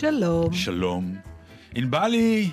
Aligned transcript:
שלום. 0.00 0.52
שלום. 0.52 1.16
ענבלי, 1.74 2.50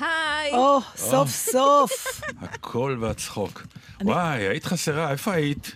היי. 0.00 0.52
או, 0.52 0.78
סוף 0.96 1.28
סוף. 1.28 2.20
הקול 2.40 3.04
והצחוק. 3.04 3.66
וואי, 4.02 4.48
היית 4.48 4.64
חסרה, 4.64 5.10
איפה 5.10 5.32
היית? 5.32 5.72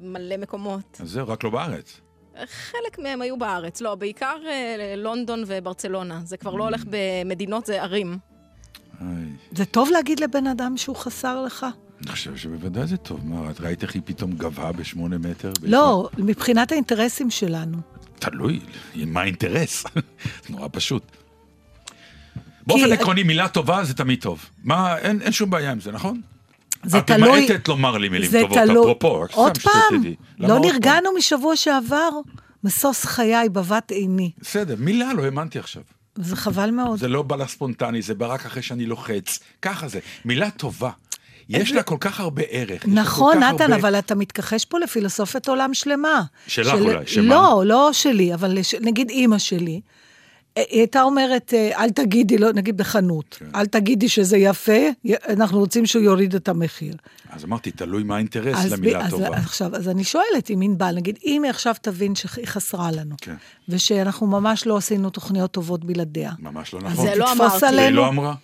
מלא 0.00 0.36
מקומות. 0.36 1.00
אז 1.00 1.10
זהו, 1.10 1.28
רק 1.28 1.44
לא 1.44 1.50
בארץ. 1.50 2.00
חלק 2.46 2.98
מהם 2.98 3.22
היו 3.22 3.38
בארץ. 3.38 3.80
לא, 3.80 3.94
בעיקר 3.94 4.36
אה, 4.46 4.94
לונדון 4.96 5.44
וברצלונה. 5.46 6.20
זה 6.24 6.36
כבר 6.36 6.54
לא 6.54 6.64
הולך 6.64 6.84
במדינות, 6.90 7.66
זה 7.66 7.82
ערים. 7.82 8.18
זה 9.52 9.64
טוב 9.64 9.88
להגיד 9.92 10.20
לבן 10.20 10.46
אדם 10.46 10.76
שהוא 10.76 10.96
חסר 10.96 11.42
לך? 11.42 11.66
אני 12.00 12.10
חושב 12.10 12.36
שבוודאי 12.36 12.86
זה 12.86 12.96
טוב. 12.96 13.26
מה, 13.26 13.50
את 13.50 13.60
ראית 13.60 13.82
איך 13.82 13.94
היא 13.94 14.02
פתאום 14.04 14.32
גבהה 14.32 14.72
בשמונה 14.72 15.18
מטר? 15.18 15.52
לא, 15.62 16.08
מבחינת 16.18 16.72
האינטרסים 16.72 17.30
שלנו. 17.30 17.78
תלוי, 18.20 18.60
מה 19.06 19.20
האינטרס? 19.20 19.84
זה 19.94 20.00
נורא 20.52 20.68
פשוט. 20.72 21.02
באופן 22.66 22.92
עקרוני, 22.92 23.22
מילה 23.22 23.48
טובה 23.48 23.84
זה 23.84 23.94
תמיד 23.94 24.20
טוב. 24.22 24.44
מה, 24.64 24.98
אין, 24.98 25.22
אין 25.22 25.32
שום 25.32 25.50
בעיה 25.50 25.70
עם 25.72 25.80
זה, 25.80 25.92
נכון? 25.92 26.20
זה 26.84 26.98
את 26.98 27.06
תלוי... 27.06 27.46
ממעטת 27.46 27.68
לומר 27.68 27.98
לי 27.98 28.08
מילים 28.08 28.30
טובות, 28.40 28.58
תלוי- 28.58 28.80
אפרופו, 28.80 29.20
רק 29.20 29.30
עוד 29.32 29.58
פעם, 29.58 30.02
לא? 30.38 30.58
נרגענו 30.58 31.10
משבוע 31.18 31.56
שעבר? 31.56 32.08
משוש 32.64 33.04
חיי 33.04 33.48
בבת 33.48 33.90
עיני. 33.90 34.30
בסדר, 34.40 34.74
מילה 34.78 35.12
לא 35.14 35.24
האמנתי 35.24 35.58
עכשיו. 35.58 35.82
זה 36.14 36.36
חבל 36.36 36.70
מאוד. 36.70 36.98
זה 36.98 37.08
לא 37.08 37.22
בא 37.22 37.36
לך 37.36 37.48
ספונטני, 37.48 38.02
זה 38.02 38.14
בא 38.14 38.26
רק 38.26 38.46
אחרי 38.46 38.62
שאני 38.62 38.86
לוחץ. 38.86 39.38
ככה 39.62 39.88
זה. 39.88 39.98
מילה 40.24 40.50
טובה. 40.50 40.90
יש 41.50 41.72
לה 41.72 41.82
כל 41.82 41.96
כך 42.00 42.20
הרבה 42.20 42.42
ערך. 42.50 42.82
נכון, 42.86 43.38
נתן, 43.38 43.62
הרבה- 43.72 43.76
אבל 43.76 43.98
אתה 43.98 44.14
מתכחש 44.14 44.64
פה 44.64 44.78
לפילוסופיית 44.78 45.48
עולם 45.48 45.74
שלמה. 45.74 46.22
שלך 46.46 46.74
אולי, 46.74 47.06
שמה? 47.06 47.22
לא, 47.24 47.62
לא 47.66 47.90
שלי, 47.92 48.34
אבל 48.34 48.58
לש- 48.58 48.74
נגיד 48.74 49.10
אימא 49.10 49.38
שלי. 49.38 49.80
אה, 50.56 50.62
היא 50.70 50.78
הייתה 50.80 51.02
אומרת, 51.02 51.54
אה, 51.54 51.82
אל 51.84 51.90
תגידי, 51.90 52.38
לא, 52.38 52.52
נגיד 52.52 52.76
בחנות, 52.76 53.36
כן. 53.40 53.46
אל 53.54 53.66
תגידי 53.66 54.08
שזה 54.08 54.36
יפה, 54.36 54.72
אנחנו 55.28 55.58
רוצים 55.58 55.86
שהוא 55.86 56.02
יוריד 56.02 56.34
את 56.34 56.48
המחיר. 56.48 56.94
אז 57.30 57.44
אמרתי, 57.44 57.70
תלוי 57.70 58.02
מה 58.02 58.14
האינטרס 58.14 58.56
אז, 58.58 58.72
ב- 58.72 58.74
למילה 58.74 59.04
אז, 59.04 59.10
טובה. 59.10 59.26
אז 59.28 59.44
עכשיו, 59.44 59.76
אז 59.76 59.88
אני 59.88 60.04
שואלת 60.04 60.50
אם 60.50 60.60
ענבל, 60.62 60.94
נגיד, 60.96 61.18
אם 61.26 61.42
היא 61.42 61.50
עכשיו 61.50 61.74
תבין 61.82 62.14
שהיא 62.14 62.46
חסרה 62.46 62.90
לנו, 62.90 63.14
כן. 63.20 63.34
ושאנחנו 63.68 64.26
ממש 64.26 64.66
לא 64.66 64.76
עשינו 64.76 65.10
תוכניות 65.10 65.50
טובות 65.52 65.84
בלעדיה. 65.84 66.30
ממש 66.38 66.74
לא 66.74 66.78
אז 66.78 66.84
נכון. 66.84 67.06
זה 67.06 67.14
לא 67.14 67.32
אמרתי. 67.32 67.66
היא 67.66 67.72
עלינו. 67.72 67.96
לא 67.96 68.08
אמרה. 68.08 68.34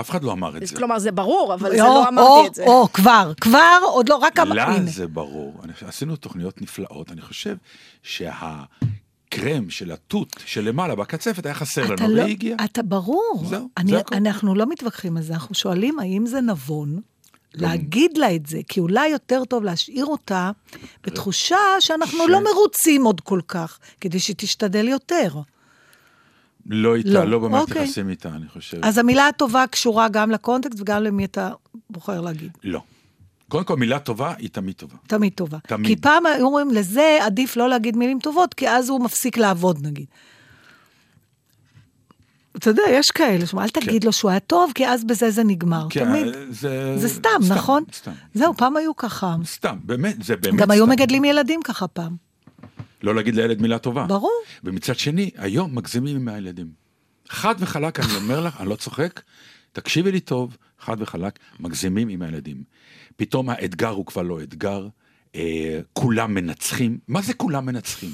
אף 0.00 0.10
אחד 0.10 0.24
לא 0.24 0.32
אמר 0.32 0.56
את 0.56 0.66
זה. 0.66 0.76
כלומר, 0.76 0.98
זה 0.98 1.12
ברור, 1.12 1.54
אבל 1.54 1.70
זה 1.76 1.82
או, 1.82 1.86
לא 1.88 2.02
או, 2.04 2.08
אמרתי 2.08 2.48
את 2.48 2.54
זה. 2.54 2.64
או, 2.66 2.88
כבר, 2.92 3.32
כבר, 3.40 3.78
עוד 3.82 4.08
לא, 4.08 4.16
רק 4.16 4.38
אמר, 4.38 4.54
לה. 4.54 4.76
זה 4.86 5.06
ברור. 5.06 5.60
אני- 5.64 5.72
עשינו 5.88 6.16
תוכניות 6.16 6.62
נפלאות. 6.62 7.12
אני 7.12 7.20
חושב 7.20 7.56
שהקרם 8.02 9.70
של 9.70 9.92
התות 9.92 10.36
שלמעלה 10.46 10.94
בקצפת 10.94 11.46
היה 11.46 11.54
חסר 11.54 11.82
לנו, 11.86 12.08
לא, 12.14 12.22
והיא 12.22 12.30
הגיעה. 12.34 12.64
אתה 12.64 12.82
ברור. 12.82 13.42
זהו, 13.48 13.68
אני, 13.76 13.90
זה 13.90 13.98
הכל. 13.98 14.14
אנחנו 14.14 14.54
לא 14.54 14.66
מתווכחים 14.68 15.16
על 15.16 15.22
זה, 15.22 15.32
אנחנו 15.32 15.54
שואלים 15.54 15.98
האם 15.98 16.26
זה 16.26 16.40
נבון 16.40 17.00
להגיד 17.54 18.18
לה 18.18 18.34
את 18.34 18.46
זה, 18.46 18.58
כי 18.68 18.80
אולי 18.80 19.08
יותר 19.08 19.44
טוב 19.44 19.64
להשאיר 19.64 20.06
אותה 20.06 20.50
בתחושה 21.04 21.56
שאנחנו 21.80 22.18
ש- 22.26 22.30
לא 22.30 22.40
מרוצים 22.44 23.04
עוד 23.04 23.20
כל 23.20 23.40
כך, 23.48 23.78
כדי 24.00 24.18
שהיא 24.18 24.36
תשתדל 24.38 24.88
יותר. 24.88 25.34
לא 26.68 26.96
איתה, 26.96 27.08
לא, 27.10 27.24
לא 27.24 27.38
באמת 27.38 27.54
אוקיי. 27.54 27.82
נכנסים 27.82 28.08
איתה, 28.08 28.28
אני 28.28 28.48
חושב. 28.48 28.78
אז 28.82 28.98
המילה 28.98 29.28
הטובה 29.28 29.64
קשורה 29.70 30.08
גם 30.08 30.30
לקונטקסט 30.30 30.80
וגם 30.80 31.02
למי 31.02 31.24
אתה 31.24 31.50
בוחר 31.90 32.20
להגיד. 32.20 32.50
לא. 32.64 32.80
קודם 33.48 33.64
כל, 33.64 33.76
מילה 33.76 33.98
טובה 33.98 34.34
היא 34.38 34.50
תמיד 34.50 34.74
טובה. 34.74 34.96
תמיד 35.06 35.32
טובה. 35.32 35.58
תמיד. 35.66 35.86
כי 35.86 35.96
פעם 35.96 36.26
היו 36.26 36.46
אומרים, 36.46 36.70
לזה 36.70 37.18
עדיף 37.22 37.56
לא 37.56 37.68
להגיד 37.68 37.96
מילים 37.96 38.18
טובות, 38.22 38.54
כי 38.54 38.68
אז 38.68 38.88
הוא 38.88 39.04
מפסיק 39.04 39.38
לעבוד, 39.38 39.86
נגיד. 39.86 40.06
אתה 42.56 42.70
יודע, 42.70 42.82
יש 42.90 43.10
כאלה, 43.10 43.46
שאומרים, 43.46 43.68
אל 43.76 43.80
תגיד 43.80 44.04
לו 44.04 44.12
שהוא 44.12 44.30
היה 44.30 44.40
טוב, 44.40 44.72
כי 44.74 44.88
אז 44.88 45.04
בזה 45.04 45.30
זה 45.30 45.44
נגמר. 45.44 45.86
כן, 45.90 46.04
תמיד. 46.04 46.34
זה... 46.50 46.98
זה 46.98 47.08
סתם, 47.08 47.40
נכון? 47.48 47.84
סתם. 47.94 48.12
זהו, 48.34 48.54
פעם 48.56 48.76
היו 48.76 48.96
ככה. 48.96 49.36
סתם, 49.44 49.76
באמת, 49.84 50.22
זה 50.22 50.36
באמת 50.36 50.60
גם 50.60 50.70
היו 50.70 50.84
סתם. 50.84 50.92
מגדלים 50.92 51.24
ילדים 51.24 51.60
ככה 51.64 51.88
פעם. 51.88 52.25
לא 53.02 53.14
להגיד 53.14 53.34
לילד 53.34 53.62
מילה 53.62 53.78
טובה. 53.78 54.06
ברור. 54.06 54.42
ומצד 54.64 54.98
שני, 54.98 55.30
היום 55.36 55.74
מגזימים 55.74 56.16
עם 56.16 56.28
הילדים. 56.28 56.70
חד 57.28 57.54
וחלק, 57.58 58.00
אני 58.00 58.16
אומר 58.16 58.40
לך, 58.40 58.60
אני 58.60 58.68
לא 58.68 58.76
צוחק, 58.76 59.20
תקשיבי 59.72 60.12
לי 60.12 60.20
טוב, 60.20 60.56
חד 60.78 60.96
וחלק, 61.00 61.38
מגזימים 61.60 62.08
עם 62.08 62.22
הילדים. 62.22 62.62
פתאום 63.16 63.50
האתגר 63.50 63.88
הוא 63.88 64.06
כבר 64.06 64.22
לא 64.22 64.42
אתגר, 64.42 64.88
אה, 65.34 65.80
כולם 65.92 66.34
מנצחים. 66.34 66.98
מה 67.08 67.22
זה 67.22 67.34
כולם 67.34 67.66
מנצחים? 67.66 68.10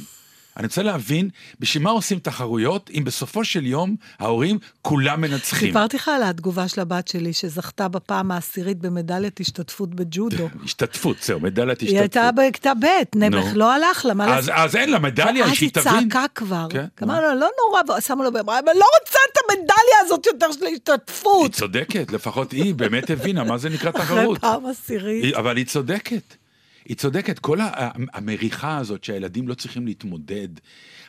אני 0.57 0.67
רוצה 0.67 0.83
להבין, 0.83 1.29
בשביל 1.61 1.83
מה 1.83 1.91
עושים 1.91 2.19
תחרויות, 2.19 2.91
אם 2.99 3.05
בסופו 3.05 3.45
של 3.45 3.67
יום 3.67 3.97
ההורים 4.19 4.59
כולם 4.83 5.21
מנצחים. 5.21 5.69
סיפרתי 5.69 5.97
לך 5.97 6.09
על 6.09 6.23
התגובה 6.23 6.69
של 6.69 6.81
הבת 6.81 7.09
שלי, 7.09 7.33
שזכתה 7.33 7.89
בפעם 7.89 8.31
העשירית 8.31 8.79
במדליית 8.79 9.41
השתתפות 9.41 9.95
בג'ודו. 9.95 10.49
השתתפות, 10.65 11.17
זהו, 11.23 11.41
מדליית 11.41 11.81
היא 11.81 11.89
השתתפות. 11.89 12.17
הייתה 12.17 12.31
בכיתה 12.51 12.73
ב', 12.75 12.87
נעבך, 13.19 13.35
נו. 13.53 13.59
לא 13.59 13.73
הלך 13.73 14.05
לה, 14.05 14.15
מה 14.15 14.37
אז, 14.39 14.51
אז 14.55 14.77
אין 14.77 14.91
לה 14.91 14.99
מדליה, 14.99 15.45
ואז 15.45 15.55
שהיא 15.55 15.71
היא 15.77 15.83
תבין. 15.83 16.09
צעקה 16.11 16.25
כבר. 16.35 16.67
כן, 16.71 16.85
אמרנו 17.03 17.23
לה, 17.23 17.35
לא 17.35 17.49
נורא, 17.69 18.01
שמו 18.01 18.23
לו 18.23 18.31
ואמרה, 18.35 18.59
אבל 18.59 18.73
לא 18.79 18.87
רוצה 19.01 19.19
את 19.33 19.39
המדליה 19.45 19.73
הזאת 20.05 20.27
יותר 20.27 20.53
של 20.53 20.65
היא 20.67 20.69
ההשתתפות. 20.89 21.53
צודקת, 21.53 22.13
לפחות 22.13 22.53
היא 22.53 22.75
באמת 22.75 23.11
הבינה 23.11 23.45
מה 23.45 23.59
זה 23.59 23.69
נקרא 23.69 23.91
אחרי 23.91 24.05
תחרות. 24.05 24.39
פעם 24.41 24.67
עשירית. 24.67 25.25
היא- 25.25 25.37
אבל 25.37 25.57
היא 25.57 25.67
צודקת. 25.67 26.35
היא 26.89 26.97
צודקת, 26.97 27.39
כל 27.39 27.59
המריחה 28.13 28.79
הזאת 28.79 29.05
שהילדים 29.05 29.49
לא 29.49 29.55
צריכים 29.55 29.87
להתמודד. 29.87 30.49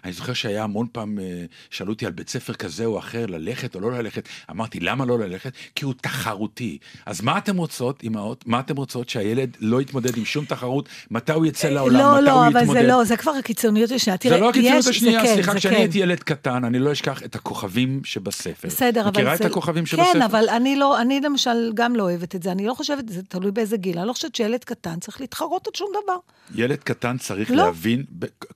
אני 0.03 0.13
זוכר 0.13 0.33
שהיה 0.33 0.63
המון 0.63 0.87
פעם, 0.91 1.19
אה, 1.19 1.45
שאלו 1.69 1.93
אותי 1.93 2.05
על 2.05 2.11
בית 2.11 2.29
ספר 2.29 2.53
כזה 2.53 2.85
או 2.85 2.99
אחר, 2.99 3.25
ללכת 3.25 3.75
או 3.75 3.79
לא 3.79 3.91
ללכת. 3.91 4.29
אמרתי, 4.51 4.79
למה 4.79 5.05
לא 5.05 5.19
ללכת? 5.19 5.51
כי 5.75 5.85
הוא 5.85 5.93
תחרותי. 6.01 6.77
אז 7.05 7.21
מה 7.21 7.37
אתם 7.37 7.57
רוצות, 7.57 8.03
אמהות? 8.03 8.47
מה 8.47 8.59
אתם 8.59 8.75
רוצות? 8.75 9.09
שהילד 9.09 9.57
לא 9.59 9.81
יתמודד 9.81 10.17
עם 10.17 10.25
שום 10.25 10.45
תחרות? 10.45 10.89
מתי 11.11 11.31
הוא 11.31 11.45
יצא 11.45 11.69
לעולם? 11.69 11.99
לא, 11.99 12.15
מתי 12.15 12.25
לא, 12.25 12.31
הוא 12.31 12.47
אבל 12.47 12.61
יתמודד? 12.61 12.81
זה 12.81 12.87
לא, 12.87 13.03
זה 13.03 13.17
כבר 13.17 13.31
הקיצוניות 13.31 13.91
השנייה. 13.91 14.17
זה 14.23 14.37
לא 14.37 14.49
הקיצוניות 14.49 14.87
השנייה, 14.87 15.21
כן, 15.21 15.33
סליחה, 15.33 15.55
כשאני 15.55 15.75
כן. 15.75 15.81
הייתי 15.81 15.99
ילד 15.99 16.19
קטן, 16.19 16.65
אני 16.65 16.79
לא 16.79 16.91
אשכח 16.91 17.23
את 17.23 17.35
הכוכבים 17.35 18.01
שבספר. 18.03 18.67
בסדר, 18.67 19.01
אבל 19.01 19.09
מכירה 19.09 19.37
זה... 19.37 19.45
את 19.45 19.51
הכוכבים 19.51 19.85
שבספר? 19.85 20.13
כן, 20.13 20.21
אבל 20.21 20.49
אני 20.49 20.75
לא, 20.75 21.01
אני 21.01 21.21
למשל 21.21 21.71
גם 21.73 21.95
לא 21.95 22.03
אוהבת 22.03 22.35
את 22.35 22.43
זה. 22.43 22.51
אני 22.51 22.65
לא 22.65 22.73
חושבת, 22.73 23.09
זה 23.09 23.23
תלוי 23.23 23.51
באיזה 23.51 23.77
גיל. 23.77 23.99
אני 23.99 24.07
לא 24.07 24.13
חושבת 24.13 24.35
שילד 24.35 24.63
קטן 24.63 24.99
צריך 24.99 25.21
להתחרות 25.21 25.62
על 25.67 25.73
שום 25.75 25.91
דבר. 26.03 26.17
ילד 26.55 26.77
קטן 26.77 27.17
צריך 27.17 27.51
לא. 27.51 27.57
להבין, 27.57 28.03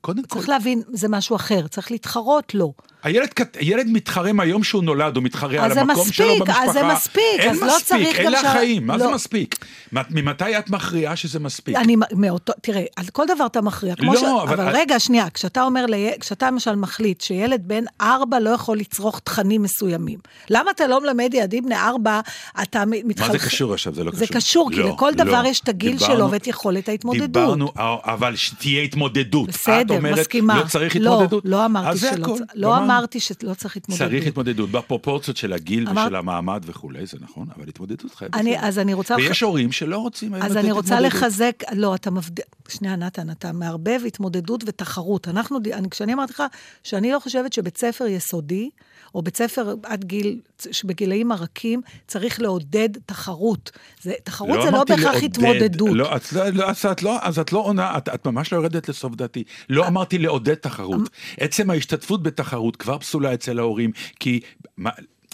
קודם 0.02 0.24
כל, 0.24 0.36
צריך 0.36 0.50
להבין, 0.50 0.82
זה 0.88 1.08
משהו 1.10 1.36
אחר. 1.36 1.68
צריך 1.68 1.92
להתחרות, 1.92 2.54
לא. 2.56 2.72
הילד, 3.04 3.28
קט- 3.34 3.58
ילד 3.62 3.88
מתחרה 3.90 4.34
מהיום 4.34 4.64
שהוא 4.64 4.84
נולד, 4.84 5.16
הוא 5.16 5.24
מתחרה 5.24 5.66
על 5.66 5.74
זה 5.74 5.82
המקום 5.82 6.12
שלו 6.12 6.26
מספיק, 6.28 6.42
במשפחה. 6.48 6.64
אז 6.66 6.72
זה 6.74 6.84
מספיק, 6.84 7.22
אין 7.40 7.50
אז 7.52 7.62
לא 7.62 7.68
מספיק, 7.68 7.88
צריך 7.88 8.20
גם 8.20 8.28
אלה 8.28 8.42
שה- 8.42 8.50
החיים, 8.52 8.88
מה 8.88 8.98
זה 9.00 9.04
לא. 9.06 9.14
מספיק? 9.16 9.66
מ- 9.96 10.00
ממתי 10.10 10.58
את 10.60 10.70
מכריעה 10.70 11.16
שזה 11.16 11.40
מספיק? 11.40 11.76
אני 11.76 11.96
מאותו, 12.12 12.54
תראה, 12.62 12.84
על 12.96 13.06
כל 13.14 13.26
דבר 13.36 13.46
אתה 13.46 13.62
מכריע. 13.62 13.94
לא, 14.00 14.16
ש... 14.20 14.24
אבל- 14.24 14.54
אבל 14.62 14.70
רגע, 14.76 15.00
שנייה, 15.00 15.30
כשאתה 15.30 15.64
אומר, 15.64 15.86
לי... 15.86 16.12
כשאתה 16.20 16.48
למשל 16.52 16.76
מחליט 16.76 17.22
שילד 17.22 17.62
בן 17.66 17.84
ארבע 18.02 18.40
לא 18.40 18.50
יכול 18.50 18.78
לצרוך 18.78 19.20
תכנים 19.24 19.62
מסוימים, 19.64 20.20
למה 20.50 20.72
אתה 20.72 20.88
לא 20.88 21.02
מלמד 21.02 21.30
ילדים 21.34 21.66
בני 21.66 21.76
ארבע, 21.78 22.20
אתה 22.62 22.84
מתחלחל... 23.06 23.32
מה 23.34 23.40
זה 23.40 23.46
קשור 23.46 23.74
עכשיו? 23.74 23.94
זה 23.96 24.04
לא 24.04 24.12
זה 24.14 24.26
קשור. 24.28 24.38
קשור, 24.38 24.70
כי 24.72 24.80
לא, 24.80 24.90
לכל 24.90 25.12
לא. 25.18 25.24
דבר 25.24 25.42
יש 25.46 25.60
את 25.60 25.70
הגיל 25.70 25.98
דיברנו- 25.98 26.16
שלו 26.16 26.32
ואת 26.32 26.48
יכולת 26.48 26.90
ההתמודדות. 26.90 27.32
דיברנו, 27.32 27.72
אבל 28.04 28.36
שתהיה 28.36 28.82
התמודדות. 28.84 29.50
את 29.50 29.54
בסדר, 29.54 29.96
אומרת, 29.98 30.20
מסכימה. 30.20 30.60
לא 30.60 30.68
צריך 30.68 30.96
התמודדות? 30.96 31.46
לא, 31.46 31.52
לא 31.60 31.66
אמרתי 31.66 31.90
אז 31.90 32.00
זה 32.00 32.10
שלא. 32.16 32.78
אמרתי 32.92 33.20
שלא 33.20 33.54
צריך 33.54 33.78
התמודדות. 33.78 34.08
צריך 34.08 34.28
התמודדות, 34.28 34.72
בפרופורציות 34.72 35.38
של 35.38 35.54
הגיל 35.54 35.90
אמר- 35.90 36.04
ושל 36.06 36.16
המעמד 36.16 36.64
וכולי, 36.66 37.06
זה 37.06 37.18
נכון, 37.22 37.48
אבל 37.58 37.68
התמודדות 37.68 38.16
חייבת. 38.16 38.34
אני. 38.36 38.60
אז 38.60 38.80
אני 38.80 38.94
רוצה... 38.94 39.16
ויש 39.16 39.42
הורים 39.44 39.72
שלא 39.72 39.98
רוצים 39.98 40.36
אז 40.36 40.44
לתת 40.52 40.58
אני 40.58 40.72
רוצה 40.72 40.96
התמודדות. 40.96 41.14
לחזק, 41.22 41.64
לא, 41.76 41.96
אתה 41.96 42.12
מבדיל, 42.12 42.46
שנייה, 42.70 42.96
נתן, 42.96 43.30
אתה 43.30 43.52
מערבב 43.52 44.00
התמודדות 44.08 44.64
ותחרות. 44.68 45.28
אנחנו, 45.28 45.58
אני, 45.74 45.90
כשאני 45.90 46.14
אמרתי 46.14 46.34
לך 46.34 46.44
שאני 46.84 47.12
לא 47.12 47.20
חושבת 47.20 47.54
שבית 47.54 47.78
ספר 47.78 48.06
יסודי, 48.08 48.70
או 49.16 49.22
בית 49.22 49.38
ספר 49.38 49.74
עד 49.84 50.04
גיל, 50.04 50.40
שבגילאים 50.72 51.32
הרכים, 51.32 51.82
צריך 52.08 52.42
לעודד 52.42 52.90
תחרות. 53.06 53.72
זה, 54.02 54.14
תחרות 54.24 54.62
זה 54.64 54.72
לא 54.72 54.84
בהכרח. 54.84 55.24
התמודדות. 55.24 55.90
לא, 55.94 56.16
את 56.16 56.34
לא, 56.34 56.50
לא, 56.50 56.70
אז 56.70 56.86
את 56.86 57.04
לא, 57.04 57.18
אז 57.22 57.40
את 57.40 57.54
לא 57.54 57.60
עונה, 57.60 57.98
את, 57.98 58.10
את 58.10 58.26
ממש 58.28 58.54
לא 58.54 58.58
יורדת 58.58 58.90
לסוף 58.90 59.16
דעתי. 59.16 59.44
לא 59.70 59.88
אמרתי 59.88 60.18
לעודד 60.18 60.54
תחרות. 60.54 61.10
עצם 61.40 61.70
ההשתתפות 61.70 62.24
בתחרות 62.24 62.76
כבר 62.76 62.98
פסולה 62.98 63.34
אצל 63.34 63.60
ההורים, 63.60 63.92
כי 64.20 64.40
מה, 64.78 64.90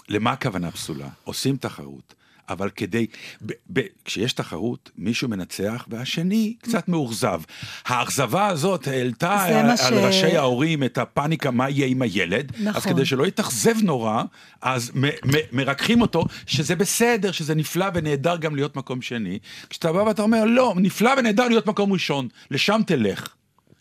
למה 0.08 0.32
הכוונה 0.32 0.70
פסולה? 0.70 1.08
עושים 1.24 1.56
תחרות. 1.56 2.14
אבל 2.48 2.70
כדי, 2.70 3.06
ב, 3.46 3.52
ב, 3.72 3.80
כשיש 4.04 4.32
תחרות, 4.32 4.90
מישהו 4.98 5.28
מנצח 5.28 5.86
והשני 5.90 6.54
קצת 6.62 6.88
מאוכזב. 6.88 7.40
האכזבה 7.86 8.46
הזאת 8.46 8.88
העלתה 8.88 9.42
על, 9.44 9.70
על 9.70 9.76
ש- 9.76 9.82
ראשי 9.92 10.36
ההורים 10.36 10.84
את 10.84 10.98
הפאניקה, 10.98 11.50
מה 11.50 11.70
יהיה 11.70 11.86
עם 11.86 12.02
הילד. 12.02 12.52
אז 12.56 12.64
נכון. 12.66 12.92
כדי 12.92 13.04
שלא 13.06 13.26
יתאכזב 13.26 13.74
נורא, 13.82 14.22
אז 14.62 14.92
מ- 14.94 15.04
מ- 15.04 15.10
מרככים 15.52 16.00
אותו, 16.00 16.24
שזה 16.46 16.76
בסדר, 16.76 17.32
שזה 17.32 17.54
נפלא 17.54 17.86
ונהדר 17.94 18.36
גם 18.36 18.54
להיות 18.56 18.76
מקום 18.76 19.02
שני. 19.02 19.38
כשאתה 19.70 19.92
בא 19.92 19.98
ואתה 19.98 20.22
אומר, 20.22 20.44
לא, 20.44 20.74
נפלא 20.76 21.10
ונהדר 21.18 21.48
להיות 21.48 21.66
מקום 21.66 21.92
ראשון, 21.92 22.28
לשם 22.50 22.80
תלך. 22.86 23.28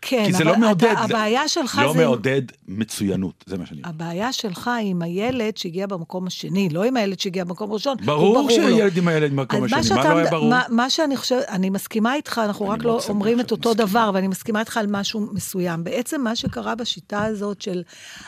כן, 0.06 0.26
כי 0.26 0.34
זה 0.34 0.38
אבל 0.44 0.52
לא 0.52 0.58
מעודד. 0.58 0.84
אתה, 0.84 1.00
הבעיה 1.00 1.48
שלך 1.48 1.82
לא 1.86 1.94
זה... 1.94 2.00
מעודד 2.00 2.42
מצוינות, 2.68 3.44
זה 3.48 3.58
מה 3.58 3.66
שאני... 3.66 3.82
הבעיה 3.84 4.34
שלך 4.34 4.68
היא 4.68 4.90
עם 4.92 5.02
הילד 5.02 5.58
שהגיע 5.58 5.88
במקום 5.88 6.28
השני, 6.28 6.70
לא 6.70 6.84
עם 6.84 6.98
הילד 6.98 7.20
שהגיע 7.20 7.44
במקום 7.44 7.72
הראשון. 7.72 7.98
ברור 8.06 8.38
לו. 8.42 8.50
שילד 8.50 8.98
עם 8.98 9.08
הילד 9.08 9.32
במקום 9.32 9.60
מה 9.60 9.66
השני, 9.66 9.78
מה 9.78 9.84
שאתה- 9.84 10.14
לא 10.14 10.18
היה 10.18 10.30
ברור? 10.32 10.50
מה, 10.50 10.62
מה 10.70 10.90
שאני 10.90 11.18
חושבת, 11.18 11.44
אני 11.50 11.70
מסכימה 11.70 12.16
איתך, 12.16 12.42
אנחנו 12.46 12.70
רק 12.70 12.84
לא 12.84 13.00
שמח 13.00 13.10
אומרים 13.10 13.40
את 13.40 13.52
אותו 13.52 13.70
מסכימה. 13.70 13.88
דבר, 13.88 14.12
ואני 14.14 14.28
מסכימה 14.28 14.60
איתך 14.60 14.78
על 14.78 14.86
משהו 14.90 15.28
מסוים. 15.34 15.84
בעצם 15.84 16.22
מה 16.22 16.36
שקרה 16.36 16.76
בשיטה 16.76 17.26
הזאת 17.26 17.62
של 17.62 17.84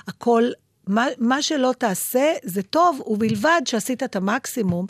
הכל, 0.07 0.43
מה, 0.87 1.05
מה 1.19 1.41
שלא 1.41 1.73
תעשה 1.77 2.31
זה 2.43 2.61
טוב, 2.63 3.01
ובלבד 3.07 3.61
שעשית 3.65 4.03
את 4.03 4.15
המקסימום. 4.15 4.85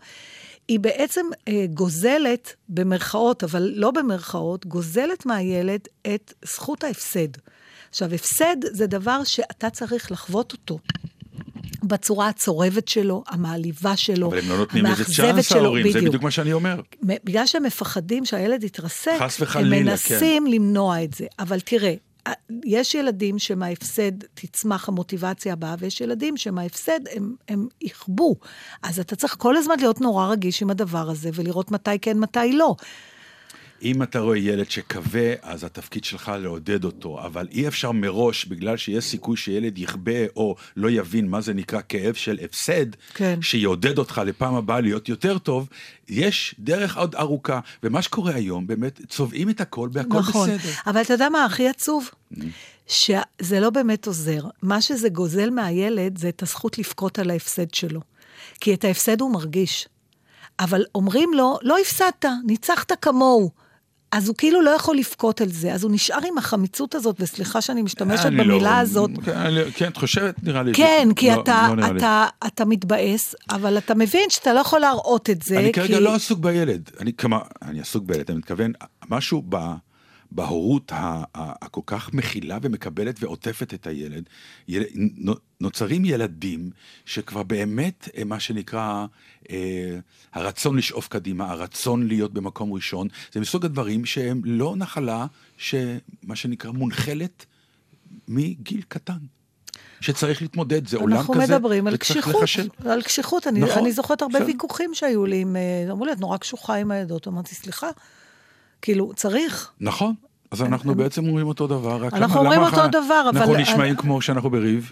היא 0.68 0.80
בעצם 0.80 1.26
אה, 1.48 1.66
גוזלת, 1.74 2.56
במרכאות, 2.70 3.44
אבל 3.44 3.72
לא 3.76 3.92
במרכאות, 3.92 4.66
גוזלת 4.66 5.26
מהילד 5.26 5.82
את 6.16 6.34
זכות 6.46 6.84
ההפסד. 6.84 7.28
עכשיו, 7.90 8.14
הפסד 8.14 8.56
זה 8.72 8.88
דבר 8.88 9.24
שאתה 9.24 9.70
צריך 9.70 10.12
לחוות 10.12 10.54
אותו. 10.54 10.80
בצורה 11.84 12.28
הצורבת 12.28 12.88
שלו, 12.88 13.24
המעליבה 13.28 13.98
שלו, 13.98 14.28
אבל 14.28 14.40
הם 14.40 14.50
לא 14.50 14.58
נותנים 14.58 14.86
לזה 14.86 14.94
המאכזבת 14.94 15.16
צ'אנס, 15.16 15.50
שלו, 15.50 15.64
ההורים, 15.64 15.84
זה 15.84 15.90
בדיוק. 15.90 16.08
בדיוק 16.08 16.24
מה 16.24 16.32
שאני 16.32 16.54
אומר. 16.54 16.82
בגלל 17.02 17.46
שהם 17.46 17.64
מפחדים 17.64 18.26
שהילד 18.26 18.64
יתרסק, 18.64 19.18
חס 19.20 19.42
וחלילה, 19.42 19.78
הם 19.78 19.86
מנסים 19.86 20.48
למנוע 20.48 21.04
את 21.04 21.14
זה. 21.14 21.26
אבל 21.40 21.60
תראה, 21.60 21.94
יש 22.66 22.96
ילדים 22.96 23.40
שמההפסד 23.40 24.12
תצמח 24.34 24.90
המוטיבציה 24.90 25.54
הבאה, 25.54 25.76
ויש 25.80 26.02
ילדים 26.02 26.38
שמההפסד 26.38 27.00
הם, 27.12 27.36
הם 27.48 27.68
יכבו. 27.82 28.36
אז 28.84 29.00
אתה 29.00 29.16
צריך 29.16 29.36
כל 29.40 29.58
הזמן 29.58 29.76
להיות 29.80 30.02
נורא 30.02 30.28
רגיש 30.28 30.62
עם 30.62 30.70
הדבר 30.70 31.10
הזה, 31.10 31.30
ולראות 31.34 31.72
מתי 31.72 32.00
כן, 32.00 32.20
מתי 32.20 32.54
לא. 32.54 32.76
אם 33.82 34.04
אתה 34.04 34.20
רואה 34.20 34.38
ילד 34.38 34.72
שכבה, 34.72 35.34
אז 35.42 35.64
התפקיד 35.64 36.04
שלך 36.04 36.32
לעודד 36.40 36.84
אותו, 36.84 37.26
אבל 37.26 37.48
אי 37.52 37.68
אפשר 37.68 37.92
מראש, 37.92 38.46
בגלל 38.46 38.78
שיש 38.78 39.04
סיכוי 39.04 39.38
שילד 39.38 39.78
יכבה 39.78 40.26
או 40.36 40.56
לא 40.76 40.90
יבין 40.90 41.28
מה 41.28 41.42
זה 41.42 41.54
נקרא 41.54 41.80
כאב 41.90 42.14
של 42.14 42.40
הפסד, 42.44 42.86
כן. 43.14 43.42
שיעודד 43.42 43.98
אותך 43.98 44.22
לפעם 44.26 44.56
הבאה 44.56 44.82
להיות 44.82 45.10
יותר 45.10 45.38
טוב, 45.38 45.70
יש 46.10 46.56
דרך 46.60 46.98
עוד 46.98 47.16
ארוכה. 47.16 47.60
ומה 47.84 48.02
שקורה 48.02 48.36
היום, 48.36 48.68
באמת, 48.68 49.02
צובעים 49.08 49.50
את 49.50 49.62
הכל 49.62 49.90
בהכל 49.92 50.20
נכון. 50.20 50.50
בסדר. 50.50 50.72
אבל 50.88 51.02
אתה 51.02 51.14
יודע 51.14 51.30
מה 51.30 51.46
הכי 51.46 51.68
עצוב? 51.68 52.10
שזה 52.88 53.60
לא 53.60 53.70
באמת 53.70 54.08
עוזר. 54.08 54.42
מה 54.62 54.82
שזה 54.82 55.10
גוזל 55.10 55.50
מהילד 55.50 56.18
זה 56.18 56.30
את 56.30 56.44
הזכות 56.44 56.78
לבכות 56.78 57.20
על 57.20 57.30
ההפסד 57.30 57.74
שלו. 57.74 58.02
כי 58.60 58.74
את 58.74 58.84
ההפסד 58.84 59.22
הוא 59.22 59.34
מרגיש. 59.34 59.88
אבל 60.60 60.84
אומרים 60.96 61.34
לו, 61.34 61.58
לא 61.62 61.78
הפסדת, 61.80 62.26
ניצחת 62.46 62.92
כמוהו. 63.02 63.65
אז 64.12 64.28
הוא 64.28 64.36
כאילו 64.36 64.62
לא 64.62 64.70
יכול 64.70 64.98
לבכות 64.98 65.42
על 65.42 65.50
זה, 65.50 65.74
אז 65.74 65.84
הוא 65.84 65.92
נשאר 65.92 66.20
עם 66.32 66.38
החמיצות 66.38 66.96
הזאת, 66.96 67.16
וסליחה 67.20 67.62
שאני 67.62 67.82
משתמשת 67.82 68.26
אני 68.26 68.36
במילה 68.38 68.58
לא- 68.60 68.70
הזאת. 68.70 69.10
כן, 69.26 69.32
אני- 69.38 69.72
כן, 69.76 69.88
את 69.88 69.98
חושבת, 69.98 70.44
נראה 70.44 70.64
לי. 70.64 70.74
כן, 70.74 71.10
כי 71.16 71.28
לא- 71.32 71.42
אתה, 71.42 71.66
לא 71.70 71.76
נראה 71.76 71.92
לי. 71.92 71.98
אתה, 72.00 72.26
אתה 72.48 72.66
מתבאס, 72.66 73.36
אבל 73.50 73.78
אתה 73.78 73.96
מבין 73.96 74.30
שאתה 74.30 74.54
לא 74.54 74.60
יכול 74.60 74.80
להראות 74.80 75.30
את 75.30 75.42
זה, 75.42 75.60
אני 75.60 75.66
כי... 75.74 75.80
כרגע 75.82 76.00
לא 76.00 76.16
עסוק 76.16 76.40
בילד, 76.40 76.90
אני 77.00 77.14
כמה, 77.14 77.40
אני 77.62 77.82
עסוק 77.82 78.04
בילד, 78.06 78.30
אני 78.32 78.38
מתכוון, 78.38 78.72
משהו 79.10 79.44
ב, 79.50 79.58
בהורות 80.32 80.92
הכל 81.36 81.82
כך 81.86 82.14
מכילה 82.14 82.58
ומקבלת 82.62 83.24
ועוטפת 83.24 83.74
את 83.74 83.88
הילד, 83.88 84.24
יל, 84.68 84.84
נו- 85.18 85.34
נוצרים 85.62 86.06
ילדים 86.06 86.70
שכבר 87.06 87.44
באמת, 87.44 88.10
אה, 88.18 88.24
מה 88.24 88.40
שנקרא, 88.40 89.06
אה, 89.50 89.98
הרצון 90.34 90.78
לשאוף 90.78 91.08
קדימה, 91.08 91.52
הרצון 91.52 92.08
להיות 92.08 92.34
במקום 92.34 92.74
ראשון, 92.74 93.08
זה 93.34 93.40
מסוג 93.40 93.66
הדברים 93.66 94.06
שהם 94.06 94.42
לא 94.46 94.74
נחלה, 94.78 95.26
שמה 95.58 96.36
שנקרא 96.36 96.72
מונחלת 96.72 97.46
מגיל 98.28 98.82
קטן. 98.88 99.18
שצריך 100.02 100.42
להתמודד, 100.42 100.88
זה 100.88 100.98
עולם 100.98 101.18
כזה, 101.18 101.20
אנחנו 101.20 101.34
מדברים 101.34 101.88
על 101.88 101.94
וצריך 101.94 102.30
קשיחות. 102.30 102.70
על 102.86 103.02
קשיחות. 103.02 103.48
אני, 103.48 103.60
נכון, 103.60 103.78
אני 103.78 103.92
זוכרת 103.92 104.22
הרבה 104.22 104.40
בסדר. 104.40 104.48
ויכוחים 104.48 104.94
שהיו 104.94 105.26
לי 105.26 105.42
עם... 105.42 105.56
אה, 105.56 105.92
אמרו 105.92 106.06
לי, 106.06 106.12
את 106.12 106.20
נורא 106.20 106.38
קשוחה 106.38 106.76
עם 106.76 106.92
העדות. 106.92 107.28
אמרתי, 107.28 107.56
סליחה, 107.56 107.90
כאילו, 108.82 109.14
צריך. 109.16 109.72
נכון. 109.80 110.14
אז 110.52 110.62
אנחנו 110.62 110.96
בעצם 110.96 111.28
אומרים 111.28 111.48
אותו 111.48 111.68
דבר, 111.68 112.04
רק 112.06 112.14
אנחנו 112.14 112.40
אומרים 112.40 112.62
אותו 112.62 112.88
דבר, 112.88 113.26
אבל- 113.30 113.38
אנחנו 113.38 113.56
נשמעים 113.56 113.96
כמו 113.96 114.22
שאנחנו 114.22 114.50
בריב. 114.50 114.92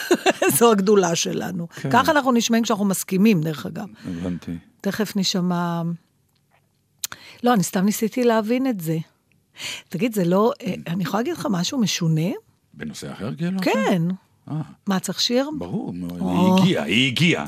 זו 0.58 0.72
הגדולה 0.72 1.14
שלנו. 1.14 1.68
כן. 1.74 1.90
ככה 1.90 2.12
אנחנו 2.12 2.32
נשמעים 2.32 2.62
כשאנחנו 2.64 2.84
מסכימים, 2.84 3.40
דרך 3.40 3.66
אגב. 3.66 3.86
הבנתי. 4.08 4.52
תכף 4.80 5.16
נשמע... 5.16 5.82
לא, 7.44 7.54
אני 7.54 7.62
סתם 7.62 7.84
ניסיתי 7.84 8.24
להבין 8.24 8.66
את 8.66 8.80
זה. 8.80 8.98
תגיד, 9.88 10.14
זה 10.14 10.24
לא... 10.24 10.52
אה, 10.62 10.74
אני 10.86 11.02
יכולה 11.02 11.20
להגיד 11.20 11.32
לך 11.34 11.46
משהו 11.50 11.78
משונה? 11.78 12.30
בנושא 12.74 13.12
אחר, 13.12 13.34
כאילו? 13.34 13.60
כן. 13.62 14.02
אה, 14.50 14.54
מה, 14.86 15.00
צריך 15.00 15.20
שיר? 15.20 15.50
ברור. 15.58 15.92
היא 16.20 16.62
הגיעה, 16.62 16.84
היא 16.84 17.06
הגיעה. 17.06 17.46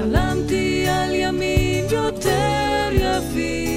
חלמתי 0.00 0.86
על 0.88 1.14
ימים 1.14 1.84
יותר 1.90 2.88
יפים 2.92 3.69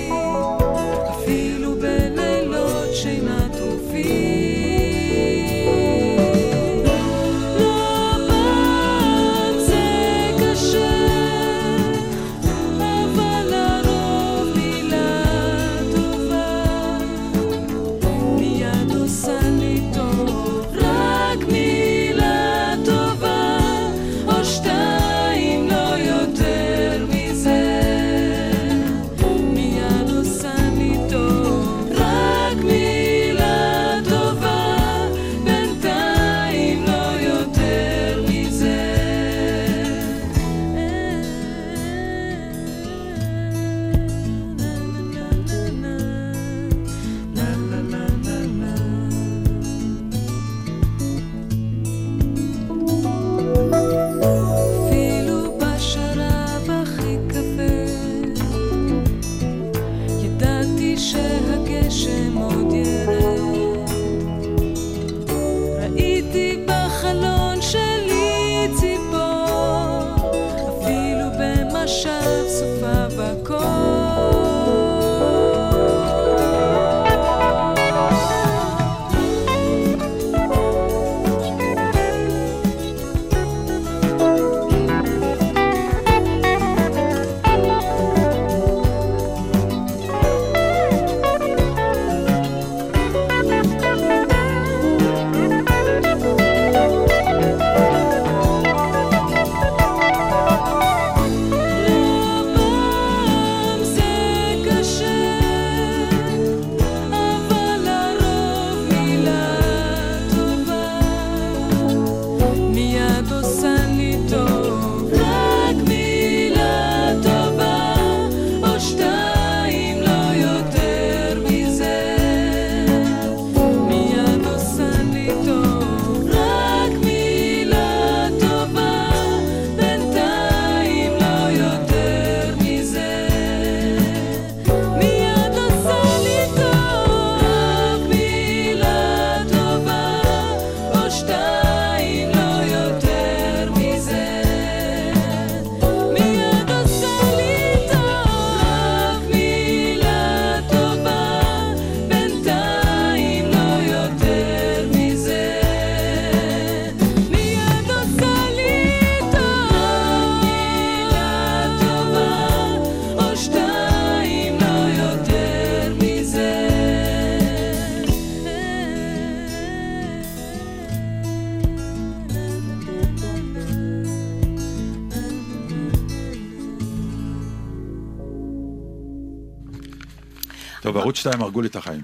טוב, 181.04 181.08
ערוץ 181.08 181.18
2 181.18 181.42
הרגו 181.42 181.62
לי 181.62 181.68
את 181.68 181.76
החיים. 181.76 182.04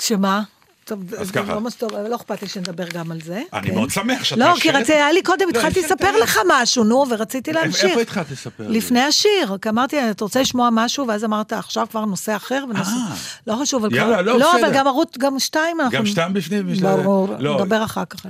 שמה? 0.00 0.42
טוב, 0.84 1.14
אז 1.14 1.30
ככה. 1.30 1.54
לא 1.54 1.70
טוב, 1.78 1.92
לא 1.94 2.16
אכפת 2.16 2.42
לי 2.42 2.48
שנדבר 2.48 2.88
גם 2.88 3.12
על 3.12 3.20
זה. 3.20 3.42
אני 3.52 3.68
כן. 3.68 3.74
מאוד 3.74 3.90
שמח 3.90 4.24
שאת 4.24 4.38
לא, 4.38 4.54
כי. 4.60 4.70
רציתי, 4.70 4.92
היה 4.92 5.12
לי 5.12 5.22
קודם, 5.22 5.46
לא, 5.54 5.58
התחלתי 5.58 5.82
לספר. 5.82 6.18
לך 6.22 6.38
משהו, 6.48 6.84
נו, 6.84 7.04
ורציתי 7.10 7.52
להמשיך. 7.52 7.84
איפה 7.84 8.00
התחלת 8.00 8.30
לספר? 8.30 8.68
לפני 8.68 9.00
השיר, 9.00 9.56
כי 9.62 9.68
אמרתי, 9.68 10.10
אתה 10.10 10.24
רוצה 10.24 10.40
לשמוע 10.40 10.68
משהו, 10.72 11.08
ואז 11.08 11.24
אמרת, 11.24 11.52
עכשיו 11.52 11.86
כבר 11.90 12.04
נושא 12.04 12.36
אחר, 12.36 12.64
ונושא... 12.70 12.90
אה. 12.90 13.14
לא 13.46 13.56
חשוב, 13.62 13.84
אבל 13.84 13.94
יאללה. 13.94 14.22
לא, 14.22 14.38
לא. 14.38 14.60
אבל 14.60 14.74
גם 14.74 14.86
ערוץ, 14.86 15.18
גם 15.18 15.38
שתיים 15.38 15.80
אנחנו... 15.80 15.98
גם 15.98 16.06
שתיים 16.06 16.32
בפנים? 16.32 16.66
ברור, 16.82 17.36
לא, 17.38 17.60
נדבר 17.60 17.84
אחר 17.84 18.04
כך. 18.04 18.26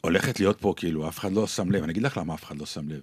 הולכת 0.00 0.40
להיות 0.40 0.60
פה, 0.60 0.74
כאילו, 0.76 1.08
אף 1.08 1.18
אחד 1.18 1.32
לא 1.32 1.46
שם 1.46 1.70
לב. 1.70 1.82
אני 1.82 1.92
אגיד 1.92 2.02
לך 2.02 2.16
למה 2.16 2.34
אף 2.34 2.44
אחד 2.44 2.58
לא 2.58 2.66
שם 2.66 2.88
לב. 2.88 3.00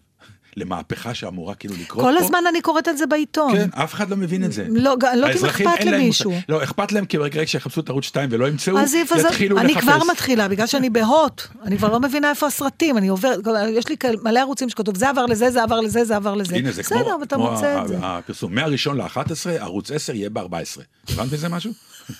למהפכה 0.58 1.14
שאמורה 1.14 1.56
כאילו 1.56 1.76
לקרות 1.82 2.06
כל 2.06 2.14
פה. 2.20 2.24
הזמן 2.26 2.44
אני 2.50 2.62
קוראת 2.62 2.88
על 2.88 2.98
זה 2.98 3.06
בעיתון. 3.06 3.52
כן, 3.52 3.70
אף 3.74 3.94
אחד 3.94 4.10
לא 4.10 4.18
מבין 4.18 4.44
את 4.44 4.52
זה. 4.52 4.66
לא, 4.70 4.96
לא 5.16 5.28
האזרחים, 5.28 5.68
אכפת 5.68 5.86
למישהו. 5.86 6.32
מושג. 6.32 6.44
לא, 6.50 6.64
אכפת 6.64 6.92
להם 6.92 7.06
כי 7.06 7.18
ברגע 7.18 7.42
שיחפשו 7.46 7.82
את 7.82 7.90
ערוץ 7.90 8.04
2 8.06 8.30
ולא 8.32 8.48
ימצאו, 8.48 8.80
אז 8.80 8.94
יתחילו 8.94 9.56
לחפש. 9.56 9.72
אני 9.72 9.82
כבר 9.82 10.00
מתחילה, 10.12 10.48
בגלל 10.48 10.68
שאני 10.68 10.90
בהוט, 10.90 11.42
אני 11.64 11.78
כבר 11.78 11.92
לא 11.92 12.00
מבינה 12.00 12.30
איפה 12.30 12.48
הסרטים, 12.48 12.98
אני 12.98 13.08
עוברת, 13.08 13.40
יש 13.70 13.90
לי 13.90 13.96
מלא 14.24 14.40
ערוצים 14.40 14.70
שכתוב, 14.70 14.98
זה 14.98 15.10
עבר 15.10 15.26
לזה, 15.26 15.52
זה 15.52 15.64
עבר 15.64 15.80
לזה, 15.80 16.06
זה 16.06 16.16
עבר 16.16 16.36
לזה. 16.36 16.56
הנה, 16.56 16.72
זה 16.72 16.82
בסדר, 16.82 17.04
כמו, 17.04 17.28
כמו 17.30 17.52
מוצא 17.52 17.84
זה. 17.88 17.98
הפרסום. 18.02 18.56
מהראשון 18.56 18.98
ל-11, 18.98 19.20
ערוץ 19.60 19.92
10 19.92 20.16
יהיה 20.16 20.30
ב-14. 20.30 20.82
הבנת 21.10 21.34
מזה 21.34 21.50
משהו? 21.50 21.72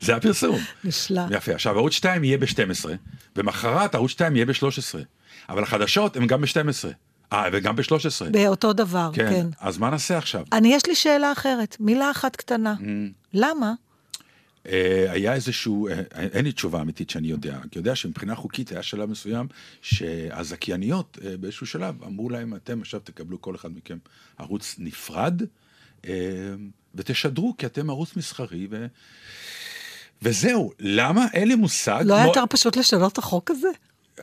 זה 0.00 0.16
הפרסום. 0.16 0.58
נשלע. 0.84 1.26
יפה. 1.30 1.52
עכשיו, 1.52 1.78
ערוץ 1.78 1.92
2 1.92 2.24
יהיה 2.24 2.38
ב-12, 2.38 2.84
ומחרת 3.36 3.94
ערוץ 3.94 4.10
2 4.10 4.36
יהיה 4.36 4.46
ב-13. 4.46 4.98
אבל 5.48 5.62
החדשות 5.62 6.16
הן 6.16 6.26
גם 6.26 6.40
ב-12. 6.40 6.88
אה, 7.32 7.44
וגם 7.52 7.76
ב-13. 7.76 8.30
באותו 8.30 8.72
דבר, 8.72 9.10
כן. 9.14 9.30
כן. 9.30 9.46
אז 9.60 9.78
מה 9.78 9.90
נעשה 9.90 10.18
עכשיו? 10.18 10.44
אני, 10.52 10.74
יש 10.74 10.86
לי 10.86 10.94
שאלה 10.94 11.32
אחרת, 11.32 11.76
מילה 11.80 12.10
אחת 12.10 12.36
קטנה. 12.36 12.74
Mm. 12.78 12.84
למה? 13.34 13.72
אה, 14.68 15.06
היה 15.08 15.34
איזשהו, 15.34 15.88
אה, 15.88 16.00
אין 16.14 16.44
לי 16.44 16.52
תשובה 16.52 16.80
אמיתית 16.80 17.10
שאני 17.10 17.28
יודע, 17.28 17.52
אני 17.54 17.68
יודע 17.76 17.94
שמבחינה 17.96 18.34
חוקית 18.34 18.70
היה 18.72 18.82
שלב 18.82 19.10
מסוים 19.10 19.46
שהזכייניות 19.82 21.18
אה, 21.24 21.36
באיזשהו 21.36 21.66
שלב 21.66 22.04
אמרו 22.04 22.30
להם, 22.30 22.54
אתם 22.54 22.80
עכשיו 22.80 23.00
תקבלו 23.00 23.40
כל 23.40 23.54
אחד 23.54 23.76
מכם 23.76 23.98
ערוץ 24.38 24.74
נפרד, 24.78 25.42
אה, 26.06 26.12
ותשדרו 26.94 27.54
כי 27.58 27.66
אתם 27.66 27.90
ערוץ 27.90 28.16
מסחרי, 28.16 28.66
ו... 28.70 28.86
וזהו, 30.22 30.72
למה? 30.80 31.26
אין 31.32 31.48
לי 31.48 31.54
מושג. 31.54 32.02
לא 32.06 32.14
היה 32.14 32.24
כמו- 32.24 32.32
יותר 32.34 32.44
פשוט 32.50 32.76
לשנות 32.76 33.12
את 33.12 33.18
החוק 33.18 33.50
הזה? 33.50 33.68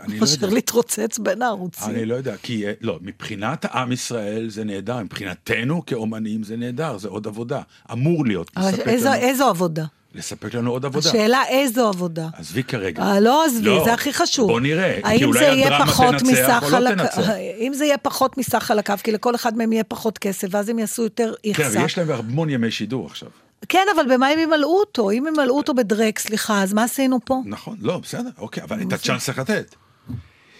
אני 0.03 0.13
לא 0.13 0.19
מאשר 0.19 0.41
יודע. 0.41 0.53
להתרוצץ 0.53 1.19
בין 1.19 1.41
הערוצים. 1.41 1.89
אני 1.96 2.05
לא 2.05 2.15
יודע, 2.15 2.36
כי 2.43 2.67
אה, 2.67 2.72
לא, 2.81 3.00
מבחינת 3.01 3.65
עם 3.65 3.91
ישראל 3.91 4.50
זה 4.50 4.63
נהדר, 4.63 5.03
מבחינתנו 5.03 5.86
כאומנים 5.86 6.43
זה 6.43 6.58
נהדר, 6.58 6.98
זה 6.98 7.08
עוד 7.08 7.27
עבודה. 7.27 7.62
אמור 7.91 8.25
להיות, 8.25 8.51
איזו- 8.86 9.10
לנו, 9.10 9.15
איזו 9.15 9.46
עבודה? 9.50 9.86
לספק 10.15 10.53
לנו 10.53 10.72
עוד 10.72 10.86
עבודה. 10.86 11.10
השאלה 11.10 11.43
איזו 11.50 11.88
עבודה. 11.88 12.27
עזבי 12.34 12.63
כרגע. 12.63 13.03
אה, 13.03 13.19
לא 13.19 13.46
עזבי, 13.46 13.65
לא, 13.65 13.84
זה 13.86 13.93
הכי 13.93 14.13
חשוב. 14.13 14.48
בוא 14.51 14.60
נראה, 14.60 15.00
כי 15.17 15.24
אולי 15.25 15.63
הדרמה 15.65 16.19
תנצח 16.19 16.63
או 16.63 16.69
לא 16.69 16.77
על 16.77 16.96
תנצח. 16.96 17.29
אם 17.67 17.74
זה 17.74 17.86
יהיה 17.86 17.98
פחות 17.98 18.38
מסך 18.38 18.72
על 18.72 18.79
הקו, 18.79 18.93
כי 19.03 19.12
לכל 19.12 19.36
אחד 19.36 19.58
מהם 19.58 19.74
יהיה 19.74 19.84
פחות 19.84 20.17
כסף, 20.17 20.48
ואז 20.51 20.69
הם 20.69 20.79
יעשו 20.79 21.03
יותר 21.03 21.34
כן, 21.43 21.50
איכסה. 21.50 21.79
ויש 21.81 21.98
להם 21.98 22.12
המון 22.12 22.50
ימי 22.50 22.72
שידור 22.72 23.05
עכשיו. 23.05 23.29
כן, 23.70 23.86
אבל 23.96 24.16
במה 24.16 24.28
הם 24.28 24.39
ימלאו 24.39 24.80
אותו? 24.80 25.12
אם 25.12 25.25
ימלאו 25.28 25.58
אותו 25.58 25.74
בדרק, 25.74 26.20
סליחה, 26.20 26.63
אז 26.63 26.74
מה 26.74 26.84
עשינו 26.84 27.20
פה? 27.25 27.42
נכון, 27.46 27.78
לא, 27.82 27.98
בסדר, 27.98 28.30
אוקיי, 28.38 28.63
אבל 28.63 28.82
את 28.82 28.94
הצ'אנס 28.94 29.25
צריך 29.25 29.39
לתת. 29.39 29.75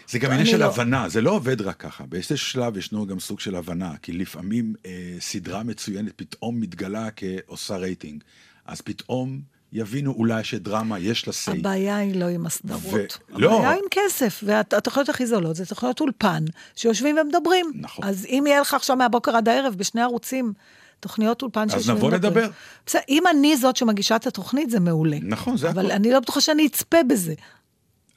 זה 0.10 0.20
גם 0.20 0.32
עניין 0.32 0.46
של 0.46 0.58
לא. 0.58 0.66
הבנה, 0.66 1.10
זה 1.10 1.22
לא 1.22 1.32
עובד 1.32 1.62
רק 1.62 1.78
ככה. 1.78 2.04
באיזשהו 2.06 2.38
שלב 2.38 2.78
ישנו 2.78 3.08
גם 3.08 3.20
סוג 3.20 3.40
של 3.40 3.56
הבנה, 3.56 3.94
כי 4.02 4.12
לפעמים 4.12 4.74
אה, 4.86 5.16
סדרה 5.20 5.64
מצוינת 5.64 6.14
פתאום 6.16 6.60
מתגלה 6.60 7.08
כעושה 7.16 7.78
רייטינג. 7.78 8.24
אז 8.66 8.82
פתאום 8.82 9.40
יבינו 9.74 10.12
אולי 10.12 10.44
שדרמה 10.44 11.00
יש 11.00 11.28
לה 11.28 11.34
סיי. 11.34 11.60
הבעיה 11.60 11.98
היא 11.98 12.16
לא 12.16 12.26
עם 12.26 12.46
הסדרות. 12.46 13.20
ו- 13.30 13.40
לא. 13.40 13.58
הבעיה 13.58 13.72
עם 13.72 13.86
כסף, 13.92 14.44
והתוכניות 14.46 15.10
הכי 15.10 15.26
זולות 15.26 15.56
זה 15.56 15.66
תוכניות 15.66 16.00
אולפן, 16.00 16.44
שיושבים 16.76 17.18
ומדברים. 17.22 17.72
נכון. 17.76 18.06
אז 18.06 18.26
אם 18.26 18.44
יהיה 18.48 18.62
לך 18.62 18.74
עכשיו 18.74 18.96
מהבוקר 18.96 19.36
עד 19.36 19.50
הערב 19.50 19.76
בשני 19.78 20.02
ערוצים, 20.02 20.54
תוכניות 21.00 21.42
אולפן 21.42 21.70
שיושבים 21.70 21.96
נבוא 21.96 22.10
ומדברים. 22.10 22.34
לדבר. 22.38 22.50
בסדר, 22.86 23.02
אם 23.10 23.24
אני 23.32 23.58
זאת 23.58 23.76
שמגישה 23.76 24.16
את 24.16 24.28
התוכנית, 24.28 24.70
זה 24.70 24.80
מעולה. 24.80 25.18
נכון, 25.22 25.58
זה 25.58 25.70
אבל 25.70 25.86
הכל. 25.86 25.92
אני 25.92 26.12
לא 26.12 26.20
בטוחה 26.20 26.42
שאני 26.42 26.66
אצפה 26.68 26.98
בזה. 27.10 27.34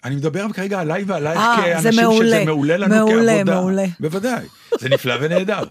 אני 0.04 0.16
מדבר 0.16 0.52
כרגע 0.52 0.80
עליי 0.80 1.04
ועלייך 1.06 1.38
אה, 1.40 1.56
כאנשים 1.56 2.00
מעולה. 2.02 2.36
שזה 2.36 2.44
מעולה 2.44 2.76
לנו 2.76 2.94
מעולה, 2.94 3.32
כעבודה. 3.38 3.54
מעולה. 3.60 3.84
בוודאי, 4.00 4.46
זה 4.80 4.88
נפלא 4.88 5.14
ונהדר. 5.20 5.62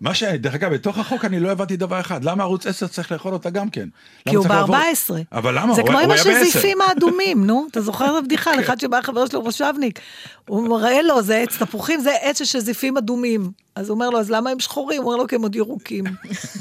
מה 0.00 0.14
ש... 0.14 0.22
דרך 0.22 0.54
אגב, 0.54 0.72
בתוך 0.74 0.98
החוק 0.98 1.24
אני 1.24 1.40
לא 1.40 1.50
הבנתי 1.50 1.76
דבר 1.76 2.00
אחד, 2.00 2.24
למה 2.24 2.42
ערוץ 2.42 2.66
10 2.66 2.86
צריך 2.86 3.12
לאכול 3.12 3.32
אותה 3.32 3.50
גם 3.50 3.70
כן? 3.70 3.88
כי 4.28 4.36
הוא 4.36 4.44
צריך 4.44 4.54
לעבור- 4.54 4.76
ב-14. 4.76 5.14
אבל 5.32 5.58
למה? 5.58 5.74
זה 5.74 5.82
כמו 5.86 5.98
עם. 5.98 6.10
השזיפים 6.10 6.80
האדומים, 6.88 7.46
נו. 7.46 7.66
אתה 7.70 7.80
זוכר 7.80 8.18
את 8.18 8.22
הבדיחה 8.22 8.52
על 8.52 8.60
אחד 8.60 8.80
שבא 8.80 9.00
חבר 9.02 9.26
שלו 9.26 9.42
מושבניק. 9.42 10.00
הוא 10.48 10.68
מראה 10.68 11.02
לו, 11.02 11.22
זה 11.22 11.36
עץ 11.36 11.56
תפוחים, 11.58 12.00
זה 12.00 12.10
עץ 12.20 12.38
של 12.38 12.44
שזיפים 12.44 12.96
אדומים. 12.96 13.50
אז 13.74 13.88
הוא 13.88 13.94
אומר 13.94 14.10
לו, 14.10 14.20
אז 14.20 14.30
למה 14.30 14.50
הם 14.50 14.60
שחורים? 14.60 15.02
הוא 15.02 15.12
אומר 15.12 15.22
לו, 15.22 15.28
כי 15.28 15.34
הם 15.34 15.42
עוד 15.42 15.54
ירוקים. 15.54 16.04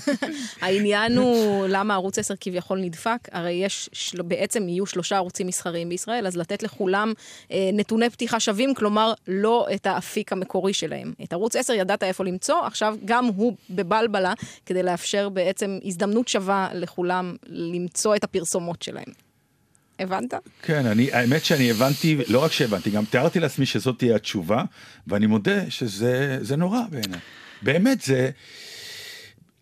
העניין 0.62 1.18
הוא 1.18 1.66
למה 1.68 1.94
ערוץ 1.94 2.20
10 2.20 2.34
כביכול 2.40 2.80
נדפק, 2.80 3.30
הרי 3.32 3.52
יש, 3.52 3.90
של... 3.94 4.22
בעצם 4.22 4.70
יהיו 4.70 4.86
שלושה 4.86 5.16
ערוצים 5.16 5.48
מסחריים 5.48 5.90
בישראל, 5.90 6.28
אז 6.28 6.38
לתת 6.38 6.64
לכולם 6.64 7.14
אה, 7.52 7.70
נתוני 7.74 8.10
פתיחה 8.10 8.40
שווים, 8.40 8.74
כלומר 8.74 9.14
לא 9.28 9.68
את 9.76 9.86
האפיק 9.86 10.32
המקורי 10.32 10.74
שלהם. 10.74 11.14
את 11.24 11.34
ערוץ 11.34 11.56
10 11.56 11.74
ידעת 11.74 12.04
איפה 12.04 12.24
למצוא, 12.24 12.62
עכשיו 12.66 12.96
גם 13.06 13.26
הוא 13.26 13.54
בבלבלה, 13.70 14.34
כדי 14.66 14.84
לאפשר 14.84 15.30
בעצם 15.30 15.80
הזדמנות 15.86 16.28
שווה 16.28 16.70
לכולם 16.74 17.36
למצוא 17.48 18.16
את 18.16 18.24
הפרסומות 18.24 18.82
שלהם. 18.82 19.33
הבנת? 20.00 20.34
כן, 20.62 20.86
אני, 20.86 21.12
האמת 21.12 21.46
שאני 21.46 21.72
הבנתי, 21.72 22.18
לא 22.28 22.44
רק 22.44 22.52
שהבנתי, 22.52 22.90
גם 22.90 23.06
תיארתי 23.06 23.40
לעצמי 23.40 23.66
שזאת 23.66 24.00
תהיה 24.00 24.16
התשובה, 24.16 24.64
ואני 25.08 25.28
מודה 25.28 25.72
שזה 25.72 26.38
זה 26.42 26.56
נורא 26.56 26.82
בעיניי. 26.90 27.20
באמת, 27.62 28.02
זה... 28.02 28.30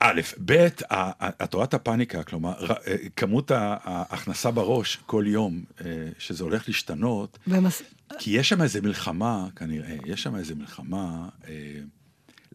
א', 0.03 0.21
ב', 0.45 0.67
את 1.43 1.53
רואה 1.53 1.65
את 1.65 1.73
הפאניקה, 1.73 2.23
כלומר, 2.23 2.71
אה, 2.71 2.95
כמות 3.15 3.51
ההכנסה 3.53 4.51
בראש 4.51 4.99
כל 5.05 5.23
יום, 5.27 5.63
אה, 5.85 5.85
שזה 6.17 6.43
הולך 6.43 6.67
להשתנות, 6.67 7.39
ומס... 7.47 7.81
כי 8.19 8.31
יש 8.31 8.49
שם 8.49 8.61
איזה 8.61 8.81
מלחמה, 8.81 9.47
כנראה, 9.55 9.95
יש 10.05 10.23
שם 10.23 10.35
איזה 10.35 10.55
מלחמה 10.55 11.29
אה, 11.47 11.53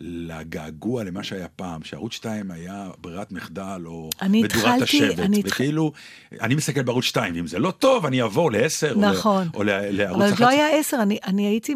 לגעגוע 0.01 1.05
למה 1.05 1.23
שהיה 1.23 1.49
פעם, 1.49 1.83
שערוץ 1.85 2.13
2 2.13 2.51
היה 2.51 2.89
ברירת 3.01 3.33
מחדל 3.33 3.83
או 3.87 4.11
מדורת 4.29 4.45
התחלתי- 4.57 4.83
השבט, 4.83 5.19
אני 5.19 5.41
התח- 5.41 5.47
וכאילו, 5.47 5.93
אני 6.41 6.55
מסתכל 6.55 6.83
בערוץ 6.83 7.05
2, 7.05 7.35
ואם 7.35 7.47
זה 7.47 7.59
לא 7.59 7.71
טוב, 7.71 8.07
אני 8.07 8.23
אעבור 8.23 8.53
ל-10, 8.53 8.99
נכון. 8.99 9.49
או, 9.55 9.63
ל- 9.63 9.71
או 9.71 9.77
ל- 9.81 9.91
לערוץ 9.91 10.23
אבל 10.23 10.33
11. 10.33 10.37
זה 10.37 10.45
לא 10.45 10.49
היה 10.49 10.79
עשר, 10.79 10.97
אני, 11.03 11.19
אני 11.27 11.47
הייתי 11.47 11.75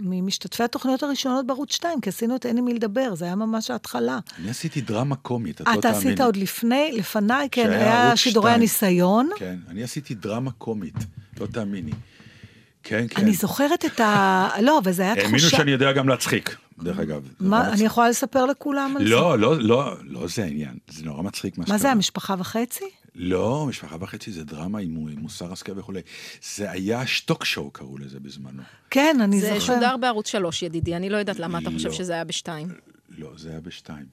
ממשתתפי 0.00 0.62
התוכניות 0.62 1.02
הראשונות 1.02 1.46
בערוץ 1.46 1.72
2, 1.74 2.00
כי 2.00 2.08
עשינו 2.08 2.36
את 2.36 2.46
אין 2.46 2.58
עם 2.58 2.64
מי 2.64 2.74
לדבר, 2.74 3.14
זה 3.14 3.24
היה 3.24 3.34
ממש 3.34 3.70
ההתחלה. 3.70 4.18
אני 4.40 4.50
עשיתי 4.50 4.80
דרמה 4.80 5.16
קומית, 5.16 5.60
את 5.60 5.66
לא 5.66 5.72
אתה 5.72 5.80
תאמיני. 5.80 5.98
עשית 5.98 6.20
עוד 6.20 6.36
לפני, 6.36 6.90
לפניי, 6.94 7.48
כן, 7.50 7.70
היה 7.70 8.16
שידורי 8.16 8.46
2. 8.50 8.54
הניסיון. 8.60 9.30
כן, 9.38 9.56
אני 9.68 9.82
עשיתי 9.82 10.14
דרמה 10.14 10.50
קומית, 10.50 10.94
לא 11.40 11.46
תאמיני. 11.46 11.92
כן, 12.82 13.06
כן. 13.10 13.22
אני 13.22 13.32
זוכרת 13.32 13.84
את 13.84 14.00
ה... 14.00 14.48
לא, 14.62 14.78
אבל 14.78 14.92
זה 14.92 15.02
היה 15.02 15.12
האמינו 15.12 15.28
תחושה... 15.38 15.56
שאני 15.56 15.70
יודע 15.70 15.92
גם 15.92 16.08
להצחיק, 16.08 16.56
דרך 16.82 16.98
אגב. 16.98 17.28
זה 17.40 17.48
מה. 17.48 17.72
אני 17.72 17.82
יכולה 17.84 18.08
לספר 18.08 18.46
לכולם 18.46 18.94
על 18.96 19.04
זה? 19.04 19.10
לא, 19.10 19.38
לא, 19.38 19.58
לא, 19.58 19.96
לא 20.02 20.26
זה 20.28 20.44
העניין, 20.44 20.78
זה 20.90 21.04
נורא 21.04 21.22
מצחיק 21.22 21.58
מה 21.58 21.64
מה 21.68 21.74
זה, 21.74 21.78
שקרה. 21.78 21.92
המשפחה 21.92 22.34
וחצי? 22.38 22.84
לא, 23.14 23.66
משפחה 23.68 23.96
וחצי 24.00 24.32
זה 24.32 24.44
דרמה 24.44 24.78
עם 24.80 25.08
מוסר 25.18 25.52
השכל 25.52 25.78
וכולי. 25.78 26.00
זה 26.56 26.70
היה 26.70 27.06
שטוק 27.06 27.44
שואו 27.44 27.70
קראו 27.70 27.98
לזה 27.98 28.20
בזמנו. 28.20 28.62
כן, 28.90 29.16
אני 29.20 29.40
זה 29.40 29.46
זוכרת. 29.46 29.62
שודר 29.62 29.96
בערוץ 29.96 30.28
3, 30.28 30.62
ידידי, 30.62 30.96
אני 30.96 31.10
לא 31.10 31.16
יודעת 31.16 31.38
למה 31.38 31.58
אתה 31.58 31.70
חושב 31.70 31.88
לא. 31.88 31.94
שזה 31.94 32.12
היה 32.12 32.24
בשתיים. 32.24 32.68
לא, 33.18 33.30
זה 33.36 33.50
היה 33.50 33.60
בשתיים. 33.60 34.06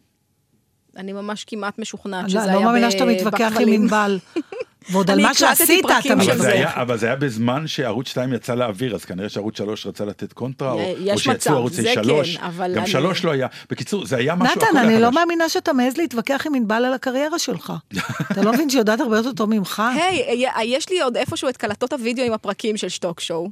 אני 0.98 1.14
ממש 1.14 1.44
כמעט 1.44 1.80
משוכנעת 1.80 2.24
לא, 2.24 2.30
שזה 2.30 2.44
אני 2.44 2.50
היה 2.50 2.60
לא 2.60 2.66
מאמינה 2.66 2.92
שאתה 2.92 3.06
מתווכח 3.06 3.42
עם 3.42 3.50
בכבלים. 3.52 3.82
ענבל. 3.82 4.20
ועוד 4.90 5.12
על 5.12 5.22
מה 5.22 5.34
שעשית 5.34 5.86
אתה 5.86 6.02
של 6.02 6.12
אבל 6.32 6.38
זה. 6.38 6.52
היה, 6.52 6.82
אבל 6.82 6.98
זה 6.98 7.06
היה 7.06 7.16
בזמן 7.16 7.68
שערוץ 7.68 8.08
2 8.08 8.34
יצא 8.34 8.56
לאוויר, 8.56 8.96
אז 8.96 9.06
כנראה 9.06 9.30
שערוץ 9.30 9.58
3 9.58 9.86
רצה 9.88 10.06
לתת 10.06 10.34
קונטרה, 10.34 10.72
או, 10.72 10.96
שיצאו 11.18 11.54
ערוצי 11.54 11.82
זה 11.82 11.94
3. 11.94 12.38
כן, 12.38 12.44
גם 12.58 12.84
אני- 12.84 12.88
3 12.88 13.24
לא 13.24 13.32
היה. 13.32 13.48
בקיצור, 13.70 14.06
זה 14.06 14.18
היה 14.18 14.36
משהו... 14.36 14.62
נתן, 14.62 14.78
אני 14.78 15.00
לא. 15.00 15.12
מאמינה 15.12 15.50
שאתה 15.50 15.74
מעז 15.74 15.98
להתווכח 15.98 16.44
עם 16.48 16.56
ענבל 16.56 16.86
על 16.86 16.94
הקריירה 16.94 17.40
שלך. 17.40 17.74
אתה 18.32 18.42
לא 18.42 18.54
מבין 18.54 18.70
שהיא 18.70 18.80
יודעת 18.80 19.00
הרבה 19.00 19.18
יותר 19.18 19.32
טוב 19.32 19.50
ממך? 19.50 19.84
היי, 19.96 20.46
יש 20.64 20.90
לי 20.90 21.02
עוד 21.02 21.18
איפשהו 21.18 21.50
את 21.50 21.58
קלטות 21.58 21.94
הוידאו 21.94 22.26
עם 22.26 22.34
הפרקים 22.34 22.78
של 22.78 22.90
שטוק 22.90 23.20
שואו. 23.20 23.50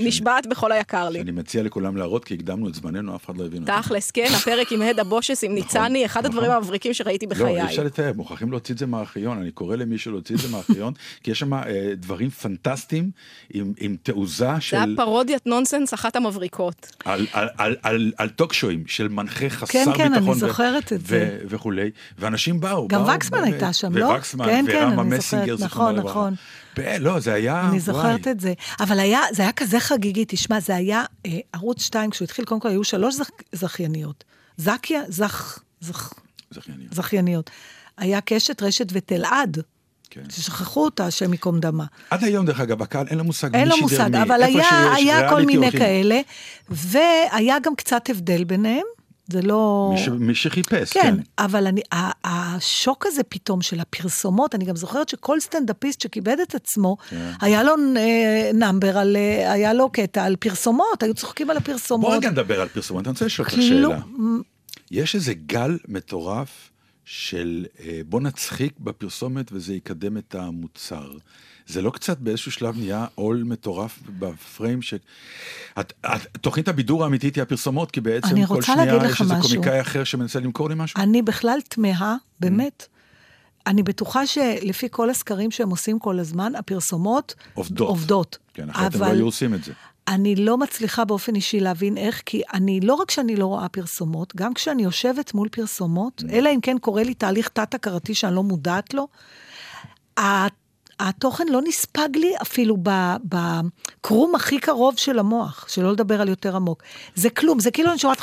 נשבעת 0.00 0.46
בכל 0.46 0.72
היקר 0.72 1.08
לי. 1.08 1.20
אני 1.20 1.30
מציע 1.30 1.62
לכולם 1.62 1.96
להראות, 1.96 2.24
כי 2.24 2.34
הקדמנו 2.34 2.68
את 2.68 2.74
זמננו, 2.74 3.16
אף 3.16 3.24
אחד 3.24 3.36
לא 3.36 3.44
הבין. 3.44 3.64
תכלס, 3.64 4.10
כן, 4.10 4.28
הפרק 4.36 4.72
עם 4.72 4.82
הדה 4.82 5.04
בושס 5.04 5.44
עם 5.44 5.54
ניצני, 5.58 6.06
אחד 6.06 6.20
נכון. 6.20 6.32
הדברים 6.32 6.50
המבריקים 6.50 6.94
שראיתי 6.94 7.26
לא, 7.26 7.30
בחיי. 7.30 7.60
אי 7.60 7.66
אפשר 7.66 7.82
לתאר, 7.82 8.12
מוכרחים 8.16 8.50
להוציא 8.50 8.74
את 8.74 8.78
זה 8.78 8.86
מהארכיון, 8.86 9.38
אני 9.38 9.50
קורא 9.50 9.76
למישהו 9.76 10.12
להוציא 10.12 10.34
את 10.34 10.40
זה 10.40 10.48
מהארכיון, 10.48 10.92
כי 11.22 11.30
יש 11.30 11.38
שם 11.38 11.54
אה, 11.54 11.92
דברים 11.96 12.30
פנטסטיים 12.30 13.10
עם, 13.54 13.96
תעוזה 14.02 14.36
זה 14.36 14.44
היה 14.44 14.60
של... 14.60 14.96
פרודיית 14.96 15.46
נונסנס 15.46 15.94
אחת 15.94 16.16
המבריקות. 16.16 17.02
על, 17.04 18.28
טוקשואים 18.36 18.84
של 18.86 19.08
מנחה 19.08 19.48
חסר 19.48 19.72
כן, 19.72 19.84
ביטחון. 19.84 19.96
כן, 19.96 20.14
אני 20.14 20.30
ו- 20.30 20.34
זוכרת 20.34 20.92
את 20.92 21.06
זה. 21.06 21.38
וכולי, 21.48 21.90
ואנשים 22.18 22.60
באו. 22.60 22.88
גם 22.88 23.02
וקסמן 23.02 23.44
הייתה 23.44 23.72
שם, 23.72 23.96
לא? 23.96 24.04
ווקסמן, 24.04 24.46
כן, 24.46 24.64
כן, 24.68 24.86
ורמה 24.88 25.02
אני 25.02 25.16
מסינגר, 25.16 25.56
נכון, 25.60 25.94
לברכה. 25.94 26.10
נכון. 26.10 26.34
לא, 27.00 27.20
זה 27.20 27.32
היה... 27.34 27.68
אני 27.68 27.80
זוכרת 27.80 28.20
וואי. 28.20 28.32
את 28.32 28.40
זה. 28.40 28.52
אבל 28.80 28.98
היה, 28.98 29.20
זה 29.32 29.42
היה 29.42 29.52
כזה 29.52 29.80
חגיגי, 29.80 30.24
תשמע, 30.28 30.60
זה 30.60 30.76
היה 30.76 31.04
אה, 31.26 31.38
ערוץ 31.52 31.82
2, 31.82 32.10
כשהוא 32.10 32.24
התחיל, 32.24 32.44
קודם 32.44 32.60
כל 32.60 32.68
היו 32.68 32.84
שלוש 32.84 33.14
זכ, 33.14 33.30
זכייניות. 33.52 34.24
זקיה, 34.56 35.02
זכ, 35.08 35.58
זכ, 35.80 36.12
זכייניות. 36.50 36.94
זכייניות. 36.94 37.50
היה 37.98 38.20
קשת, 38.20 38.62
רשת 38.62 38.86
ותלעד, 38.92 39.58
כן. 40.10 40.30
ששכחו 40.30 40.84
אותה, 40.84 41.06
השם 41.06 41.32
ייקום 41.32 41.60
דמה. 41.60 41.84
עד 42.10 42.24
היום, 42.24 42.46
דרך 42.46 42.60
אגב, 42.60 42.82
הקהל 42.82 43.06
אין 43.10 43.18
לו 43.18 43.24
מושג 43.24 43.54
אין 43.54 43.68
לו 43.68 43.76
מושג. 43.80 44.16
אבל 44.16 44.42
היה, 44.42 44.64
שיש 44.64 45.04
היה 45.04 45.30
כל 45.30 45.42
מיני 45.42 45.66
הולכים. 45.66 45.80
כאלה, 45.80 46.20
והיה 46.70 47.56
גם 47.62 47.74
קצת 47.76 48.10
הבדל 48.10 48.44
ביניהם. 48.44 48.86
זה 49.28 49.42
לא... 49.42 49.90
מי 49.94 49.98
ש- 50.00 50.08
מי 50.08 50.34
שחיפש, 50.34 50.92
כן, 50.92 51.00
כן. 51.00 51.14
אבל 51.44 51.66
אני, 51.66 51.80
ה- 51.92 52.28
השוק 52.28 53.06
הזה 53.06 53.22
פתאום 53.22 53.62
של 53.62 53.80
הפרסומות, 53.80 54.54
אני 54.54 54.64
גם 54.64 54.76
זוכרת 54.76 55.08
שכל 55.08 55.40
סטנדאפיסט 55.40 56.00
שכיבד 56.00 56.36
את 56.42 56.54
עצמו, 56.54 56.96
כן. 57.08 57.30
היה 57.40 57.62
לו 57.62 57.72
אה, 57.96 58.50
נאמבר, 58.54 58.98
על, 58.98 59.16
אה, 59.16 59.52
היה 59.52 59.72
לו 59.72 59.90
קטע 59.90 60.24
על 60.24 60.36
פרסומות, 60.36 61.02
היו 61.02 61.14
צוחקים 61.14 61.50
על 61.50 61.56
הפרסומות. 61.56 62.10
בוא 62.10 62.16
רגע 62.16 62.30
נדבר 62.30 62.60
על 62.60 62.68
פרסומות, 62.68 63.04
אני 63.06 63.12
רוצה 63.12 63.24
לשאול 63.24 63.46
אותך 63.46 63.56
כלום. 63.56 63.92
שאלה. 63.94 64.00
יש 64.90 65.14
איזה 65.14 65.34
גל 65.34 65.78
מטורף 65.88 66.70
של 67.04 67.66
אה, 67.80 68.00
בוא 68.06 68.20
נצחיק 68.20 68.72
בפרסומת 68.80 69.52
וזה 69.52 69.74
יקדם 69.74 70.16
את 70.16 70.34
המוצר. 70.34 71.10
זה 71.66 71.82
לא 71.82 71.90
קצת 71.90 72.18
באיזשהו 72.18 72.52
שלב 72.52 72.78
נהיה 72.78 73.06
עול 73.14 73.42
מטורף 73.46 73.98
בפריים 74.18 74.82
ש... 74.82 74.94
את, 75.80 75.92
את, 76.06 76.36
תוכנית 76.40 76.68
הבידור 76.68 77.04
האמיתית 77.04 77.34
היא 77.34 77.42
הפרסומות, 77.42 77.90
כי 77.90 78.00
בעצם 78.00 78.46
כל 78.46 78.62
שנייה 78.62 78.96
יש 78.96 79.20
איזה 79.20 79.34
משהו. 79.34 79.50
קומיקאי 79.50 79.80
אחר 79.80 80.04
שמנסה 80.04 80.40
למכור 80.40 80.68
לי 80.68 80.74
משהו. 80.78 81.00
אני 81.00 81.22
בכלל 81.22 81.58
תמהה, 81.68 82.16
באמת. 82.40 82.86
אני 83.66 83.82
בטוחה 83.82 84.26
שלפי 84.26 84.86
כל 84.90 85.10
הסקרים 85.10 85.50
שהם 85.50 85.70
עושים 85.70 85.98
כל 85.98 86.18
הזמן, 86.18 86.54
הפרסומות 86.54 87.34
עובדות. 87.54 87.88
עובדות. 87.88 88.38
כן, 88.54 88.70
אחרת 88.70 88.94
הם 88.94 89.00
לא 89.00 89.06
אבל 89.06 89.14
היו 89.14 89.24
עושים 89.24 89.54
את 89.54 89.64
זה. 89.64 89.72
אני 90.08 90.36
לא 90.36 90.58
מצליחה 90.58 91.04
באופן 91.04 91.34
אישי 91.34 91.60
להבין 91.60 91.96
איך, 91.96 92.22
כי 92.26 92.42
אני, 92.54 92.80
לא 92.80 92.94
רק 92.94 93.10
שאני 93.10 93.36
לא 93.36 93.46
רואה 93.46 93.68
פרסומות, 93.68 94.36
גם 94.36 94.54
כשאני 94.54 94.82
יושבת 94.82 95.34
מול 95.34 95.48
פרסומות, 95.48 96.22
Mm. 96.22 96.32
אלא 96.32 96.50
אם 96.54 96.60
כן 96.60 96.76
קורה 96.80 97.02
לי 97.02 97.14
תהליך 97.14 97.48
תת-הכרתי 97.48 98.14
שאני 98.14 98.34
לא 98.34 98.42
מודעת 98.42 98.94
לו, 98.94 99.08
התוכן 101.00 101.44
לא 101.50 101.60
נספג 101.64 102.08
לי 102.14 102.32
אפילו 102.42 102.76
בקרום 103.24 104.34
הכי 104.34 104.58
קרוב 104.58 104.94
של 104.96 105.18
המוח, 105.18 105.64
שלא 105.68 105.92
לדבר 105.92 106.20
על 106.20 106.28
יותר 106.28 106.56
עמוק. 106.56 106.82
זה 107.14 107.30
כלום, 107.30 107.60
זה 107.60 107.70
כאילו 107.70 107.90
אני 107.90 107.98
שומעת, 107.98 108.18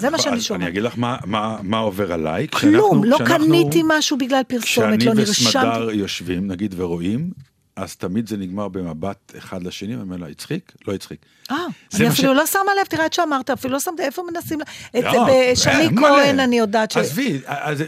זה 0.00 0.10
מה 0.10 0.18
שאני 0.18 0.32
אז 0.34 0.38
אני 0.38 0.40
שומעת. 0.40 0.68
אגיד 0.68 0.82
לך 0.82 0.94
מה, 0.96 1.78
עובר 1.78 2.12
עליי. 2.12 2.48
כלום, 2.48 3.04
לא 3.04 3.18
קניתי 3.26 3.82
משהו 3.84 4.18
בגלל 4.18 4.42
פרסומת, 4.42 4.98
כשאני 4.98 5.04
לא 5.04 5.22
וסמדר 5.22 5.78
נרשמתי. 5.78 5.94
יושבים, 5.94 6.46
נגיד, 6.46 6.74
ורואים, 6.76 7.30
אז 7.76 7.96
תמיד 7.96 8.26
זה 8.26 8.36
נגמר 8.36 8.68
במבט 8.68 9.32
אחד 9.38 9.62
לשני, 9.62 9.88
ואני 9.96 10.02
אומר 10.02 10.16
לה, 10.16 10.28
הצחיק? 10.28 10.72
לא 10.88 10.94
הצחיק. 10.94 11.18
אה, 11.50 11.56
זה 11.90 12.04
אני 12.04 12.08
אפילו 12.08 12.32
ש- 12.34 12.36
לא 12.36 12.46
שמה 12.46 12.70
לב, 12.80 12.86
תראה 12.88 13.06
את 13.06 13.12
שאמרת, 13.12 13.50
אפילו 13.50 13.72
לא 13.72 13.80
שמתי, 13.80 14.02
איפה 14.02 14.22
מנסים, 14.32 14.60
את 14.98 15.04
לא, 15.04 15.26
בשני. 15.52 15.96
כהן 15.96 16.40
אני 16.40 16.58
יודעת 16.58 16.90
ש... 16.90 16.96
עזבי, 16.96 17.40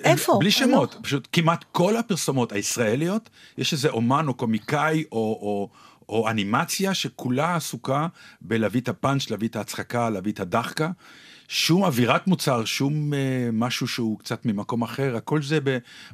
איפה? 0.04 0.36
בלי 0.40 0.50
שמות, 0.50 0.94
לא- 0.94 1.00
פשוט 1.02 1.28
כמעט 1.32 1.64
כל 1.72 1.96
הפרסומות 1.96 2.52
הישראליות, 2.52 3.30
יש 3.58 3.72
איזה 3.72 3.88
אומן 3.88 4.28
או 4.28 4.34
קומיקאי 4.34 5.04
או... 5.12 5.18
או 5.18 5.68
או 6.08 6.30
אנימציה 6.30 6.94
שכולה 6.94 7.56
עסוקה 7.56 8.06
בלהביא 8.40 8.80
את 8.80 8.88
הפאנץ', 8.88 9.30
להביא 9.30 9.48
את 9.48 9.56
ההצחקה, 9.56 10.10
להביא 10.10 10.32
את 10.32 10.40
הדחקה. 10.40 10.90
שום 11.48 11.84
אווירת 11.84 12.26
מוצר, 12.26 12.64
שום 12.64 13.14
אה, 13.14 13.18
משהו 13.52 13.86
שהוא 13.88 14.18
קצת 14.18 14.46
ממקום 14.46 14.82
אחר, 14.82 15.16
הכל 15.16 15.42
זה 15.42 15.58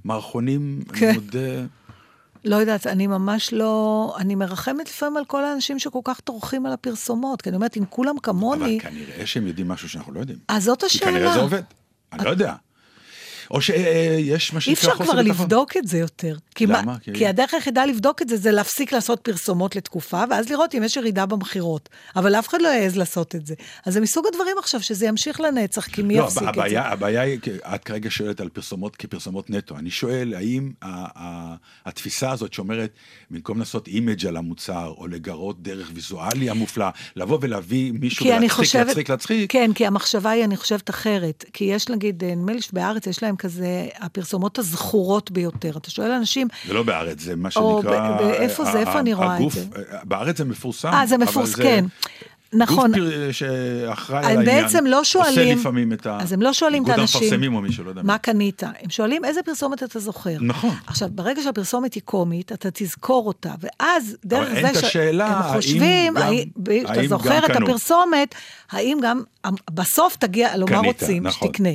במערכונים, 0.05 0.81
כן. 0.93 1.09
אני 1.09 1.15
מודה... 1.19 1.39
לא 2.45 2.57
יודעת, 2.57 2.87
אני 2.87 3.07
ממש 3.07 3.53
לא... 3.53 4.15
אני 4.19 4.35
מרחמת 4.35 4.89
לפעמים 4.89 5.17
על 5.17 5.25
כל 5.25 5.45
האנשים 5.45 5.79
שכל 5.79 6.01
כך 6.05 6.21
טורחים 6.21 6.67
על 6.67 6.73
הפרסומות, 6.73 7.43
כי 7.43 7.49
אני 7.49 7.57
אומרת, 7.57 7.77
אם 7.77 7.85
כולם 7.91 8.19
כמוני, 8.19 8.79
אבל 8.83 8.91
כנראה 8.91 9.27
שהם 9.27 9.47
יודעים 9.47 9.69
משהו 9.69 9.89
שאנחנו 9.89 10.13
לא 10.13 10.21
יודעים. 10.21 10.39
אז 10.49 10.65
זאת 10.65 10.81
כי 10.81 10.87
השאלה. 10.87 11.11
כנראה 11.11 11.33
זה 11.33 11.41
עובד, 11.41 11.63
אני 12.13 12.25
לא 12.25 12.31
יודע. 12.31 12.55
או 13.51 13.61
שיש 13.61 14.53
מה 14.53 14.57
אי 14.59 14.61
שנקרא 14.63 14.73
אפשר 14.73 14.91
חוסר 14.95 15.05
כבר 15.13 15.23
ביטחון. 15.23 15.43
לבדוק 15.45 15.77
את 15.77 15.87
זה 15.87 15.99
יותר. 15.99 16.37
כי, 16.55 16.67
למה? 16.67 16.83
מה, 16.83 16.99
כי- 16.99 17.13
כי 17.15 17.27
הדרך 17.27 17.55
היחידה 17.55 17.85
לבדוק 17.85 18.23
את 18.23 18.29
זה, 18.29 18.37
זה 18.37 18.51
להפסיק 18.51 18.93
לעשות 18.93 19.21
פרסומות 19.21 19.77
לתקופה, 19.77 20.25
ואז 20.31 20.49
לראות 20.51 20.75
אם 20.75 20.83
יש 20.83 20.97
ירידה 20.97 21.27
במכירות. 21.27 21.89
אבל 22.17 22.35
אף 22.35 22.49
אחד 22.49 22.63
לא 22.63 22.69
יעז 22.69 22.97
לעשות 22.97 23.35
את 23.35 23.47
זה. 23.47 23.55
אז 23.87 23.93
זה 23.95 24.01
מסוג 24.01 24.25
הדברים 24.33 24.57
עכשיו, 24.59 24.83
שזה 24.83 25.07
ימשיך 25.07 25.41
לנצח, 25.41 25.87
כי 25.87 26.03
מי 26.03 26.17
לא, 26.17 26.25
יפסיק 26.25 26.43
את 26.43 26.49
הבעיה, 26.49 26.83
זה? 26.83 26.89
הבעיה 26.89 27.21
היא, 27.23 27.39
את 27.75 27.85
כרגע 27.85 28.11
שואלת 28.11 28.41
על 28.41 28.49
פרסומות 28.49 28.97
כפרסומות 28.97 29.51
נטו. 29.51 29.77
אני 29.79 29.91
שואל, 29.91 30.35
האם 30.35 30.71
התפיסה 31.87 32.31
הזאת 32.31 32.53
שאומרת, 32.53 32.91
במקום 33.31 33.59
לעשות 33.59 33.89
image 33.89 34.27
על 34.27 34.37
המוצר, 34.37 34.95
או 34.99 35.07
לגרות 35.07 35.63
דרך 35.63 35.91
ויזואלי 35.95 36.51
המופלא, 36.51 36.87
לבוא 37.17 37.39
ולהביא 37.41 37.93
מישהו 37.93 38.27
ולהצחיק, 38.27 38.51
חושבת... 38.53 38.87
להצחיק, 38.87 39.11
להצחיק, 39.11 39.53
כן, 39.53 39.71
כי 39.75 39.87
המחשבה 39.87 40.31
היא, 40.31 40.45
אני 40.45 40.57
חושבת, 40.57 40.91
אחרת. 40.91 41.45
כי 41.53 41.65
יש, 41.65 41.89
נגיד, 41.89 42.25
אה, 42.25 42.35
נדמה 42.35 42.53
לי 42.53 42.63
שבארץ 42.63 43.07
יש 43.07 43.23
להם 43.23 43.37
כזה, 43.41 43.67
הפרסומות 43.99 44.59
הזכורות 44.59 45.31
ביותר. 45.31 45.77
אתה 45.77 45.91
שואל 45.91 46.11
אנשים, 46.11 46.49
זה 46.67 46.75
לא 46.75 46.83
בארץ, 46.83 47.21
זה 47.21 47.37
מה 47.37 47.49
או 47.57 47.81
שנקרא... 47.83 48.11
ב- 48.11 48.19
באיפה 48.23 48.65
זה? 48.65 48.79
איפה 48.79 48.99
אני 48.99 49.15
רואה 49.15 49.37
את 49.47 49.51
זה? 49.53 49.65
בארץ 50.05 50.39
זה 50.39 50.45
מפורסם. 50.45 50.89
אה, 50.89 51.07
זה 51.07 51.15
אבל 51.15 51.25
מפורסם, 51.25 51.63
כן. 51.63 51.85
גוף 51.85 51.91
נכון. 52.53 52.93
פר- 52.95 53.29
שאחראי 53.33 54.19
על 54.27 54.37
העניין. 54.39 54.63
בעצם 54.63 54.87
לא 54.87 55.05
שואלים, 55.05 55.31
עושה 55.49 55.61
לפעמים 55.61 55.93
את 55.93 56.07
ה... 56.07 56.19
אז 56.21 56.33
הם 56.33 56.43
לא 56.43 56.53
שואלים 56.53 56.83
את 56.83 56.89
איגוד 56.89 56.99
האנשים, 57.01 57.21
המפרסמים 57.23 57.55
או 57.55 57.61
מישהו, 57.61 57.85
לא 57.85 57.91
יודע. 57.91 58.03
מה 58.03 58.19
קנית? 58.19 58.63
הם 58.63 58.91
שואלים 58.91 59.25
איזה 59.25 59.43
פרסומת 59.43 59.83
אתה 59.83 59.99
זוכר. 59.99 60.37
נכון. 60.41 60.75
עכשיו, 60.87 61.09
ברגע 61.13 61.43
שהפרסומת 61.43 61.95
היא 61.95 62.03
קומית, 62.05 62.53
אתה 62.53 62.69
תזכור 62.73 63.27
אותה, 63.27 63.51
ואז 63.61 64.17
דרך 64.25 64.49
אין 64.55 64.73
זה 64.75 64.79
את 64.79 64.85
השאלה, 64.85 65.27
האם 65.27 65.53
חושבים, 65.57 66.15
גם- 66.15 66.23
האם- 66.23 66.49
האם 66.87 67.07
זוכר 67.07 67.39
את. 67.47 67.51
הפרסומת, 67.51 68.35
האם 68.71 68.99
גם 69.03 69.23
בסוף 69.71 70.17
תגיע, 70.17 70.57
לא 70.57 70.67
מה 70.71 70.79
רוצים, 70.79 71.27
נכון. 71.27 71.49
שתקנה. 71.49 71.71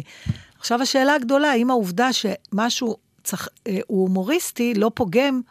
עכשיו, 0.66 0.82
השאלה 0.82 1.14
הגדולה, 1.16 1.52
האם 1.52 1.70
העובדה 1.70 2.10
שמשהו 2.14 2.98
צח- 3.24 3.48
אה, 3.68 3.80
הוא 3.88 4.02
הומוריסטי 4.02 4.74
לא 4.74 4.92
פוגם 4.94 5.42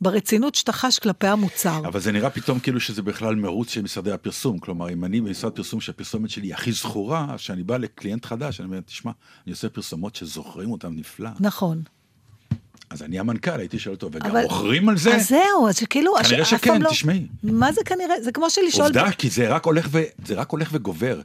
ברצינות 0.00 0.54
שאתה 0.54 0.72
חש 0.72 0.98
כלפי 0.98 1.26
המוצר. 1.26 1.78
אבל 1.86 2.00
זה 2.00 2.12
נראה 2.12 2.30
פתאום 2.30 2.58
כאילו 2.58 2.80
שזה 2.80 3.02
בכלל 3.02 3.34
מרוץ 3.34 3.70
של 3.70 3.82
משרדי 3.82 4.12
הפרסום. 4.12 4.58
כלומר, 4.58 4.90
אם 4.92 5.04
אני 5.04 5.20
במשרד 5.20 5.52
פרסום 5.52 5.80
שהפרסומת 5.80 6.30
שלי 6.30 6.46
היא 6.46 6.54
הכי 6.54 6.72
זכורה, 6.72 7.26
אז 7.30 7.38
כשאני 7.40 7.62
בא 7.62 7.76
לקליינט 7.76 8.24
חדש, 8.24 8.60
אני 8.60 8.66
אומר, 8.66 8.80
תשמע, 8.80 9.12
אני 9.46 9.52
עושה 9.52 9.68
פרסומות 9.68 10.16
שזוכרים 10.16 10.70
אותם 10.72 10.92
נפלא. 10.96 11.30
נכון. 11.40 11.82
אז 12.90 13.02
אני 13.02 13.18
המנכ"ל, 13.18 13.50
הייתי 13.60 13.78
שואל 13.78 13.94
אותו, 13.94 14.08
וגם 14.12 14.30
אבל- 14.30 14.42
מוכרים 14.42 14.88
על 14.88 14.98
זה? 14.98 15.16
אז 15.16 15.28
זהו, 15.28 15.68
אז 15.68 15.76
שכאילו, 15.78 16.12
כנראה 16.28 16.44
שכן, 16.44 16.82
לא- 16.82 16.90
תשמעי. 16.90 17.26
מה 17.42 17.72
זה 17.72 17.80
כנראה? 17.84 18.22
זה 18.22 18.32
כמו 18.32 18.50
שלשאול... 18.50 18.84
עובדה, 18.84 19.10
כי 19.12 19.30
זה 19.30 19.48
רק 19.48 19.66
ו... 19.90 20.02
זה 20.26 20.34
רק 20.34 20.50
הולך 20.50 20.68
וגובר. 20.72 21.20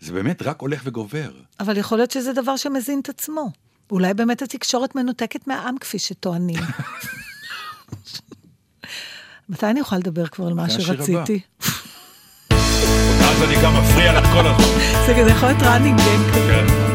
זה 0.00 0.12
באמת 0.12 0.42
רק 0.42 0.60
הולך 0.60 0.80
וגובר. 0.84 1.30
אבל 1.60 1.76
יכול 1.76 1.98
להיות 1.98 2.10
שזה 2.10 2.32
דבר 2.32 2.56
שמזין 2.56 3.00
את 3.00 3.08
עצמו. 3.08 3.50
אולי 3.90 4.14
באמת 4.14 4.42
התקשורת 4.42 4.94
מנותקת 4.94 5.46
מהעם 5.46 5.78
כפי 5.78 5.98
שטוענים. 5.98 6.56
מתי 9.48 9.66
אני 9.66 9.80
אוכל 9.80 9.96
לדבר 9.96 10.26
כבר 10.26 10.46
על 10.46 10.54
מה 10.54 10.64
השיר 10.64 10.92
הבא. 10.92 11.04
שרציתי? 11.04 11.40
אז 13.28 13.42
אני 13.42 13.54
גם 13.62 13.72
מפריע 13.82 14.20
לך 14.20 14.26
כל 14.32 14.46
הזמן. 14.46 14.64
זה 15.06 15.14
כזה 15.20 15.30
יכול 15.30 15.48
להיות 15.48 15.62
running 15.62 16.00
game 16.00 16.34
כזה. 16.34 16.85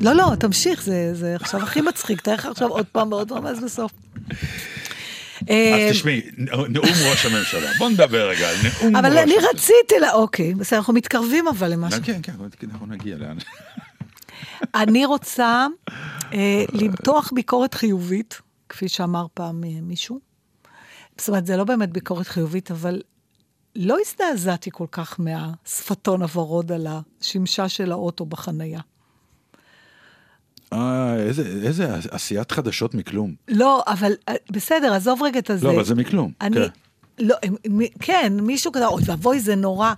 לא, 0.00 0.12
לא, 0.14 0.32
תמשיך, 0.40 0.82
זה, 0.82 1.14
זה 1.14 1.36
עכשיו 1.40 1.62
הכי 1.62 1.80
מצחיק, 1.80 2.20
תאר 2.20 2.34
לך 2.34 2.46
עכשיו 2.46 2.68
עוד 2.68 2.86
פעם 2.86 3.12
ועוד 3.12 3.28
פעם, 3.28 3.46
אז 3.46 3.64
בסוף. 3.64 3.92
אה, 5.50 5.86
אז 5.86 5.92
תשמעי, 5.92 6.22
נאום 6.68 6.86
ראש 7.10 7.26
הממשלה. 7.26 7.70
בוא 7.78 7.88
נדבר 7.88 8.28
רגע 8.28 8.48
על 8.48 8.56
נאום 8.62 8.96
ראש 8.96 9.04
אבל 9.04 9.18
אני 9.18 9.32
הממשלה. 9.32 9.50
רציתי, 9.50 9.94
אוקיי, 10.12 10.54
בסדר, 10.54 10.78
אנחנו 10.78 10.92
מתקרבים 10.92 11.48
אבל 11.48 11.72
למשהו. 11.72 12.00
כן, 12.04 12.20
כן, 12.22 12.32
אנחנו 12.72 12.86
נגיע 12.86 13.16
לאן. 13.16 13.36
אני 14.82 15.04
רוצה 15.06 15.66
אה, 16.32 16.64
למתוח 16.72 17.32
ביקורת 17.34 17.74
חיובית, 17.74 18.40
כפי 18.68 18.88
שאמר 18.88 19.26
פעם 19.34 19.64
אה, 19.64 19.68
מישהו. 19.82 20.20
זאת 21.18 21.28
אומרת, 21.28 21.46
זה 21.46 21.56
לא 21.56 21.64
באמת 21.64 21.90
ביקורת 21.90 22.26
חיובית, 22.26 22.70
אבל 22.70 23.02
לא 23.76 23.96
הזדעזעתי 24.06 24.70
כל 24.72 24.86
כך 24.92 25.20
מהשפתון 25.20 26.22
הוורוד 26.22 26.72
על 26.72 26.86
השמשה 26.86 27.68
של 27.68 27.92
האוטו 27.92 28.26
בחנייה. 28.26 28.80
אה, 30.74 31.16
איזה- 31.16 31.60
איזה 31.66 31.88
עשיית 32.10 32.52
חדשות 32.52 32.94
מכלום. 32.94 33.34
לא, 33.48 33.82
אבל 33.86 34.12
אה, 34.28 34.34
בסדר, 34.50 34.92
עזוב 34.92 35.22
רגע 35.22 35.38
את 35.38 35.50
הזה. 35.50 35.66
לא, 35.66 35.72
אבל 35.72 35.84
זה 35.84 35.94
מכלום. 35.94 36.32
אני, 36.40 36.56
כן. 36.56 36.66
לא, 37.18 37.36
מ- 37.70 37.98
כן, 38.00 38.32
מישהו 38.42 38.72
כזה, 38.72 38.86
אוי 38.86 39.02
ואבוי, 39.06 39.40
זה 39.40 39.54
נורא. 39.54 39.92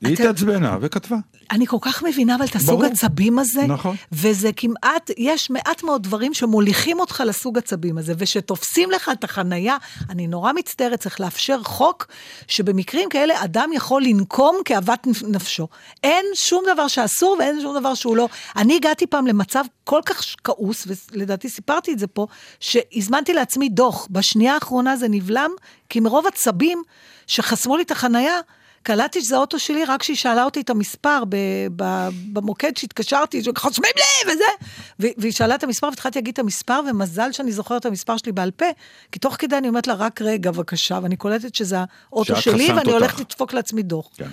היא 0.00 0.12
התעצבנה 0.12 0.78
וכתבה. 0.80 1.16
אני 1.50 1.66
כל 1.66 1.76
כך 1.80 2.02
מבינה 2.02 2.34
אבל 2.34 2.44
את 2.44 2.56
הסוג 2.56 2.80
ברור. 2.80 2.84
עצבים 2.84 3.38
הזה. 3.38 3.66
נכון. 3.66 3.96
וזה 4.12 4.50
כמעט, 4.56 5.10
יש 5.18 5.50
מעט 5.50 5.82
מאוד 5.82 6.02
דברים 6.02 6.34
שמוליכים 6.34 7.00
אותך 7.00 7.22
לסוג 7.26 7.58
עצבים 7.58 7.98
הזה, 7.98 8.12
ושתופסים 8.18 8.90
לך 8.90 9.10
את 9.12 9.24
החנייה, 9.24 9.76
אני 10.10 10.26
נורא 10.26 10.52
מצטערת, 10.52 11.00
צריך 11.00 11.20
לאפשר 11.20 11.62
חוק 11.62 12.06
שבמקרים 12.48 13.08
כאלה 13.08 13.44
אדם 13.44 13.70
יכול 13.74 14.02
לנקום 14.02 14.56
כאוות 14.64 15.06
נפשו. 15.28 15.68
אין 16.04 16.24
שום 16.34 16.64
דבר 16.72 16.88
שאסור 16.88 17.36
ואין 17.38 17.60
שום 17.60 17.78
דבר 17.78 17.94
שהוא 17.94 18.16
לא. 18.16 18.28
אני 18.56 18.76
הגעתי 18.76 19.06
פעם 19.06 19.26
למצב 19.26 19.64
כל 19.84 20.00
כך 20.06 20.22
כעוס, 20.44 20.86
ולדעתי 21.12 21.48
סיפרתי 21.48 21.92
את 21.92 21.98
זה 21.98 22.06
פה, 22.06 22.26
שהזמנתי 22.60 23.32
לעצמי 23.32 23.68
דוח. 23.68 24.06
בשנייה 24.10 24.54
האחרונה 24.54 24.96
זה 24.96 25.08
נבלם, 25.08 25.50
כי 25.88 26.00
מרוב 26.00 26.26
עצבים 26.26 26.82
שחסמו 27.26 27.76
לי 27.76 27.82
את 27.82 27.90
החנייה, 27.90 28.40
קלטתי 28.86 29.20
שזה 29.20 29.36
האוטו 29.36 29.58
שלי 29.58 29.84
רק 29.84 30.00
כשהיא 30.00 30.16
שאלה 30.16 30.44
אותי 30.44 30.60
את 30.60 30.70
המספר 30.70 31.22
ב, 31.28 31.36
ב, 31.76 32.08
במוקד 32.32 32.76
שהתקשרתי, 32.76 33.42
שחוסמים 33.42 33.92
לי 33.96 34.32
וזה. 34.32 35.10
והיא 35.18 35.32
שאלה 35.32 35.54
את 35.54 35.64
המספר 35.64 35.86
והתחלתי 35.86 36.18
להגיד 36.18 36.32
את 36.32 36.38
המספר, 36.38 36.80
ומזל 36.90 37.32
שאני 37.32 37.52
זוכרת 37.52 37.80
את 37.80 37.86
המספר 37.86 38.16
שלי 38.16 38.32
בעל 38.32 38.50
פה, 38.50 38.66
כי 39.12 39.18
תוך 39.18 39.36
כדי 39.38 39.58
אני 39.58 39.68
אומרת 39.68 39.86
לה, 39.86 39.94
רק 39.94 40.22
רגע 40.22 40.50
בבקשה, 40.50 40.98
ואני 41.02 41.16
קולטת 41.16 41.54
שזה 41.54 41.76
האוטו 42.10 42.36
שלי, 42.36 42.68
ואני 42.68 42.78
אותך. 42.78 42.88
הולכת 42.88 43.20
לדפוק 43.20 43.52
לעצמי 43.52 43.82
דוח. 43.82 44.08
כן. 44.16 44.28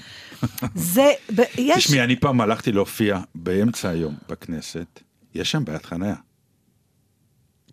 זה, 0.76 1.12
ב- 1.36 1.42
יש... 1.58 1.86
תשמעי, 1.86 2.04
אני 2.04 2.16
פעם 2.16 2.42
הלכתי 2.42 2.72
להופיע 2.72 3.20
באמצע 3.36 3.90
היום 3.90 4.16
בכנסת, 4.30 5.00
יש 5.36 5.52
שם 5.52 5.66
בעיית 5.66 5.86
חניה. 5.86 6.16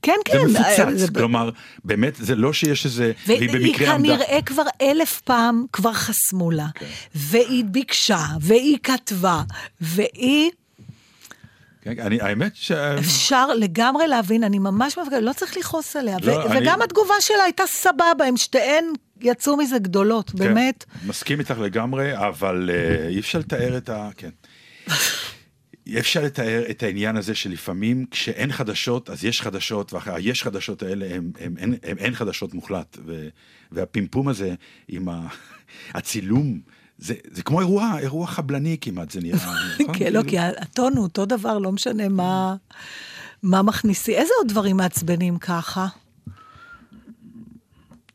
כן, 0.03 0.13
זה 0.25 0.59
כן. 0.59 0.65
אה, 0.65 0.85
מפוצץ, 0.87 0.99
זה- 1.01 1.13
כלומר, 1.15 1.51
באמת, 1.85 2.17
זה 2.17 2.35
לא 2.35 2.53
שיש 2.53 2.85
איזה... 2.85 3.13
והיא 3.27 3.39
והיא 3.39 3.51
במקרה 3.53 3.95
עמדה... 3.95 4.09
כנראה 4.17 4.43
כבר 4.47 4.63
אלף 4.83 5.21
פעם 5.21 5.65
כבר 5.73 5.93
חסמו 5.93 6.51
לה, 6.51 6.67
כן. 6.75 6.87
והיא 7.15 7.65
ביקשה, 7.65 8.19
והיא 8.41 8.79
כתבה, 8.83 9.43
והיא... 9.81 10.51
כן, 11.83 11.95
אני, 12.01 12.21
האמת 12.21 12.53
ש... 12.57 12.71
אפשר 12.73 13.55
לגמרי 13.55 14.07
להבין, 14.07 14.45
אני 14.45 14.59
ממש 14.59 14.99
מבקשת, 14.99 15.23
לא 15.23 15.33
צריך 15.33 15.57
לכעוס 15.57 15.97
עליה. 15.97 16.17
לא, 16.23 16.33
ו- 16.33 16.47
אני- 16.47 16.61
וגם 16.61 16.83
התגובה 16.83 17.15
שלה 17.21 17.43
הייתה 17.45 17.63
סבבה, 17.67 18.25
הם 18.29 18.37
שתיהן 18.37 18.85
יצאו 19.21 19.57
מזה 19.57 19.79
גדולות, 19.79 20.35
באמת. 20.35 20.85
כן, 21.03 21.09
מסכים 21.09 21.39
איתך 21.41 21.55
לגמרי, 21.61 22.17
אבל 22.17 22.71
אה, 22.73 23.09
אי 23.09 23.21
אפשר 23.21 23.39
לתאר 23.39 23.77
את 23.77 23.89
ה... 23.89 24.09
כן. 24.17 24.31
אפשר 25.99 26.23
לתאר 26.25 26.63
את 26.71 26.83
העניין 26.83 27.17
הזה 27.17 27.35
שלפעמים 27.35 28.07
כשאין 28.11 28.53
חדשות, 28.53 29.11
אז 29.11 29.25
יש 29.25 29.43
חדשות, 29.43 29.93
והיש 29.93 30.43
חדשות 30.43 30.83
האלה 30.83 31.07
הם, 31.15 31.31
הם, 31.41 31.55
הם, 31.59 31.75
הם 31.83 31.99
אין 31.99 32.15
חדשות 32.15 32.55
מוחלט. 32.55 32.97
ו, 33.07 33.29
והפימפום 33.73 34.29
הזה 34.29 34.55
עם 34.89 35.09
ה, 35.09 35.27
הצילום, 35.95 36.61
זה, 36.99 37.15
זה 37.31 37.43
כמו 37.43 37.61
אירוע, 37.61 37.99
אירוע 37.99 38.27
חבלני 38.27 38.77
כמעט, 38.81 39.11
זה 39.11 39.21
נראה. 39.21 39.39
נכון? 39.81 39.99
כן, 39.99 40.13
לא, 40.13 40.23
כאילו- 40.23 40.29
כי 40.29 40.39
הטון 40.39 40.97
הוא 40.97 41.03
אותו 41.03 41.27
דבר, 41.27 41.59
לא 41.59 41.73
משנה 41.73 42.09
מה, 42.09 42.57
מה 43.43 43.63
מכניסי. 43.63 44.15
איזה 44.15 44.33
עוד 44.39 44.49
דברים 44.49 44.77
מעצבנים 44.77 45.39
ככה? 45.39 45.87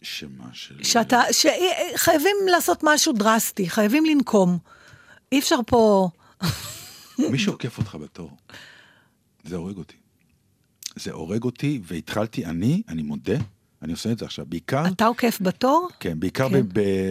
שמה 0.02 0.46
של... 0.54 0.84
שאתה, 0.84 1.22
שחייבים 1.32 2.36
לעשות 2.52 2.80
משהו 2.84 3.14
דרסטי, 3.14 3.70
חייבים 3.70 4.06
לנקום. 4.06 4.58
אי 5.32 5.40
אפשר 5.40 5.60
פה... 5.68 6.10
מי 7.20 7.40
שעוקף 7.40 7.78
אותך 7.78 7.98
בתור, 8.02 8.38
זה 9.44 9.56
הורג 9.56 9.78
אותי. 9.78 9.96
זה 10.96 11.12
הורג 11.12 11.44
אותי, 11.44 11.80
והתחלתי, 11.84 12.46
אני, 12.46 12.82
אני 12.88 13.04
מודה, 13.04 13.38
אני 13.86 13.94
עושה 13.94 14.12
את 14.12 14.20
זה 14.20 14.26
עכשיו, 14.26 14.46
בעיקר, 14.50 14.88
אתה 14.88 15.06
עוקף 15.06 15.38
בתור? 15.42 15.90
כן, 16.00 16.20
בעיקר 16.20 16.50
כן. 16.50 16.62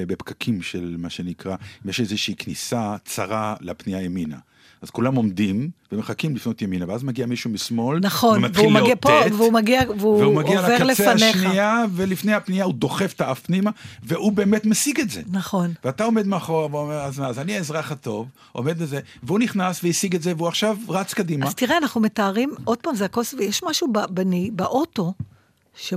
בפקקים 0.06 0.62
של 0.62 0.96
מה 0.98 1.10
שנקרא, 1.10 1.56
אם 1.84 1.90
יש 1.90 2.00
איזושהי 2.00 2.34
כניסה 2.36 2.96
צרה 3.04 3.54
לפנייה 3.60 4.02
ימינה. 4.02 4.36
אז 4.82 4.90
כולם 4.90 5.14
עומדים 5.14 5.70
ומחכים 5.92 6.36
לפנות 6.36 6.62
ימינה, 6.62 6.84
ואז 6.88 7.02
מגיע 7.02 7.26
מישהו 7.26 7.50
משמאל, 7.50 7.98
נכון, 8.02 8.38
ומתחיל 8.44 8.64
והוא 8.64 8.72
מגיע 8.74 8.94
פה, 9.00 9.20
והוא 9.32 9.52
מגיע, 9.52 9.82
והוא 9.98 10.18
והוא 10.22 10.34
מגיע 10.34 10.60
עובר 10.60 10.84
לקצה 10.84 11.14
לפניך. 11.14 11.36
השנייה, 11.36 11.84
ולפני 11.94 12.32
הפנייה 12.32 12.64
הוא 12.64 12.74
דוחף 12.74 13.12
את 13.16 13.20
האף 13.20 13.40
פנימה, 13.40 13.70
והוא 14.02 14.32
באמת 14.32 14.66
משיג 14.66 15.00
את 15.00 15.10
זה. 15.10 15.22
נכון. 15.30 15.72
ואתה 15.84 16.04
עומד 16.04 16.26
מאחורה 16.26 16.66
ואומר, 16.70 17.00
אז 17.00 17.18
מה, 17.18 17.26
אז 17.28 17.38
אני 17.38 17.56
האזרח 17.56 17.92
הטוב, 17.92 18.28
עומד 18.52 18.78
בזה, 18.78 19.00
והוא 19.22 19.38
נכנס 19.38 19.84
והשיג 19.84 20.14
את 20.14 20.22
זה, 20.22 20.32
והוא 20.36 20.48
עכשיו 20.48 20.76
רץ 20.88 21.14
קדימה. 21.14 21.46
אז 21.46 21.54
תראה, 21.54 21.76
אנחנו 21.78 22.00
מתארים, 22.00 22.54
עוד 22.64 22.78
פעם, 22.78 22.94
זה 22.94 23.04
הכוס, 23.04 23.34
ויש 23.34 23.62
משהו 23.64 23.88
בני- 24.10 24.50
באוטו, 24.52 25.14
ש... 25.76 25.94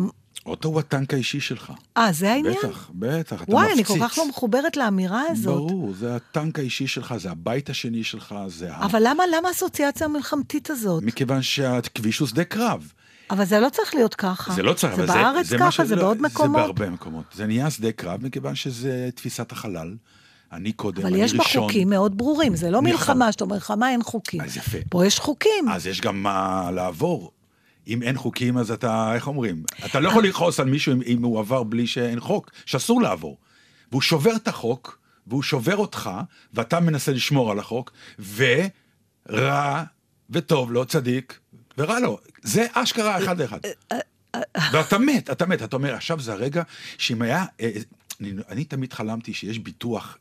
אוטו 0.47 0.69
הוא 0.69 0.79
הטנק 0.79 1.13
האישי 1.13 1.39
שלך. 1.39 1.71
אה, 1.97 2.11
זה 2.11 2.31
העניין? 2.31 2.55
בטח, 2.63 2.89
בטח, 2.93 3.41
אתה 3.41 3.51
וואי, 3.51 3.71
אני 3.71 3.81
מפציץ. 3.81 3.97
כל 3.97 4.07
כך 4.07 4.17
לא 4.17 4.29
מחוברת 4.29 4.77
לאמירה 4.77 5.21
הזאת. 5.29 5.55
ברור, 5.71 5.93
זה 5.93 6.15
הטנק 6.15 6.59
האישי 6.59 6.87
שלך, 6.87 7.15
זה 7.17 7.31
הבית 7.31 7.69
השני 7.69 8.03
שלך, 8.03 8.35
זה 8.47 8.73
ה... 8.73 8.85
אבל 8.85 9.01
למה, 9.05 9.23
למה 9.37 9.47
האסוציאציה 9.47 10.07
המלחמתית 10.07 10.69
הזאת? 10.69 11.03
מכיוון 11.03 11.41
שהכביש 11.41 12.19
הוא 12.19 12.27
שדה 12.27 12.43
קרב. 12.43 12.91
אבל 13.31 13.45
זה 13.45 13.59
לא 13.59 13.69
צריך 13.69 13.95
להיות 13.95 14.15
ככה. 14.15 14.53
זה 14.53 14.63
לא 14.63 14.73
צריך, 14.73 14.95
זה 14.95 15.03
אבל 15.03 15.07
זה... 15.07 15.13
בארץ 15.13 15.51
מה 15.51 15.59
ככה, 15.59 15.71
שזה 15.71 15.85
זה 15.85 15.95
לא- 15.95 16.01
בעוד 16.01 16.21
מקומות. 16.21 16.51
זה 16.51 16.57
בהרבה 16.57 16.89
מקומות. 16.89 17.23
זה 17.35 17.45
נהיה 17.47 17.69
שדה 17.69 17.91
קרב 17.91 18.25
מכיוון 18.25 18.55
שזה 18.55 19.09
תפיסת 19.15 19.51
החלל. 19.51 19.95
אני 20.51 20.71
קודם, 20.71 21.01
אבל 21.01 21.13
אני 21.13 21.23
יש 21.23 21.33
בה 21.33 21.43
ראשון. 21.43 21.63
חוקים 21.63 21.89
מאוד 21.89 22.17
ברורים, 22.17 22.55
זה 22.55 22.71
לא. 22.71 22.81
מלחמה, 22.81 23.31
שאתה 23.31 23.43
אומר, 23.43 23.55
מלחמה 23.55 23.91
אין 23.91 24.03
חוקים. 24.03 24.41
אז 24.41 24.57
יפה. 24.57 24.77
פה 24.89 25.05
יש 25.05 25.19
חוקים. 25.19 25.69
אז 25.71 25.87
יש 25.87 26.01
גם 26.01 26.23
מה 26.23 26.69
לעבור. 26.73 27.31
אם 27.87 28.03
אין 28.03 28.17
חוקים, 28.17 28.57
אז 28.57 28.71
אתה, 28.71 29.15
איך 29.15 29.27
אומרים? 29.27 29.63
אתה 29.85 29.99
לא 29.99 30.09
יכול 30.09 30.27
לכעוס 30.27 30.59
על 30.59 30.65
מישהו 30.69 30.93
אם, 30.93 31.01
אם 31.05 31.23
הוא 31.23 31.39
עבר 31.39 31.63
בלי 31.63 31.87
שאין 31.87 32.19
חוק, 32.19 32.51
שאסור 32.65 33.01
לעבור. 33.01 33.37
והוא 33.91 34.01
שובר 34.01 34.35
את 34.35 34.47
החוק, 34.47 34.99
והוא 35.27 35.43
שובר 35.43 35.77
אותך, 35.77 36.09
ואתה 36.53 36.79
מנסה 36.79 37.11
לשמור 37.11 37.51
על 37.51 37.59
החוק, 37.59 37.91
ורע 38.35 39.83
וטוב 40.29 40.71
לו, 40.71 40.85
צדיק, 40.85 41.39
ורע 41.77 41.99
לו. 41.99 42.19
זה 42.41 42.65
אשכרה 42.73 43.17
אחד 43.17 43.41
לאחד. 43.41 43.59
ואתה 44.71 44.97
מת, 44.97 45.29
אתה 45.29 45.45
מת, 45.45 45.63
אתה 45.63 45.75
אומר, 45.75 45.93
עכשיו 45.93 46.19
זה 46.19 46.33
הרגע 46.33 46.63
שאם 46.97 47.21
היה... 47.21 47.45
אני, 48.21 48.33
אני 48.49 48.63
תמיד 48.63 48.93
חלמתי 48.93 49.33
שיש 49.33 49.59
ביטוח 49.59 50.17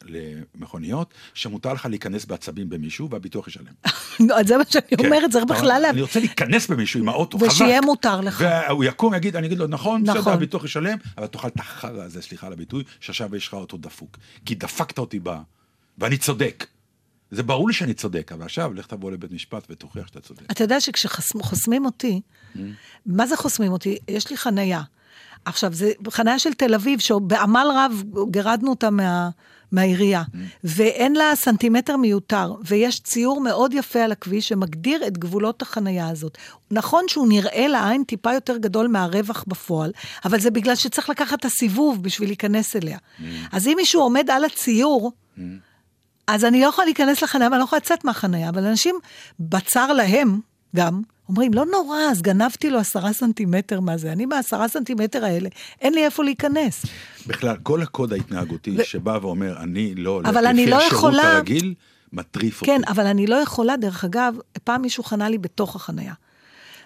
למכוניות, 0.54 1.14
שמותר 1.34 1.72
לך 1.72 1.86
להיכנס 1.86 2.24
בעצבים 2.24 2.68
במישהו 2.68 3.10
והביטוח 3.10 3.48
ישלם. 3.48 3.64
לא, 4.28 4.36
זה 4.46 4.56
מה 4.56 4.64
שאני 4.68 4.82
כן. 4.88 5.06
אומרת, 5.06 5.30
צריך 5.30 5.44
בכלל... 5.44 5.84
אני 5.90 6.02
רוצה 6.02 6.20
להיכנס 6.20 6.70
במישהו 6.70 7.00
עם 7.00 7.08
האוטו, 7.08 7.38
חזק. 7.38 7.48
ושיהיה 7.48 7.80
מותר 7.80 8.20
לך. 8.20 8.44
והוא 8.68 8.84
יקום, 8.84 9.14
יגיד, 9.14 9.36
אני 9.36 9.46
אגיד 9.46 9.58
לו, 9.58 9.66
נכון, 9.66 10.02
נכון. 10.02 10.20
בסדר, 10.20 10.32
הביטוח 10.32 10.64
ישלם, 10.64 10.98
אבל 11.18 11.26
תאכל 11.26 11.48
את 11.48 11.60
החרא 11.60 12.02
הזה, 12.02 12.22
סליחה 12.22 12.46
על 12.46 12.52
הביטוי, 12.52 12.84
שעכשיו 13.00 13.36
יש 13.36 13.48
לך 13.48 13.54
אותו 13.54 13.76
דפוק. 13.76 14.18
כי 14.44 14.54
דפקת 14.54 14.98
אותי 14.98 15.18
בה, 15.18 15.40
ואני 15.98 16.18
צודק. 16.18 16.66
זה 17.30 17.42
ברור 17.42 17.68
לי 17.68 17.74
שאני 17.74 17.94
צודק, 17.94 18.32
אבל 18.32 18.42
עכשיו 18.42 18.74
לך 18.74 18.86
תבוא 18.86 19.10
לבית 19.10 19.32
משפט 19.32 19.66
ותוכיח 19.70 20.06
שאתה 20.06 20.20
צודק. 20.20 20.50
אתה 20.50 20.64
יודע 20.64 20.80
שכשחוסמים 20.80 21.84
אותי, 21.84 22.20
מה 23.06 23.26
זה 23.26 23.36
חוסמים 23.36 23.72
אותי? 23.72 23.98
יש 24.08 24.30
לי 24.30 24.36
חנייה. 24.36 24.82
עכשיו, 25.46 25.72
זה 25.72 25.92
חנייה 26.10 26.38
של 26.38 26.54
תל 26.54 26.74
אביב, 26.74 26.98
שבעמל 26.98 27.66
רב 27.74 28.02
גרדנו 28.30 28.70
אותה 28.70 28.90
מה, 28.90 29.30
מהעירייה, 29.72 30.22
ואין 30.64 31.16
לה 31.16 31.32
סנטימטר 31.34 31.96
מיותר, 31.96 32.54
ויש 32.64 33.00
ציור 33.00 33.40
מאוד 33.40 33.74
יפה 33.74 33.98
על 33.98 34.12
הכביש 34.12 34.48
שמגדיר 34.48 35.06
את 35.06 35.18
גבולות 35.18 35.62
החנייה 35.62 36.08
הזאת. 36.08 36.38
נכון 36.70 37.04
שהוא 37.08 37.28
נראה 37.28 37.68
לעין 37.68 38.04
טיפה 38.04 38.34
יותר 38.34 38.56
גדול 38.56 38.88
מהרווח 38.88 39.44
בפועל, 39.46 39.92
אבל 40.24 40.40
זה 40.40 40.50
בגלל 40.50 40.74
שצריך 40.74 41.10
לקחת 41.10 41.40
את 41.40 41.44
הסיבוב 41.44 42.02
בשביל 42.02 42.28
להיכנס 42.28 42.76
אליה. 42.76 42.98
אז 43.52 43.66
אם 43.66 43.72
מישהו 43.76 44.02
עומד 44.02 44.30
על 44.30 44.44
הציור, 44.44 45.12
אז 46.26 46.44
אני 46.44 46.60
לא 46.60 46.66
יכולה 46.66 46.84
להיכנס 46.84 47.22
לחניה 47.22 47.48
ואני 47.48 47.58
לא 47.58 47.64
יכולה 47.64 47.80
לצאת 47.84 48.04
מהחניה, 48.04 48.48
אבל 48.48 48.64
אנשים, 48.66 48.98
בצר 49.40 49.92
להם 49.92 50.40
גם, 50.76 51.02
אומרים, 51.28 51.54
לא 51.54 51.66
נורא, 51.66 51.98
אז 52.10 52.22
גנבתי 52.22 52.70
לו 52.70 52.78
עשרה 52.78 53.12
סנטימטר 53.12 53.80
מה 53.80 53.96
זה. 53.96 54.12
אני 54.12 54.26
בעשרה 54.26 54.68
סנטימטר 54.68 55.24
האלה, 55.24 55.48
אין 55.80 55.94
לי 55.94 56.04
איפה 56.04 56.24
להיכנס. 56.24 56.86
בכלל, 57.26 57.56
כל 57.62 57.82
הקוד 57.82 58.12
ההתנהגותי 58.12 58.76
ו- 58.78 58.84
שבא 58.84 59.18
ואומר, 59.22 59.56
אני 59.62 59.94
לא 59.94 60.10
הולך 60.10 60.28
אני 60.36 60.62
לפי 60.62 60.70
לא 60.70 60.76
השירות 60.76 60.92
יכולה- 60.92 61.32
הרגיל, 61.32 61.74
מטריף 62.12 62.60
אותי. 62.60 62.70
כן, 62.70 62.80
אבל 62.88 63.06
אני 63.06 63.26
לא 63.26 63.36
יכולה, 63.36 63.76
דרך 63.76 64.04
אגב, 64.04 64.34
פעם 64.64 64.82
מישהו 64.82 65.04
חנה 65.04 65.28
לי 65.28 65.38
בתוך 65.38 65.76
החניה. 65.76 66.12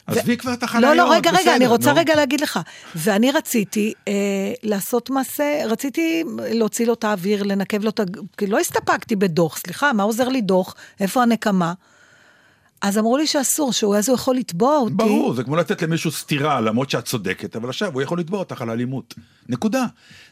עזבי 0.07 0.37
כבר 0.37 0.53
את 0.53 0.62
החניות, 0.62 0.85
לא, 0.96 1.05
לא, 1.05 1.12
רגע, 1.12 1.31
רגע, 1.31 1.57
אני 1.57 1.66
רוצה 1.66 1.92
נו. 1.92 1.98
רגע 1.98 2.14
להגיד 2.16 2.40
לך. 2.40 2.61
ואני 2.96 3.31
רציתי 3.33 3.92
אה, 4.09 4.12
לעשות 4.62 5.11
מעשה, 5.11 5.62
רציתי 5.66 6.24
להוציא 6.38 6.87
לו 6.87 6.92
את 6.94 7.05
האוויר, 7.05 7.42
לנקב 7.42 7.85
לו 7.85 7.90
את 7.90 8.00
ה... 8.00 8.05
כי 8.37 8.46
לא 8.46 8.59
הסתפקתי 8.59 9.16
בדוח, 9.16 9.57
סליחה, 9.59 9.92
מה 9.92 10.03
עוזר 10.03 10.29
לי 10.29 10.40
דוח? 10.40 10.74
איפה 11.00 11.22
הנקמה? 11.22 11.72
אז 12.83 12.99
אמרו 12.99 13.16
לי 13.16 13.27
שאסור, 13.27 13.73
שהוא 13.73 13.97
אז 13.97 14.09
הוא 14.09 14.14
יכול 14.14 14.37
לתבוע 14.37 14.77
אותי. 14.77 14.95
ברור, 14.95 15.35
זה 15.35 15.45
כמו 15.45 15.57
לתת 15.57 15.83
למישהו 15.83 16.11
סטירה, 16.11 16.61
למרות 16.61 16.90
שאת 16.90 17.05
צודקת, 17.05 17.57
אבל 17.57 17.69
עכשיו 17.69 17.95
הוא 17.95 18.03
יכול 18.03 18.19
לתבוע 18.21 18.38
אותך 18.38 18.62
על 18.62 18.71
אלימות. 18.71 19.14
נקודה. 19.49 19.85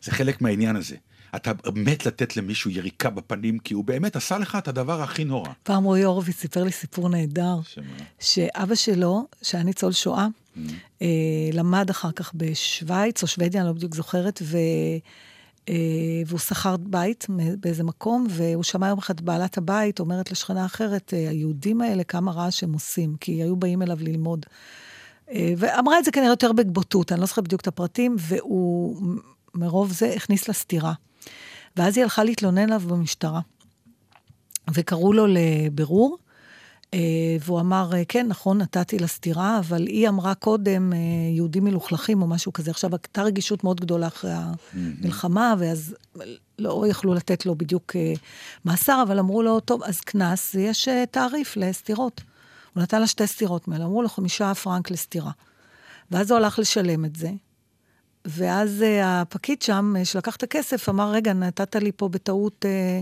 זה 0.03 0.13
חלק 0.13 0.41
מהעניין 0.41 0.77
הזה. 0.77 0.97
אתה 1.37 1.53
מת 1.75 2.07
לתת 2.07 2.37
למישהו 2.37 2.71
יריקה 2.71 3.11
בפנים, 3.11 3.59
כי 3.59 3.75
הוא 3.75 3.85
באמת 3.85 4.17
עשה 4.17 4.39
לך 4.39 4.57
את 4.57 4.69
הדבר 4.69 5.03
הכי 5.03 5.25
נורא. 5.25 5.49
פעם 5.63 5.85
רועי 5.85 6.03
הורוביץ 6.03 6.37
סיפר 6.37 6.65
לי 6.65 6.73
סיפור 6.73 7.09
נהדר, 7.09 7.57
שמה? 7.63 7.85
שאבא 8.21 8.75
שלו, 8.75 9.27
שהיה 9.43 9.65
ניצול 9.65 9.93
שואה, 9.93 10.27
אה, 11.03 11.07
למד 11.53 11.91
אחר 11.91 12.13
כך 12.13 12.33
בשוויץ 12.35 13.23
או 13.23 13.27
שוודיה, 13.27 13.61
אני 13.61 13.69
לא 13.69 13.75
בדיוק 13.75 13.95
זוכרת, 13.95 14.43
ו... 14.43 14.57
אה, 15.69 15.75
והוא 16.27 16.39
שכר 16.39 16.77
בית 16.77 17.27
באיזה 17.61 17.85
מקום, 17.85 18.27
והוא 18.31 18.63
שמע 18.63 18.89
יום 18.89 18.99
אחד 18.99 19.21
בעלת 19.21 19.59
הבית 19.59 20.01
אומרת 20.01 20.33
לשכנה 20.33 20.67
אחרת, 20.67 21.15
אה, 21.15 21.31
היהודים 21.31 21.81
האלה, 21.81 22.05
כמה 22.05 22.33
רעש 22.33 22.63
הם 22.63 22.73
עושים, 22.73 23.17
כי 23.21 23.33
היו 23.33 23.57
באים 23.57 23.83
אליו 23.83 23.99
ללמוד. 24.01 24.47
אה, 25.31 25.53
ואמרה 25.57 25.99
את 25.99 26.05
זה 26.05 26.11
כנראה 26.11 26.31
יותר 26.31 26.53
בבוטות, 26.53 27.13
אני 27.13 27.21
לא 27.21 27.27
זוכרת 27.27 27.45
בדיוק 27.45 27.61
את 27.61 27.67
הפרטים, 27.67 28.17
והוא 28.19 28.97
מרוב 29.55 29.93
זה 29.93 30.13
הכניס 30.17 30.49
לה 30.49 30.55
סטירה. 30.55 30.93
ואז 31.77 31.97
היא 31.97 32.05
הלכה 32.05 32.25
להתלונן 32.25 32.59
עליו 32.59 32.81
במשטרה. 32.81 33.41
וקראו 34.75 35.13
לו 35.13 35.27
לבירור, 35.27 36.19
והוא 37.41 37.61
אמר, 37.61 37.91
אה, 37.95 38.03
כן, 38.09 38.27
נכון, 38.29 38.59
נתתי 38.59 38.99
לה 38.99 39.07
סטירה, 39.07 39.59
אבל 39.59 39.87
היא 39.87 40.09
אמרה 40.09 40.35
קודם, 40.35 40.93
אה, 40.93 40.99
יהודים 41.35 41.65
מלוכלכים 41.65 42.23
או 42.23 42.27
משהו 42.27 42.53
כזה. 42.53 42.71
עכשיו, 42.71 42.91
הייתה 42.93 43.23
רגישות 43.23 43.65
מאוד 43.65 43.81
גדולה 43.81 44.07
אחרי 44.07 44.31
המלחמה, 44.35 45.55
ואז 45.59 45.95
לא 46.59 46.85
יכלו 46.89 47.15
לתת 47.15 47.47
לו 47.47 47.55
בדיוק 47.55 47.97
אה, 47.97 48.13
מאסר, 48.65 49.03
אבל 49.07 49.19
אמרו 49.19 49.43
לו, 49.43 49.61
טוב, 49.61 49.83
אז 49.83 50.01
קנס, 50.01 50.55
יש 50.55 50.89
אה, 50.89 51.05
תעריף 51.11 51.57
לסטירות. 51.57 52.21
הוא 52.75 52.83
נתן 52.83 53.01
לה 53.01 53.07
שתי 53.07 53.27
סטירות 53.27 53.69
מאלה, 53.69 53.85
אמרו 53.85 54.03
לו 54.03 54.09
חמישה 54.09 54.55
פרנק 54.55 54.91
לסטירה. 54.91 55.31
ואז 56.11 56.31
הוא 56.31 56.39
הלך 56.39 56.59
לשלם 56.59 57.05
את 57.05 57.17
זה, 57.17 57.31
ואז 58.25 58.83
אה, 58.83 59.21
הפקיד 59.21 59.63
שם, 59.63 59.95
אה, 59.99 60.05
שלקח 60.05 60.37
את 60.37 60.43
הכסף, 60.43 60.89
אמר, 60.89 61.11
רגע, 61.11 61.33
נתת 61.33 61.77
לי 61.77 61.93
פה 61.97 62.09
בטעות 62.09 62.65
אה, 62.69 63.01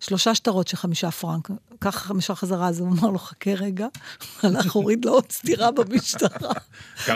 שלושה 0.00 0.34
שטרות 0.34 0.68
של 0.68 0.76
חמישה 0.76 1.10
פרנק. 1.10 1.50
קח 1.78 1.96
חמישה 1.96 2.34
חזרה, 2.34 2.68
אז 2.68 2.80
הוא 2.80 2.88
אמר 2.88 3.10
לו, 3.10 3.18
חכה 3.18 3.50
רגע. 3.50 3.86
הלך, 4.42 4.72
הוריד 4.72 5.04
לו 5.04 5.12
עוד 5.12 5.32
סטירה 5.32 5.70
במשטרה. 5.70 6.52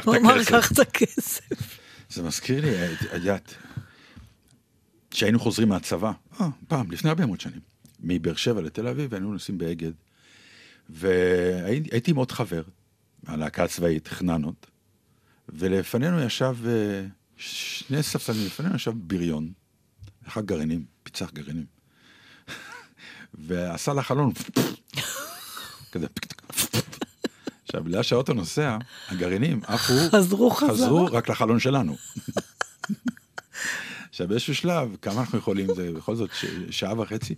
הוא 0.04 0.16
אמר. 0.16 0.44
קח 0.44 0.72
את 0.72 0.78
הכסף. 0.78 1.78
זה 2.10 2.22
מזכיר 2.22 2.60
לי, 2.60 2.94
את 2.94 3.12
יודעת, 3.14 3.54
שהיינו 5.14 5.38
חוזרים 5.38 5.68
מהצבא, 5.68 6.12
אה, 6.40 6.48
פעם, 6.68 6.90
לפני 6.90 7.10
הרבה 7.10 7.26
מאוד 7.26 7.40
שנים, 7.40 7.60
מבאר 8.00 8.34
שבע 8.34 8.60
לתל 8.60 8.88
אביב, 8.88 9.12
והיינו 9.12 9.32
נוסעים 9.32 9.58
באגד, 9.58 9.92
והייתי 10.88 12.10
עם 12.10 12.16
עוד 12.16 12.32
חבר, 12.32 12.62
הלהקה 13.26 13.64
הצבאית, 13.64 14.08
חננות, 14.08 14.66
ולפנינו 15.48 16.20
ישב, 16.20 16.56
אה, 16.66 17.06
שני 17.36 18.02
ספסלים 18.02 18.46
לפנינו 18.46 18.74
ישב 18.74 18.92
בריון, 18.94 19.52
אחד 20.28 20.46
גרעינים, 20.46 20.84
פיצח 21.02 21.30
גרעינים. 21.32 21.79
ועשה 23.46 23.92
לחלון, 23.94 24.32
כזה, 25.92 26.06
עכשיו, 27.64 27.84
בגלל 27.84 28.02
שהאוטו 28.02 28.32
נוסע, 28.34 28.78
הגרעינים 29.08 29.60
עפו, 29.66 29.92
חזרו 30.12 30.50
חזרה. 30.50 30.70
חזרו 30.74 31.04
רק 31.04 31.28
לחלון 31.30 31.58
שלנו. 31.60 31.96
עכשיו, 34.10 34.28
באיזשהו 34.28 34.54
שלב, 34.54 34.96
כמה 35.02 35.20
אנחנו 35.20 35.38
יכולים, 35.38 35.74
זה 35.74 35.92
בכל 35.92 36.16
זאת 36.16 36.30
ש- 36.34 36.44
שעה 36.70 37.00
וחצי, 37.00 37.34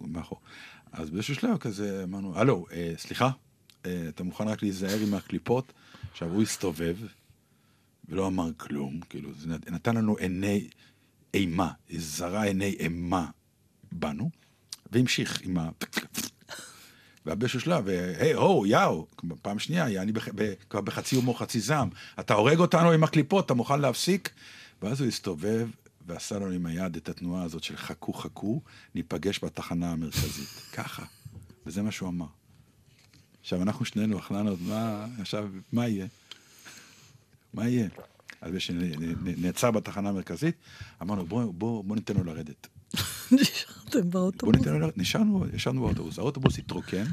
מאחור. 0.00 0.40
אז 0.92 1.10
באיזשהו 1.10 1.34
שלב 1.34 1.58
כזה 1.58 2.00
אמרנו, 2.04 2.38
הלו, 2.38 2.66
אה, 2.72 2.92
סליחה, 2.98 3.30
אה, 3.86 4.04
אתה 4.08 4.24
מוכן 4.24 4.48
רק 4.48 4.62
להיזהר 4.62 4.98
עם 5.00 5.14
הקליפות? 5.14 5.72
עכשיו, 6.12 6.28
הוא 6.30 6.42
הסתובב, 6.42 6.96
ולא 8.08 8.26
אמר 8.26 8.50
כלום, 8.56 9.00
כאילו, 9.08 9.30
זה 9.40 9.48
נת- 9.48 9.70
נתן 9.70 9.96
לנו 9.96 10.16
עיני 10.16 10.68
אימה, 11.34 11.70
זרה 11.98 12.42
עיני 12.42 12.76
אימה 12.78 13.26
בנו, 13.92 14.30
והמשיך 14.94 15.40
עם 15.42 15.58
ה... 15.58 15.68
באיזשהו 17.26 17.60
שלב, 17.60 17.88
היי, 17.88 18.32
הו, 18.32 18.66
יאו, 18.66 19.06
פעם 19.42 19.58
שנייה, 19.58 20.02
אני 20.02 20.12
כבר 20.70 20.80
בחצי 20.80 21.16
הומור, 21.16 21.38
חצי 21.38 21.60
זעם, 21.60 21.88
אתה 22.20 22.34
הורג 22.34 22.58
אותנו 22.58 22.90
עם 22.90 23.04
הקליפות, 23.04 23.46
אתה 23.46 23.54
מוכן 23.54 23.80
להפסיק? 23.80 24.30
ואז 24.82 25.00
הוא 25.00 25.08
הסתובב 25.08 25.68
ועשה 26.06 26.38
לנו 26.38 26.50
עם 26.50 26.66
היד 26.66 26.96
את 26.96 27.08
התנועה 27.08 27.42
הזאת 27.42 27.62
של 27.62 27.76
חכו 27.76 28.12
חכו, 28.12 28.60
ניפגש 28.94 29.44
בתחנה 29.44 29.92
המרכזית. 29.92 30.48
ככה. 30.76 31.04
וזה 31.66 31.82
מה 31.82 31.90
שהוא 31.90 32.08
אמר. 32.08 32.26
עכשיו, 33.40 33.62
אנחנו 33.62 33.84
שנינו 33.84 34.20
אז 34.30 34.56
מה, 34.60 35.06
עכשיו, 35.20 35.48
מה 35.72 35.88
יהיה? 35.88 36.06
מה 37.54 37.68
יהיה? 37.68 37.88
אז 38.40 38.54
כשנעצר 38.56 39.70
בתחנה 39.70 40.08
המרכזית, 40.08 40.56
אמרנו, 41.02 41.26
בואו 41.26 41.52
בוא, 41.52 41.84
בוא 41.84 41.96
ניתן 41.96 42.14
לו 42.16 42.24
לרדת. 42.24 42.66
בוא 44.02 44.10
באוטובוס. 44.10 44.56
ניתן 44.56 44.72
לו 44.72 44.78
לרדת. 44.78 44.98
נשארנו, 44.98 45.44
ישבנו 45.54 45.80
באוטובוס, 45.80 46.18
האוטובוס 46.18 46.58
התרוקן, 46.58 47.04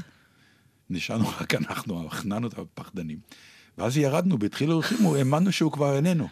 נשארנו 0.90 1.28
רק 1.40 1.54
אנחנו, 1.54 2.06
הכנענו 2.06 2.48
את 2.48 2.58
הפחדנים. 2.58 3.18
ואז 3.78 3.96
ירדנו, 3.96 4.38
בהתחילו 4.38 4.72
הולכים, 4.72 5.06
האמנו 5.06 5.52
שהוא 5.52 5.72
כבר 5.72 5.96
איננו. 5.96 6.28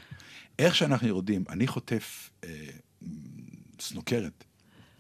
איך 0.59 0.77
שאנחנו 0.77 1.09
יורדים, 1.09 1.45
אני 1.49 1.67
חוטף 1.67 2.31
אה, 2.45 2.49
סנוקרת 3.81 4.45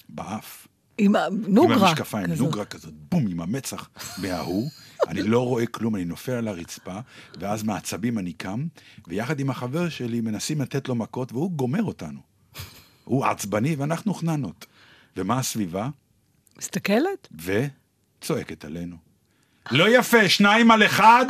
באף. 0.08 0.66
עם 0.98 1.16
הנוגרה. 1.16 1.76
עם 1.76 1.82
המשקפיים, 1.82 2.26
כזאת. 2.26 2.46
נוגרה 2.46 2.64
כזאת, 2.64 2.94
בום, 2.94 3.26
עם 3.26 3.40
המצח 3.40 3.88
מההוא. 4.18 4.70
אני 5.08 5.22
לא 5.22 5.46
רואה 5.46 5.66
כלום, 5.66 5.96
אני 5.96 6.04
נופל 6.04 6.32
על 6.32 6.48
הרצפה, 6.48 6.98
ואז 7.40 7.62
מעצבים 7.62 8.18
אני 8.18 8.32
קם, 8.32 8.66
ויחד 9.08 9.40
עם 9.40 9.50
החבר 9.50 9.88
שלי 9.88 10.20
מנסים 10.20 10.60
לתת 10.60 10.88
לו 10.88 10.94
מכות, 10.94 11.32
והוא 11.32 11.50
גומר 11.50 11.82
אותנו. 11.82 12.20
הוא 13.04 13.24
עצבני 13.24 13.74
ואנחנו 13.74 14.14
חננות. 14.14 14.66
ומה 15.16 15.38
הסביבה? 15.38 15.88
מסתכלת? 16.58 17.28
וצועקת 18.20 18.64
עלינו. 18.64 18.96
לא 19.70 19.98
יפה, 19.98 20.28
שניים 20.28 20.70
על 20.70 20.86
אחד? 20.86 21.26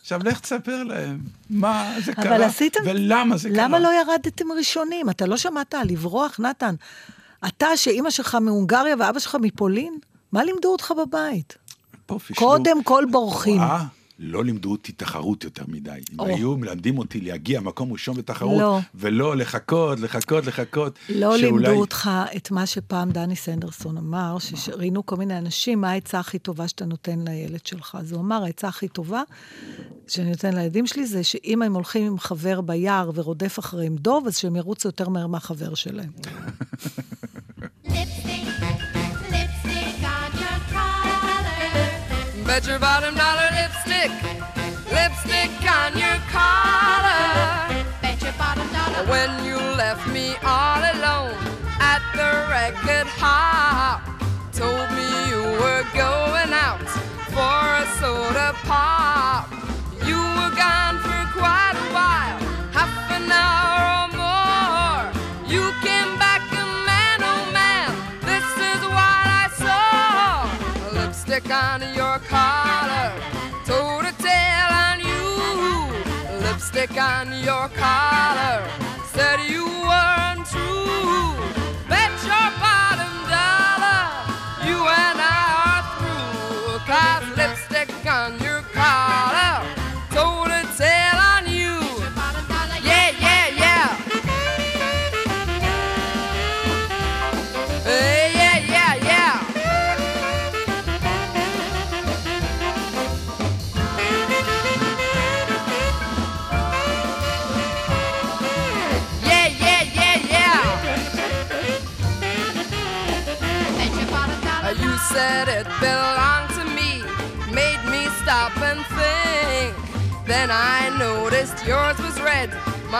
עכשיו, 0.00 0.20
לך 0.24 0.40
תספר 0.40 0.82
להם 0.82 1.20
מה 1.50 1.94
זה 2.04 2.14
קרה, 2.14 2.36
אבל 2.36 2.42
עשיתם... 2.42 2.80
ולמה 2.86 3.36
זה 3.36 3.48
קרה. 3.48 3.64
למה 3.64 3.78
לא 3.78 3.88
ירדתם 4.00 4.52
ראשונים? 4.52 5.10
אתה 5.10 5.26
לא 5.26 5.36
שמעת 5.36 5.74
על 5.74 5.88
לברוח, 5.88 6.40
נתן? 6.40 6.74
אתה, 7.48 7.76
שאימא 7.76 8.10
שלך 8.10 8.34
מהונגריה 8.34 8.96
ואבא 8.98 9.18
שלך 9.18 9.36
מפולין? 9.40 9.98
מה 10.32 10.44
לימדו 10.44 10.72
אותך 10.72 10.92
בבית? 10.98 11.56
פה. 12.06 12.18
קודם 12.34 12.84
כל 12.84 13.04
בורחים. 13.10 13.56
וואה, 13.60 13.84
לא 14.18 14.44
לימדו 14.44 14.70
אותי 14.72 14.92
תחרות 14.92 15.44
יותר 15.44 15.62
מדי. 15.68 15.90
אם. 16.12 16.20
היו 16.20 16.56
מלמדים 16.56 16.98
אותי 16.98 17.20
להגיע 17.20 17.60
מקום 17.60 17.92
ראשון 17.92 18.16
בתחרות, 18.16 18.60
לא. 18.60 18.78
ולא 18.94 19.36
לחכות, 19.36 20.00
לחכות, 20.00 20.46
לחכות. 20.46 20.98
לא 21.08 21.38
שאולי- 21.38 21.64
לימדו 21.66 21.80
אותך 21.80 22.10
את 22.36 22.50
מה 22.50 22.66
שפעם 22.66 23.10
דני 23.10 23.36
סנדרסון 23.36 23.98
אמר, 23.98 24.36
שראיינו 24.38 25.06
כל 25.06 25.16
מיני 25.16 25.38
אנשים, 25.38 25.80
מה 25.80 25.90
העצה 25.90 26.20
הכי 26.20 26.38
טובה 26.38 26.68
שאתה 26.68 26.84
נותן 26.84 27.18
לילד 27.28 27.66
שלך. 27.66 27.96
אז 28.00 28.12
הוא 28.12 28.20
אמר, 28.20 28.42
העצה 28.44 28.68
הכי 28.68 28.88
טובה 28.88 29.22
שאני 30.08 30.30
נותן 30.30 30.54
לילדים 30.54 30.86
שלי, 30.86 31.06
זה 31.06 31.24
שאם 31.24 31.62
הם 31.62 31.74
הולכים 31.74 32.06
עם 32.06 32.18
חבר 32.18 32.60
ביער 32.60 33.10
ורודף 33.14 33.58
אחריהם 33.58 33.96
דוב, 33.96 34.26
אז 34.26 34.36
שהם 34.36 34.56
ירוצו 34.56 34.88
יותר 34.88 35.08
מהר 35.08 35.26
מהחבר 35.26 35.74
שלהם. 35.74 36.10
Bet 42.54 42.68
your 42.68 42.78
bottom 42.78 43.16
dollar 43.16 43.50
lipstick, 43.50 44.12
lipstick 44.92 45.50
on 45.68 45.98
your 45.98 46.18
collar. 46.30 47.84
Bet 48.00 48.22
your 48.22 48.32
bottom 48.34 48.68
dollar. 48.72 49.10
When 49.10 49.44
you 49.44 49.56
left 49.56 50.06
me 50.06 50.36
all 50.44 50.78
alone 50.78 51.34
at 51.80 52.00
the 52.14 52.30
record 52.48 53.08
hop, 53.18 54.06
told 54.52 54.88
me 54.94 55.02
you 55.28 55.42
were 55.58 55.82
going 55.98 56.54
out 56.54 56.86
for 57.34 57.58
a 57.82 57.86
soda 57.98 58.54
pop. 58.62 59.50
You 60.06 60.14
were 60.14 60.54
gone 60.54 61.02
on 76.98 77.32
your 77.42 77.68
collar, 77.70 78.83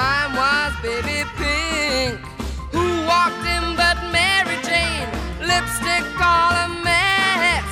mine 0.04 0.32
was 0.40 0.72
baby 0.86 1.18
pink. 1.38 2.18
Who 2.74 2.86
walked 3.12 3.44
in 3.56 3.64
but 3.80 3.96
Mary 4.16 4.58
Jane? 4.68 5.08
Lipstick 5.50 6.06
all 6.32 6.54
a 6.66 6.68
mess. 6.88 7.68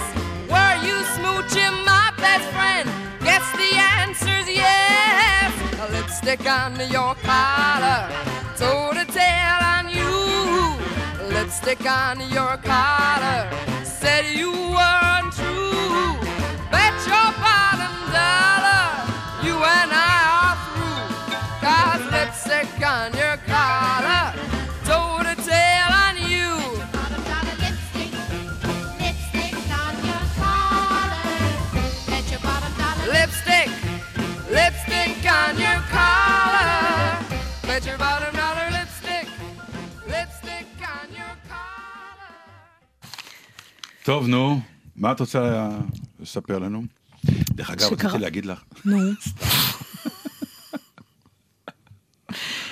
Were 0.53 0.77
you 0.89 0.97
smooching 1.15 1.77
my 1.93 2.07
best 2.25 2.47
friend? 2.55 2.87
Guess 3.27 3.47
the 3.63 3.71
answer's 4.01 4.49
yes. 4.65 5.51
A 5.85 5.87
lipstick 5.97 6.45
on 6.61 6.73
your 6.97 7.15
collar, 7.31 8.03
toe 8.61 8.91
to 8.99 9.05
tail 9.19 9.61
on 9.77 9.85
you. 9.99 10.13
Lipstick 11.35 11.85
on 12.05 12.17
your 12.37 12.55
collar, 12.73 13.41
said 14.01 14.25
you 14.41 14.53
weren't 14.77 15.31
true. 15.41 16.22
טוב, 44.13 44.29
נו, 44.29 44.61
מה 44.97 45.13
את 45.13 45.21
רוצה 45.21 45.69
לספר 46.21 46.59
לנו? 46.59 46.83
דרך 47.51 47.71
אגב, 47.71 47.81
שקרה- 47.91 48.09
רציתי 48.09 48.19
להגיד 48.23 48.47
לך, 48.47 48.63
נו, 48.85 48.99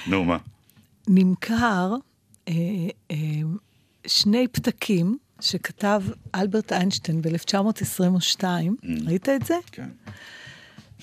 נו, 0.07 0.25
מה? 0.25 0.37
נמכר 1.09 1.95
אה, 2.49 2.53
אה, 3.11 3.17
שני 4.07 4.49
פתקים 4.53 5.19
שכתב 5.41 6.03
אלברט 6.35 6.73
איינשטיין 6.73 7.23
ב-1922, 7.23 8.45
ראית 9.07 9.29
את 9.29 9.47
זה? 9.47 9.55
כן. 9.73 9.89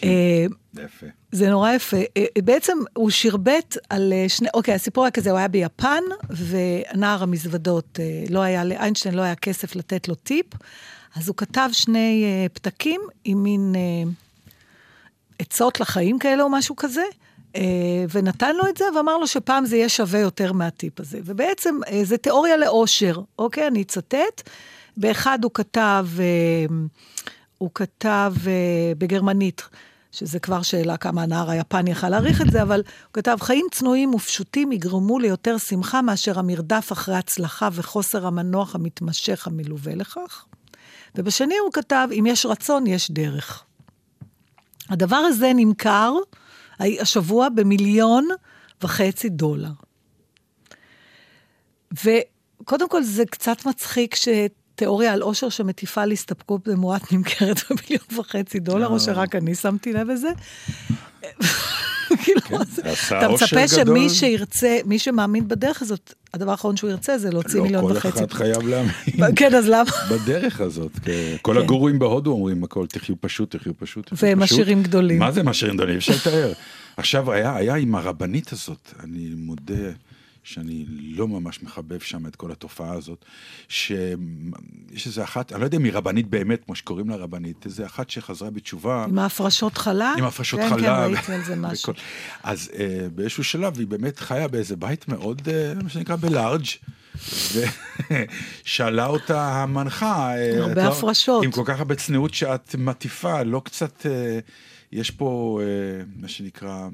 אה, 0.04 0.45
יפה. 0.84 1.06
זה 1.32 1.50
נורא 1.50 1.72
יפה. 1.72 1.98
אה, 2.18 2.26
בעצם 2.43 2.78
הוא 2.93 3.10
שירבט 3.10 3.78
על 3.89 4.14
אה, 4.14 4.30
שני, 4.30 4.48
אוקיי, 4.54 4.74
הסיפור 4.74 5.04
היה 5.04 5.12
כזה, 5.12 5.32
הוא 5.32 5.38
היה 5.38 5.48
ביפן, 5.48 6.04
ונער 6.30 7.24
המזוודות, 7.24 8.00
אה, 8.00 8.24
לא 8.30 8.39
היה, 8.39 8.64
לאיינשטיין 8.64 9.16
לא 9.16 9.22
היה 9.22 9.36
כסף 9.36 9.76
לתת 9.76 10.08
לו 10.08 10.16
טיפ, 10.16 10.45
אז 11.16 11.28
הוא 11.28 11.36
כתב 11.38 11.70
שני 11.72 12.24
אה, 12.26 12.50
פתקים 12.50 13.02
עם 13.24 13.43
מין 13.43 13.74
אה, 13.76 14.12
עצות 15.39 15.80
לחיים 15.80 16.20
כאלה 16.20 16.43
או 16.43 16.50
משהו 16.50 16.76
כזה, 16.76 17.04
אה, 17.56 18.06
ונתן 18.14 18.56
לו 18.56 18.64
את 18.70 18.78
זה, 18.78 18.86
ואמר 18.95 19.18
לו 19.18 19.28
שפעם 19.28 19.66
זה 19.66 19.76
יהיה 19.76 19.89
שווה 19.89 20.20
יותר 20.20 20.54
מהטיפ 20.54 21.00
הזה. 21.00 21.20
ובעצם 21.26 21.76
אה, 21.88 22.02
זה 22.04 22.18
תיאוריה 22.18 22.58
לאושר, 22.58 23.22
אוקיי? 23.39 23.68
אני 23.68 23.82
אצטט. 23.82 24.50
באחד 24.98 25.43
הוא 25.43 25.52
כתב, 25.54 26.08
אה, 26.20 26.76
הוא 27.58 27.70
כתב 27.74 28.34
אה, 28.47 28.93
בגרמנית, 28.97 29.70
שזה 30.12 30.39
כבר 30.39 30.62
שאלה 30.62 30.97
כמה 30.97 31.24
הנער 31.24 31.49
היפני 31.49 31.91
יכל 31.91 32.10
להעריך 32.10 32.41
את 32.41 32.51
זה, 32.51 32.62
אבל 32.62 32.84
הוא 33.05 33.14
כתב, 33.14 33.38
חיים 33.41 33.66
צנועים 33.72 34.14
ופשוטים 34.14 34.72
יגרמו 34.72 35.20
ליותר 35.20 35.58
שמחה 35.58 36.01
מאשר 36.01 36.39
המרדף 36.39 36.91
אחרי 36.91 37.16
הצלחה 37.16 37.70
וחוסר 37.72 38.28
המנוח 38.28 38.76
המתמשך 38.76 39.47
המלווה 39.47 39.95
לכך. 39.95 40.45
ובשני 41.16 41.58
הוא 41.58 41.72
כתב, 41.74 42.08
אם 42.20 42.26
יש 42.28 42.45
רצון, 42.45 42.88
יש 42.88 43.12
דרך. 43.12 43.64
הדבר 44.89 45.16
הזה 45.16 45.51
נמכר 45.55 46.14
השבוע 46.80 47.49
במיליון 47.49 48.28
וחצי 48.82 49.30
דולר. 49.30 49.72
וקודם 51.91 52.89
כל, 52.89 53.03
זה 53.03 53.26
קצת 53.26 53.66
מצחיק 53.66 54.16
שתיאוריה 54.78 55.14
על 55.14 55.22
עושר 55.22 55.50
שמטיפה 55.50 56.06
להסתפקות 56.06 56.68
במועט 56.68 57.14
נמכרת 57.14 57.62
במיליון 57.70 58.20
וחצי 58.20 58.60
דולר, 58.60 58.88
או 58.88 59.00
שרק 59.00 59.36
אני 59.36 59.56
שמתי 59.56 59.94
לב 59.94 60.08
לזה. 60.10 60.30
כאילו, 62.24 62.42
כן, 62.42 62.56
אתה 63.18 63.28
מצפה 63.28 63.68
שמי. 63.68 64.10
שירצה, 64.10 64.78
מי 64.86 65.00
שמאמין 65.00 65.48
בדרך 65.48 65.82
הזאת, 65.82 66.14
הדבר 66.34 66.52
האחרון 66.52 66.78
שהוא 66.78 66.90
ירצה 66.90 67.18
זה 67.18 67.30
להוציא 67.32 67.62
מיליון 67.62 67.84
לא, 67.84 67.98
וחצי. 67.98 68.12
כל 68.12 68.18
אחד 68.18 68.32
חייב 68.32 68.68
להאמין 68.68 68.92
כן, 69.36 69.56
אז 69.56 69.68
למה? 69.68 69.92
בדרך 70.12 70.62
הזאת. 70.62 70.92
כן. 71.02 71.36
כל 71.42 71.54
כן. 71.54 71.62
הגורואים 71.62 72.00
בהודו 72.00 72.32
אומרים 72.32 72.64
הכל, 72.64 72.86
תחיו 72.88 73.16
פשוט, 73.22 73.56
תחיו 73.56 73.74
פשוט. 73.78 74.12
והם. 74.22 74.44
עשירים 74.44 74.84
גדולים. 74.84 75.20
מה 75.20 75.32
זה 75.32 75.40
הם 75.40 75.48
עשירים 75.48 75.76
גדולים? 75.76 75.98
אפשר 75.98 76.14
לתאר. 76.16 76.54
עכשיו, 76.98 77.32
היה 77.32 77.76
עם 77.76 77.96
הרבנית 77.96 78.54
הזאת, 78.54 78.94
אני 79.04 79.30
מודה 79.38 79.92
שאני 80.48 80.86
לא 80.89 81.28
ממש 81.28 81.64
מחבב 81.64 82.00
שם 82.00 82.28
את 82.28 82.36
כל 82.36 82.52
התופעה 82.52 82.93
הזאת, 82.93 83.26
שיש 83.70 85.08
איזה 85.08 85.24
אחת, 85.24 85.52
אני 85.54 85.60
לא 85.62 85.66
יודע 85.66 85.78
אם 85.78 85.84
היא 85.84 85.93
רבנית 85.93 86.28
באמת, 86.30 86.64
כמו 86.66 86.76
שקוראים 86.76 87.10
לה 87.10 87.16
רבנית, 87.16 87.66
איזה 87.66 87.86
אחת 87.86 88.10
שחזרה 88.10 88.50
בתשובה. 88.50 89.06
עם 89.10 89.20
ההפרשות 89.20 89.78
חלב? 89.78 90.18
עם 90.18 90.24
הפרשות 90.24 90.60
כן, 90.60 90.70
חלב. 90.70 90.80
כן, 90.82 91.14
ראיתי 91.14 91.34
על 91.34 91.43
זה 91.43 91.56
משהו. 91.68 91.93
וכל- 91.93 92.02
אז 92.43 92.70
אה, 92.80 93.08
באיזשהו 93.16 93.43
שלב 93.43 93.80
היא 93.80 93.88
באמת 93.88 94.20
חיה 94.20 94.48
באיזה 94.48 94.76
בית 94.76 95.08
מאוד, 95.08 95.41
אה, 95.52 95.74
מה 95.84 95.89
שנקרא, 95.89 96.16
בלארג'. 96.16 96.66
ושאלה 98.66 99.06
אותה 99.06 99.64
המנחה, 99.64 100.36
אה, 100.38 100.60
הרבה 100.62 100.72
את 100.72 100.78
לא- 100.78 100.91
הפרשות. 100.98 101.43
עם 101.43 101.52
כל 101.52 101.64
כך 101.66 101.80
הרבה 101.80 101.95
צניעות 101.95 102.34
שאת 102.34 102.76
מטיפה, 102.78 103.43
לא 103.43 103.62
קצת, 103.66 104.06
אה, 104.06 104.39
יש 104.91 105.12
פה 105.12 105.60
אה, 105.64 105.68
מה 106.16 106.28
שנקרא 106.28 106.88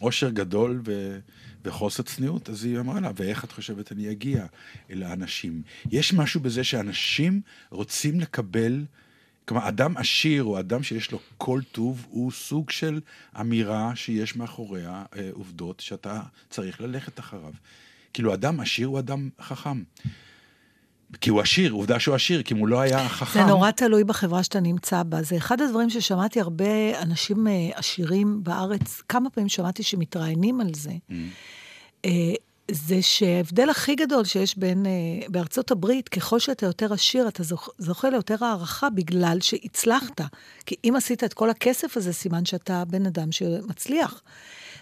עושר 0.00 0.30
גדול 0.30 0.80
ו... 0.86 1.18
וחוסר 1.64 2.02
צניעות, 2.02 2.50
אז 2.50 2.64
היא 2.64 2.78
אמרה 2.78 3.00
לה, 3.00 3.10
ואיך 3.16 3.44
את 3.44 3.52
חושבת 3.52 3.92
אני 3.92 4.10
אגיע 4.10 4.46
אל 4.90 5.02
האנשים? 5.02 5.62
יש 5.90 6.12
משהו 6.12 6.40
בזה 6.40 6.64
שאנשים 6.64 7.40
רוצים 7.70 8.20
לקבל 8.20 8.84
כלומר, 9.50 9.68
אדם 9.68 9.96
עשיר 9.96 10.44
או 10.44 10.60
אדם 10.60 10.82
שיש 10.82 11.12
לו 11.12 11.18
כל 11.38 11.60
טוב, 11.72 12.06
הוא 12.10 12.32
סוג 12.32 12.70
של 12.70 13.00
אמירה 13.40 13.96
שיש 13.96 14.36
מאחוריה 14.36 15.04
אה, 15.16 15.30
עובדות 15.32 15.80
שאתה 15.80 16.22
צריך 16.50 16.80
ללכת 16.80 17.18
אחריו. 17.18 17.52
כאילו, 18.12 18.34
אדם 18.34 18.60
עשיר 18.60 18.86
הוא 18.86 18.98
אדם 18.98 19.28
חכם. 19.40 19.82
כי 21.20 21.30
הוא 21.30 21.40
עשיר, 21.40 21.72
עובדה 21.72 22.00
שהוא 22.00 22.14
עשיר, 22.14 22.42
כי 22.42 22.54
אם 22.54 22.58
הוא 22.58 22.68
לא 22.68 22.80
היה 22.80 23.08
חכם... 23.08 23.40
זה 23.40 23.46
נורא 23.46 23.70
תלוי 23.70 24.04
בחברה 24.04 24.42
שאתה 24.42 24.60
נמצא 24.60 25.02
בה. 25.02 25.22
זה 25.22 25.36
אחד 25.36 25.60
הדברים 25.60 25.90
ששמעתי 25.90 26.40
הרבה 26.40 27.02
אנשים 27.02 27.46
אה, 27.46 27.52
עשירים 27.74 28.44
בארץ, 28.44 29.02
כמה 29.08 29.30
פעמים 29.30 29.48
שמעתי 29.48 29.82
שמתראיינים 29.82 30.60
על 30.60 30.74
זה. 30.74 30.92
אה, 32.04 32.10
זה 32.70 33.02
שההבדל 33.02 33.70
הכי 33.70 33.94
גדול 33.94 34.24
שיש 34.24 34.58
בין, 34.58 34.86
אה, 34.86 34.90
בארצות 35.28 35.70
הברית, 35.70 36.08
ככל 36.08 36.38
שאתה 36.38 36.66
יותר 36.66 36.92
עשיר, 36.92 37.28
אתה 37.28 37.42
זוכ, 37.42 37.68
זוכה 37.78 38.10
ליותר 38.10 38.44
הערכה 38.44 38.90
בגלל 38.90 39.38
שהצלחת. 39.40 40.20
כי 40.66 40.74
אם 40.84 40.94
עשית 40.96 41.24
את 41.24 41.34
כל 41.34 41.50
הכסף 41.50 41.96
הזה, 41.96 42.12
סימן 42.12 42.44
שאתה 42.44 42.84
בן 42.84 43.06
אדם 43.06 43.32
שמצליח. 43.32 44.22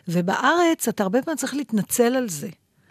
ובארץ, 0.09 0.89
אתה 0.89 1.03
הרבה 1.03 1.23
פעמים 1.23 1.39
צריך 1.39 1.55
להתנצל 1.55 2.17
על 2.17 2.29
זה. 2.29 2.49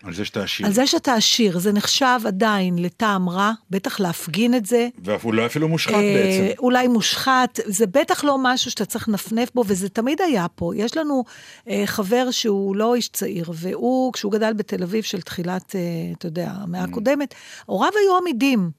על 0.07 0.13
זה 0.13 0.25
שאתה 0.25 0.43
עשיר. 0.43 0.65
על 0.65 0.73
זה 0.73 0.87
שאתה 0.87 1.13
עשיר, 1.13 1.59
זה 1.59 1.73
נחשב 1.73 2.19
עדיין 2.25 2.79
לטעם 2.79 3.29
רע, 3.29 3.51
בטח 3.69 3.99
להפגין 3.99 4.53
את 4.55 4.65
זה. 4.65 4.87
והוא 5.03 5.33
לא 5.33 5.45
אפילו 5.45 5.67
מושחת 5.67 5.93
אה, 5.93 5.99
בעצם. 5.99 6.59
אולי 6.59 6.87
מושחת, 6.87 7.59
זה 7.65 7.87
בטח 7.87 8.23
לא 8.23 8.37
משהו 8.39 8.71
שאתה 8.71 8.85
צריך 8.85 9.09
לנפנף 9.09 9.49
בו, 9.55 9.63
וזה 9.67 9.89
תמיד 9.89 10.21
היה 10.21 10.45
פה. 10.55 10.71
יש 10.75 10.97
לנו 10.97 11.23
אה, 11.69 11.83
חבר 11.85 12.31
שהוא 12.31 12.75
לא 12.75 12.95
איש 12.95 13.09
צעיר, 13.09 13.51
והוא, 13.53 14.13
כשהוא 14.13 14.31
גדל 14.31 14.53
בתל 14.53 14.83
אביב 14.83 15.03
של 15.03 15.21
תחילת, 15.21 15.75
אה, 15.75 15.81
אתה 16.17 16.27
יודע, 16.27 16.51
המאה 16.51 16.83
Mm. 16.83 16.89
הקודמת, 16.89 17.35
הוריו 17.65 17.91
היו 18.01 18.17
עמידים. 18.17 18.71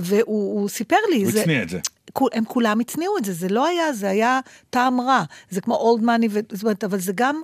והוא 0.00 0.60
הוא 0.60 0.68
סיפר 0.68 0.96
לי, 1.10 1.24
הוא 1.24 1.30
הצניע 1.40 1.62
את 1.62 1.68
זה. 1.68 1.80
הם 2.32 2.44
כולם 2.44 2.80
הצניעו 2.80 3.18
את 3.18 3.24
זה, 3.24 3.32
זה 3.32 3.48
לא 3.48 3.66
היה, 3.66 3.92
זה 3.92 4.10
היה 4.10 4.40
טעם 4.70 5.00
רע. 5.00 5.22
זה 5.50 5.60
כמו 5.60 5.74
אולד 5.74 6.02
מאני, 6.02 6.28
זאת 6.28 6.62
אומרת, 6.62 6.84
אבל 6.84 6.98
זה 6.98 7.12
גם, 7.14 7.40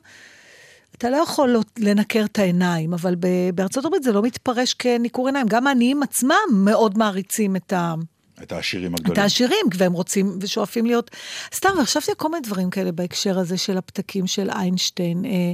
אתה 0.97 1.11
לא 1.11 1.17
יכול 1.17 1.49
לא- 1.49 1.63
לנקר 1.79 2.25
את 2.25 2.39
העיניים, 2.39 2.95
אבל 2.95 3.15
בארצות 3.55 3.85
הברית 3.85 4.03
זה 4.03 4.13
לא 4.13 4.23
מתפרש 4.23 4.75
כניקור 4.75 5.27
עיניים. 5.27 5.47
גם 5.49 5.67
העניים 5.67 6.03
עצמם 6.03 6.35
מאוד 6.53 6.99
מעריצים 6.99 7.57
את 7.57 7.73
ה... 7.73 7.95
את 8.43 8.53
העשירים 8.53 8.95
את 8.95 9.01
הגדולים. 9.01 9.23
העשירים, 9.23 9.67
והם 9.77 9.93
רוצים 9.93 10.39
ושואפים 10.41 10.87
להיות... 10.87 11.11
סתם, 11.55 11.69
וחשבתי 11.83 12.11
על 12.11 12.15
כל 12.15 12.29
מיני 12.29 12.43
דברים 12.43 12.71
כאלה 12.71 12.93
בהקשר 12.93 13.39
הזה 13.39 13.59
של 13.59 13.79
הפתקים 13.79 14.27
של 14.27 14.51
איינשטיין. 14.51 15.25
אה, 15.25 15.53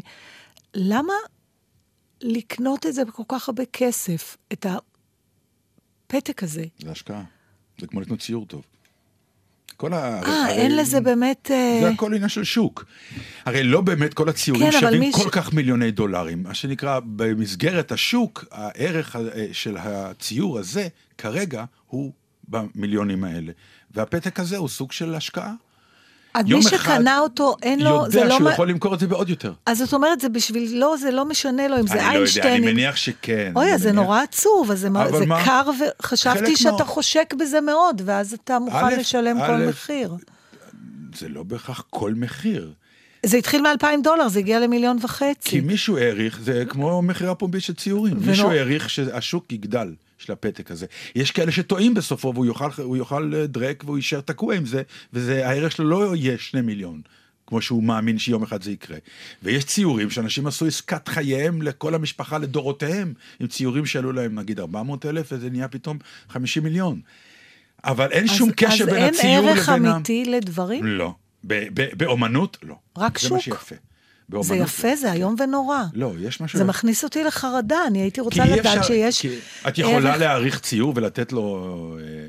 למה 0.74 1.14
לקנות 2.22 2.86
את 2.86 2.94
זה 2.94 3.04
בכל 3.04 3.22
כך 3.28 3.48
הרבה 3.48 3.64
כסף, 3.72 4.36
את 4.52 4.66
הפתק 6.06 6.42
הזה? 6.42 6.64
זה 6.78 6.90
השקעה. 6.90 7.24
זה 7.80 7.86
כמו 7.86 8.00
לקנות 8.00 8.20
ציור 8.20 8.46
טוב. 8.46 8.62
כל 9.76 9.92
ה... 9.92 10.20
אה, 10.26 10.48
אין 10.50 10.76
לזה 10.76 11.00
באמת... 11.00 11.50
אה, 11.50 11.78
זה 11.82 11.88
הכל 11.90 12.14
עניין 12.14 12.28
של 12.28 12.44
שוק. 12.44 12.84
הרי 13.44 13.62
לא 13.62 13.80
באמת 13.80 14.14
כל 14.14 14.28
הציורים 14.28 14.70
כן, 14.70 14.80
שווים 14.80 15.12
כל 15.12 15.22
ש- 15.22 15.32
כך 15.32 15.52
מיליוני 15.52 15.90
דולרים. 15.90 16.42
מה 16.42 16.54
שנקרא, 16.54 17.00
במסגרת 17.04 17.92
השוק, 17.92 18.44
הערך 18.50 19.16
ה- 19.16 19.20
של 19.52 19.76
הציור 19.80 20.58
הזה, 20.58 20.88
כרגע, 21.18 21.64
הוא 21.86 22.12
במיליונים 22.48 23.24
האלה. 23.24 23.52
והפתק 23.90 24.40
הזה 24.40 24.56
הוא 24.56 24.68
סוג 24.68 24.92
של 24.92 25.14
השקעה. 25.14 25.52
אז 26.38 26.46
מי 26.46 26.62
שקנה 26.62 27.18
אותו, 27.18 27.56
אין 27.62 27.80
לו... 27.80 27.90
יודע 27.90 28.24
לא... 28.24 28.30
שהוא 28.30 28.42
מה- 28.44 28.52
יכול 28.52 28.68
למכור 28.70 28.94
את 28.94 29.00
זה 29.00 29.06
בעוד 29.06 29.28
יותר. 29.30 29.52
אז 29.66 29.78
זאת 29.78 29.92
אומרת, 29.94 30.20
זה 30.20 30.28
בשביל... 30.28 30.78
לא, 30.78 30.96
זה 30.96 31.10
לא 31.10 31.24
משנה 31.24 31.68
לו 31.68 31.78
אם 31.78 31.86
זה 31.86 31.92
אני 31.94 32.00
לא 32.00 32.06
יודע, 32.06 32.16
איינשטיין. 32.18 32.62
אני 32.62 32.72
מניח 32.72 32.96
שכן. 32.96 33.52
אוי, 33.56 33.78
זה 33.78 33.92
מניח. 33.92 34.04
נורא 34.04 34.22
עצוב, 34.22 34.74
זה 34.74 34.90
מה- 34.90 35.10
זה? 35.18 35.24
קר, 35.44 35.70
וחשבתי 36.00 36.56
שאתה 36.56 36.70
מה- 36.78 36.84
חושק 36.84 37.34
בזה 37.38 37.60
מאוד, 37.60 38.02
ואז 38.04 38.32
אתה 38.32 38.58
מוכן 38.58 38.76
א', 38.84 38.94
לשלם 38.98 39.36
כל 39.38 39.52
א', 39.52 39.66
מחיר. 39.68 40.14
זה 41.18 41.28
לא 41.28 41.42
בהכרח 41.42 41.84
כל 41.90 42.14
מחיר. 42.16 42.72
זה 43.26 43.36
התחיל 43.36 43.62
מ-2,000 43.62 43.86
דולר, 44.02 44.28
זה 44.28 44.38
הגיע 44.38 44.60
למיליון 44.60 44.96
וחצי. 45.02 45.50
כי 45.50 45.60
מישהו 45.60 45.98
העריך, 45.98 46.40
זה 46.42 46.64
כמו 46.68 47.02
מכירה 47.02 47.34
פומבית 47.34 47.62
של 47.62 47.74
ציורים, 47.74 48.14
מישהו 48.26 48.50
העריך 48.50 48.90
שהשוק 48.90 49.52
יגדל 49.52 49.92
של 50.18 50.32
הפתק 50.32 50.70
הזה. 50.70 50.86
יש 51.14 51.30
כאלה 51.30 51.52
שטועים 51.52 51.94
בסופו 51.94 52.32
והוא 52.34 52.46
יאכל, 52.46 52.96
יאכל 52.98 53.32
אה, 53.34 53.46
דרק 53.46 53.84
והוא 53.84 53.96
יישאר 53.96 54.20
תקוע 54.20 54.54
עם 54.54 54.66
זה, 54.66 54.82
והערך 55.12 55.72
שלו 55.72 55.88
לא 55.90 56.16
יהיה 56.16 56.38
שני 56.38 56.60
מיליון. 56.60 57.00
כמו 57.46 57.62
שהוא 57.62 57.82
מאמין 57.82 58.18
שיום 58.18 58.42
אחד 58.42 58.62
זה 58.62 58.70
יקרה. 58.72 58.96
ויש 59.42 59.64
ציורים 59.64 60.10
שאנשים 60.10 60.46
עשו 60.46 60.66
עסקת 60.66 61.08
חייהם 61.08 61.62
לכל 61.62 61.94
המשפחה 61.94 62.38
לדורותיהם, 62.38 63.12
עם 63.40 63.46
ציורים 63.46 63.86
שעלו 63.86 64.12
להם 64.12 64.38
נגיד 64.38 64.60
400 64.60 65.06
אלף 65.06 65.32
וזה 65.32 65.50
נהיה 65.50 65.68
פתאום 65.68 65.98
50 66.28 66.62
מיליון. 66.62 67.00
אבל 67.84 68.12
אין 68.12 68.28
שום 68.28 68.48
אז- 68.48 68.54
קשר 68.54 68.86
בין 68.86 69.04
הציור 69.04 69.38
לבין... 69.38 69.48
אז 69.48 69.58
אין 69.58 69.58
ערך 69.58 69.68
אמיתי 69.68 70.24
לדברים? 70.24 70.86
לא. 70.86 71.14
באומנות, 71.96 72.56
לא. 72.62 72.74
רק 72.98 73.18
זה 73.18 73.30
מה 73.30 73.40
שוק. 73.40 73.58
שיפה. 73.60 73.74
באומנות, 74.28 74.46
זה 74.48 74.56
יפה, 74.56 74.96
זה 74.96 75.12
איום 75.12 75.34
ונורא. 75.38 75.82
לא, 75.94 76.12
יש 76.20 76.40
משהו... 76.40 76.58
זה 76.58 76.64
מכניס 76.64 77.04
אותי 77.04 77.24
לחרדה, 77.24 77.78
אני 77.86 77.98
הייתי 78.02 78.20
רוצה 78.20 78.44
לדעת 78.44 78.58
אפשר- 78.66 78.82
שיש... 78.82 79.26
את 79.68 79.78
יכולה 79.78 80.16
להעריך 80.16 80.60
ציור 80.60 80.92
ולתת 80.96 81.32
לו 81.32 81.66
אה, 82.00 82.26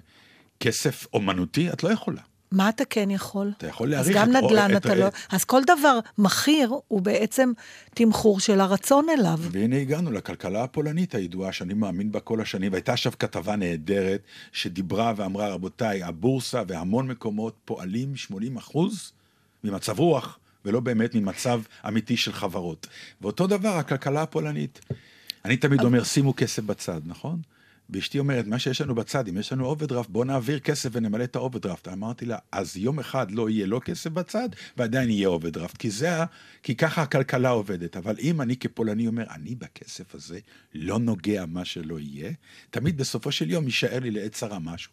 כסף 0.59 1.05
אומנותי? 1.13 1.69
את 1.69 1.83
לא 1.83 1.89
יכולה. 1.91 2.21
מה 2.51 2.69
אתה 2.69 2.85
כן 2.85 3.11
יכול? 3.11 3.51
אתה 3.57 3.67
יכול 3.67 3.87
אז 3.95 4.09
להעריך 4.09 4.15
גם 4.17 4.37
את- 4.37 4.43
נדל"ן 4.43 4.77
את- 4.77 4.85
אתה 4.85 4.95
לא... 4.95 5.05
אז 5.31 5.43
כל 5.43 5.61
דבר 5.67 5.99
מכיר 6.17 6.73
הוא 6.87 7.01
בעצם 7.01 7.51
תמחור 7.93 8.39
של 8.39 8.61
הרצון 8.61 9.07
אליו. 9.09 9.39
והנה 9.51 9.77
הגענו 9.77 10.11
לכלכלה 10.11 10.63
הפולנית 10.63 11.15
הידועה, 11.15 11.51
שאני 11.53 11.73
מאמין 11.73 12.11
בה 12.11 12.19
כל 12.19 12.41
השנים, 12.41 12.71
והייתה 12.71 12.93
עכשיו 12.93 13.11
כתבה 13.19 13.55
נהדרת, 13.55 14.21
שדיברה 14.51 15.13
ואמרה, 15.15 15.47
רבותיי, 15.53 16.03
הבורסה 16.03 16.61
והמון 16.67 17.07
מקומות 17.07 17.55
פועלים 17.65 18.15
80 18.15 18.57
אחוז 18.57 19.11
ממצב 19.63 19.99
רוח, 19.99 20.37
ולא 20.65 20.79
באמת 20.79 21.15
ממצב 21.15 21.61
אמיתי 21.87 22.17
של 22.17 22.33
חברות. 22.33 22.87
ואותו 23.21 23.47
דבר 23.47 23.69
הכלכלה 23.77 24.21
הפולנית. 24.21 24.79
אני 25.45 25.57
תמיד 25.57 25.81
אומר, 25.81 26.03
שימו 26.03 26.33
כסף 26.35 26.63
בצד, 26.63 27.01
נכון? 27.05 27.41
ואשתי 27.89 28.19
אומרת, 28.19 28.47
מה 28.47 28.59
שיש 28.59 28.81
לנו 28.81 28.95
בצד, 28.95 29.27
אם 29.27 29.37
יש 29.37 29.53
לנו 29.53 29.65
אוברדרפט, 29.65 30.09
בוא 30.09 30.25
נעביר 30.25 30.59
כסף 30.59 30.89
ונמלא 30.91 31.23
את 31.23 31.35
האוברדרפט. 31.35 31.87
אמרתי 31.87 32.25
לה, 32.25 32.37
אז 32.51 32.77
יום 32.77 32.99
אחד 32.99 33.31
לא 33.31 33.49
יהיה 33.49 33.65
לא 33.67 33.81
כסף 33.85 34.09
בצד, 34.09 34.49
ועדיין 34.77 35.09
יהיה 35.09 35.27
אוברדרפט, 35.27 35.77
כי 35.77 35.89
זה, 35.91 36.15
ה- 36.21 36.25
כי 36.63 36.75
ככה 36.75 37.01
הכלכלה 37.01 37.49
עובדת. 37.49 37.97
אבל 37.97 38.15
אם 38.19 38.41
אני 38.41 38.57
כפולני 38.57 39.07
אומר, 39.07 39.23
אני 39.29 39.55
בכסף 39.55 40.15
הזה 40.15 40.39
לא 40.73 40.99
נוגע 40.99 41.45
מה 41.45 41.65
שלא 41.65 41.99
יהיה, 41.99 42.31
תמיד 42.69 42.97
בסופו 42.97 43.31
של 43.31 43.51
יום 43.51 43.65
יישאר 43.65 43.99
לי 43.99 44.11
לעת 44.11 44.31
צרה 44.31 44.59
משהו. 44.59 44.91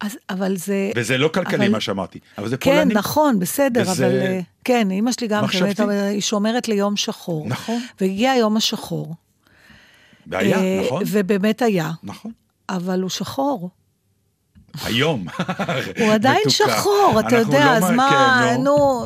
אז, 0.00 0.16
אבל 0.30 0.56
זה... 0.56 0.90
וזה 0.96 1.18
לא 1.18 1.28
כלכלי 1.28 1.56
אבל- 1.56 1.68
מה 1.72 1.80
שאמרתי, 1.80 2.18
אבל 2.38 2.48
זה 2.48 2.56
כן, 2.56 2.70
פולני. 2.76 2.94
נכון, 2.94 3.38
בסדר, 3.38 3.82
וזה- 3.90 4.06
אבל... 4.06 4.16
אה, 4.16 4.40
כן, 4.64 4.90
אימא 4.90 5.12
שלי 5.12 5.26
גם. 5.26 5.44
באמת, 5.60 5.80
היא 5.80 6.20
שומרת 6.20 6.68
ליום 6.68 6.96
שחור. 6.96 7.46
נכון. 7.48 7.80
והגיע 8.00 8.30
היום 8.30 8.56
השחור. 8.56 9.14
והיה, 10.26 10.58
אה, 10.58 10.80
נכון? 10.86 11.02
ובאמת 11.06 11.62
היה, 11.62 11.90
נכון. 12.02 12.32
אבל 12.68 13.02
הוא 13.02 13.10
שחור. 13.10 13.70
היום. 14.84 15.26
הוא 16.00 16.12
עדיין. 16.12 16.42
שחור, 16.48 17.20
אתה 17.28 17.36
יודע, 17.36 17.64
לא 17.64 17.70
אז 17.70 17.90
מה- 17.90 18.40
כן, 18.54 18.62
נו. 18.62 19.04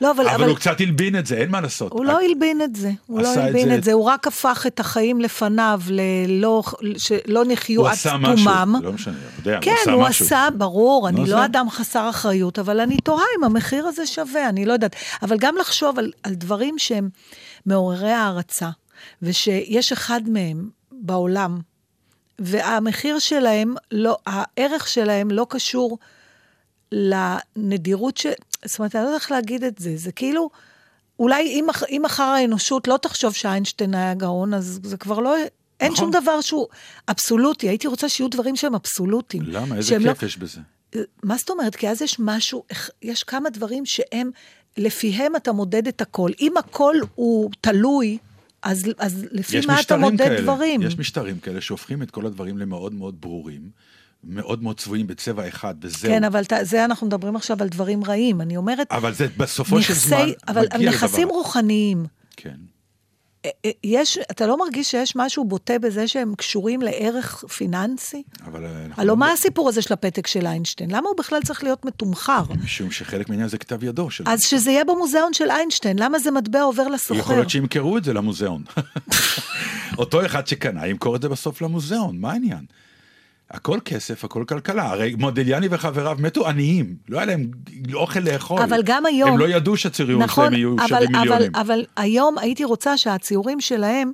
לא, 0.00 0.10
אבל... 0.10 0.28
אבל 0.28 0.48
הוא 0.48 0.56
קצת 0.56 0.80
הלבין 0.80 1.18
את 1.18 1.26
זה, 1.26 1.34
אין 1.36 1.50
מה 1.50 1.60
לעשות. 1.60 1.92
הוא 1.92 2.04
לא 2.04 2.20
הלבין 2.20 2.62
את 2.62 2.76
זה, 2.76 2.90
הוא 3.06 3.20
לא 3.22 3.28
הלבין 3.28 3.74
את 3.74 3.84
זה, 3.84 3.92
הוא 3.92 4.04
רק 4.04 4.26
הפך 4.26 4.64
את 4.66 4.80
החיים 4.80 5.20
לפניו 5.20 5.80
ללא, 5.88 6.62
שלא 6.96 7.44
נחיו 7.44 7.80
הוא 7.80 7.88
עד 7.88 7.92
עשה 7.94 8.16
משהו, 8.16 8.36
תומם. 8.46 8.74
לא 8.82 8.92
משנה, 8.92 9.14
יודע, 9.38 9.58
כן, 9.62 9.74
הוא 9.86 9.92
הוא 9.92 10.02
עשה 10.02 10.10
משהו. 10.10 10.26
עשה, 10.26 10.48
ברור, 10.58 11.08
אני 11.08 11.26
לא 11.26 11.44
אדם 11.44 11.70
חסר 11.70 12.10
אחריות, 12.10 12.58
אבל 12.58 12.80
אני 12.80 12.96
תוהה 12.96 13.24
אם 13.38 13.44
המחיר 13.44 13.86
הזה 13.86 14.06
שווה, 14.06 14.48
אני 14.48 14.64
לא 14.64 14.72
יודעת. 14.72 14.96
אבל 15.22 15.36
גם 15.38 15.56
לחשוב 15.60 15.98
על 16.22 16.34
דברים 16.34 16.74
שהם 16.78 17.08
מעוררי 17.66 18.12
הערצה, 18.12 18.68
ושיש 19.22 19.92
אחד 19.92 20.20
מהם 20.28 20.68
בעולם, 20.92 21.58
והמחיר 22.40 23.18
שלהם, 23.18 23.74
לא, 23.92 24.18
הערך 24.26 24.88
שלהם 24.88 25.30
לא 25.30 25.46
קשור 25.48 25.98
לנדירות 26.92 28.16
ש... 28.16 28.26
זאת 28.64 28.78
אומרת, 28.78 28.96
אני 28.96 29.02
לא 29.02 29.08
יודעת 29.08 29.22
איך 29.22 29.30
להגיד 29.30 29.64
את 29.64 29.78
זה, 29.78 29.96
זה 29.96 30.12
כאילו, 30.12 30.50
אולי 31.18 31.42
אם, 31.42 31.66
אם 31.88 32.02
מחר 32.04 32.22
האנושות 32.22 32.88
לא 32.88 32.96
תחשוב 33.02 33.34
שאיינשטיין 33.34 33.94
היה 33.94 34.14
גאון, 34.14 34.54
אז 34.54 34.80
זה 34.82 34.96
כבר 34.96 35.18
לא... 35.18 35.36
אין 35.80 35.92
נכון. 35.92 36.04
שום 36.04 36.22
דבר 36.22 36.40
שהוא 36.40 36.66
אבסולוטי, 37.08 37.68
הייתי 37.68 37.86
רוצה 37.86 38.08
שיהיו 38.08 38.28
דברים 38.28 38.56
שהם 38.56 38.74
אבסולוטיים. 38.74 39.42
למה? 39.46 39.76
איזה 39.76 39.88
שהם 39.88 40.06
לא- 40.06 40.12
כיף 40.12 40.22
יש 40.22 40.36
בזה. 40.36 40.60
מה 41.22 41.36
זאת 41.36 41.50
אומרת? 41.50 41.76
כי 41.76 41.88
אז 41.88 42.02
יש 42.02 42.16
משהו, 42.18 42.64
יש 43.02 43.24
כמה 43.24 43.50
דברים 43.50 43.86
שהם, 43.86 44.30
לפיהם 44.76 45.36
אתה 45.36 45.52
מודד 45.52 45.88
את 45.88 46.00
הכל. 46.00 46.30
אם 46.40 46.56
הכל 46.56 46.96
הוא 47.14 47.50
תלוי, 47.60 48.18
אז, 48.62 48.84
אז 48.98 49.26
לפי 49.30 49.60
מה 49.66 49.80
אתה 49.80 49.96
מודד 49.96 50.18
כאלה, 50.18 50.42
דברים? 50.42 50.82
יש 50.82 50.98
משטרים 50.98 51.38
כאלה 51.38 51.60
שהופכים 51.60 52.02
את 52.02 52.10
כל 52.10 52.26
הדברים 52.26 52.58
למאוד 52.58 52.94
מאוד 52.94 53.20
ברורים, 53.20 53.60
מאוד 54.24 54.62
מאוד 54.62 54.78
צבועים 54.80 55.06
בצבע 55.06 55.48
אחד, 55.48 55.74
וזהו. 55.82 56.10
כן, 56.12 56.24
אבל 56.24 56.44
ת- 56.44 56.52
זה 56.62 56.84
אנחנו 56.84 57.06
מדברים 57.06 57.36
עכשיו 57.36 57.62
על 57.62 57.68
דברים 57.68 58.04
רעים. 58.04 58.40
אני 58.40 58.56
אומרת, 58.56 58.86
אבל 58.92 59.12
זה 59.14 59.26
בסופו 59.36 59.82
של 59.82 59.92
נכסי, 59.92 60.08
זמן 60.08 60.28
אבל 60.48 60.66
מגיע 60.74 60.90
נכסים 60.90 61.26
לדבר. 61.28 61.38
רוחניים, 61.38 62.06
כן. 62.36 62.56
אה, 63.44 63.50
אה, 63.64 63.70
יש, 63.84 64.18
אתה 64.30 64.46
לא 64.46 64.58
מרגיש 64.58 64.90
שיש 64.90 65.16
משהו 65.16 65.44
בוטה 65.44 65.78
בזה 65.78 66.08
שהם 66.08 66.34
קשורים 66.34 66.82
לערך 66.82 67.44
פיננסי? 67.44 68.22
אבל... 68.44 68.64
אה, 68.64 68.70
אנחנו 68.70 69.02
הלוא 69.02 69.14
לא- 69.14 69.16
מה 69.16 69.32
הסיפור 69.32 69.68
הזה 69.68 69.82
של 69.82 69.92
הפתק 69.94 70.26
של 70.26 70.46
איינשטיין? 70.46 70.90
למה 70.90 71.08
הוא 71.08 71.16
בכלל 71.18 71.42
צריך 71.42 71.64
להיות 71.64 71.84
מתומחר? 71.84 72.42
משום 72.64 72.90
שחלק 72.90 73.28
מהעניין 73.28 73.48
זה 73.48 73.58
כתב 73.58 73.84
ידו 73.84 74.10
של... 74.10 74.24
אז 74.26 74.40
שזה 74.40 74.70
יהיה 74.70 74.84
במוזיאון 74.84 75.32
של 75.32 75.50
איינשטיין, 75.50 75.98
למה 75.98 76.18
זה 76.18 76.30
מטבע 76.30 76.62
עובר 76.62 76.82
יכול 76.82 76.94
לסוחר? 76.94 77.34
להיות 77.34 77.50
שימכרו 77.50 77.98
את 77.98 78.04
זה 78.04 78.12
למוזיאון. 78.12 78.62
אותו 79.98 80.26
אחד 80.26 80.46
שקנה 80.46 80.86
ימכור 80.86 81.16
את 81.16 81.22
זה 81.22 81.28
בסוף 81.28 81.62
למוזיאון, 81.62 82.18
מה 82.18 82.32
העניין? 82.32 82.64
הכל 83.50 83.78
כסף, 83.84 84.24
הכל 84.24 84.44
כלכלה. 84.48 84.90
הרי 84.90 85.14
מודיליאני 85.18 85.68
וחבריו 85.70 86.16
מתו 86.20 86.48
עניים, 86.48 86.96
לא 87.08 87.18
היה 87.18 87.26
להם 87.26 87.50
אוכל 87.94 88.20
לאכול. 88.20 88.62
אבל 88.62 88.80
גם 88.84 89.06
היום... 89.06 89.30
הם 89.30 89.38
לא 89.38 89.48
ידעו 89.48 89.76
שהציורים 89.76 90.22
נכון, 90.22 90.44
שלהם 90.44 90.54
יהיו 90.58 90.74
אבל, 90.74 90.86
שווים 90.88 91.14
אבל, 91.14 91.24
מיליונים. 91.24 91.54
אבל 91.54 91.84
היום 91.96 92.38
הייתי 92.38 92.64
רוצה 92.64 92.98
שהציורים 92.98 93.60
שלהם, 93.60 94.12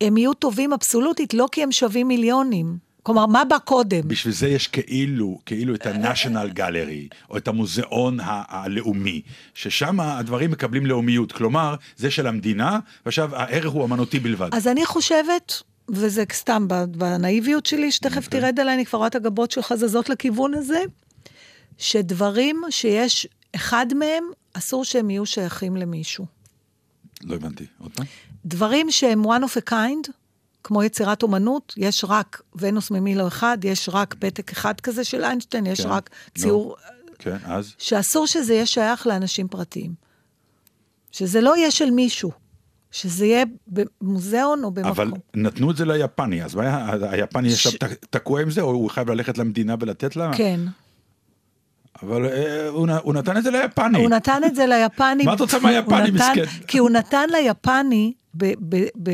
הם 0.00 0.16
יהיו 0.16 0.34
טובים 0.34 0.72
אבסולוטית, 0.72 1.34
לא 1.34 1.48
כי 1.52 1.62
הם 1.62 1.72
שווים 1.72 2.08
מיליונים. 2.08 2.88
כלומר, 3.02 3.26
מה 3.26 3.44
בא 3.44 3.58
קודם? 3.58 4.00
בשביל 4.08 4.34
זה 4.34 4.48
יש 4.48 4.68
כאילו, 4.68 5.38
כאילו 5.46 5.74
את 5.74 5.86
ה-National 5.86 6.58
Gallery, 6.58 7.16
או 7.30 7.36
את 7.36 7.48
המוזיאון 7.48 8.20
ה- 8.20 8.42
הלאומי, 8.48 9.22
ששם 9.54 10.00
הדברים 10.00 10.50
מקבלים 10.50 10.86
לאומיות. 10.86 11.32
כלומר, 11.32 11.74
זה 11.96 12.10
של 12.10 12.26
המדינה, 12.26 12.78
ועכשיו 13.06 13.36
הערך 13.36 13.70
הוא 13.72 13.84
אמנותי 13.84 14.18
בלבד. 14.18 14.48
אז 14.52 14.68
אני 14.68 14.86
חושבת, 14.86 15.62
וזה 15.88 16.24
סתם 16.32 16.66
בנאיביות 16.90 17.66
שלי, 17.66 17.92
שתכף 17.92 18.26
אוקיי. 18.26 18.40
תרד 18.40 18.60
עליי, 18.60 18.74
אני 18.74 18.86
כבר 18.86 18.96
רואה 18.96 19.08
את 19.08 19.14
הגבות 19.14 19.50
שלך 19.50 19.74
זזות 19.74 20.08
לכיוון 20.08 20.54
הזה, 20.54 20.82
שדברים 21.78 22.62
שיש, 22.70 23.26
אחד 23.54 23.86
מהם, 23.94 24.24
אסור 24.54 24.84
שהם 24.84 25.10
יהיו 25.10 25.26
שייכים 25.26 25.76
למישהו. 25.76 26.26
לא 27.24 27.34
הבנתי, 27.34 27.66
עוד 27.78 27.92
פעם? 27.92 28.06
דברים 28.44 28.90
שהם 28.90 29.24
one 29.24 29.42
of 29.42 29.62
a 29.62 29.70
kind, 29.70 30.12
כמו 30.64 30.82
יצירת 30.82 31.22
אומנות, 31.22 31.74
יש 31.76 32.04
רק 32.08 32.42
ונוס 32.54 32.90
ממילו 32.90 33.28
אחד, 33.28 33.58
יש 33.64 33.88
רק 33.92 34.14
פתק 34.18 34.52
אחד 34.52 34.80
כזה 34.80 35.04
של 35.04 35.24
איינשטיין, 35.24 35.66
יש 35.66 35.80
כן. 35.80 35.88
רק. 35.88 36.10
ציור, 36.38 36.76
כן, 37.18 37.36
אז? 37.44 37.74
שאסור 37.78 38.26
שזה 38.26 38.54
יהיה 38.54 38.66
שייך 38.66 39.06
לאנשים 39.06 39.48
פרטיים. 39.48 39.94
שזה 41.12 41.40
לא 41.40 41.56
יהיה 41.56 41.70
של 41.70 41.90
מישהו, 41.90 42.32
שזה 42.90 43.26
יהיה 43.26 43.44
במוזיאון 43.66 44.64
או 44.64 44.70
במקום. 44.70 44.90
אבל 44.90 45.10
נתנו 45.34 45.70
את 45.70 45.76
זה 45.76 45.84
ליפני, 45.84 46.44
אז 46.44 46.54
מה 46.54 46.92
היפני 47.10 47.50
ש- 47.50 47.52
ישב 47.66 47.76
ת- 47.78 48.04
תקוע 48.10 48.42
עם 48.42 48.50
זה, 48.50 48.60
או 48.60 48.70
הוא 48.70 48.90
חייב 48.90 49.10
ללכת 49.10 49.38
למדינה 49.38 49.74
ולתת 49.80 50.16
לה? 50.16 50.30
כן. 50.36 50.60
אבל 52.02 52.24
אה, 52.26 52.68
הוא, 52.68 52.88
הוא 53.02 53.14
נתן 53.14 53.36
את 53.36 53.42
זה 53.42 53.50
ליפני. 53.50 53.98
הוא 53.98 54.10
נתן 54.10 54.40
את 54.46 54.54
זה 54.54 54.66
ליפני. 54.66 55.24
מה 55.24 55.34
את 55.34 55.40
רוצה 55.40 55.58
מהיפני, 55.58 56.10
מסכן? 56.10 56.44
כי 56.66 56.78
הוא 56.78 56.90
נתן 56.90 57.26
ליפני, 57.32 58.12
ב, 58.34 58.44
ב, 58.68 58.84
ב, 59.02 59.10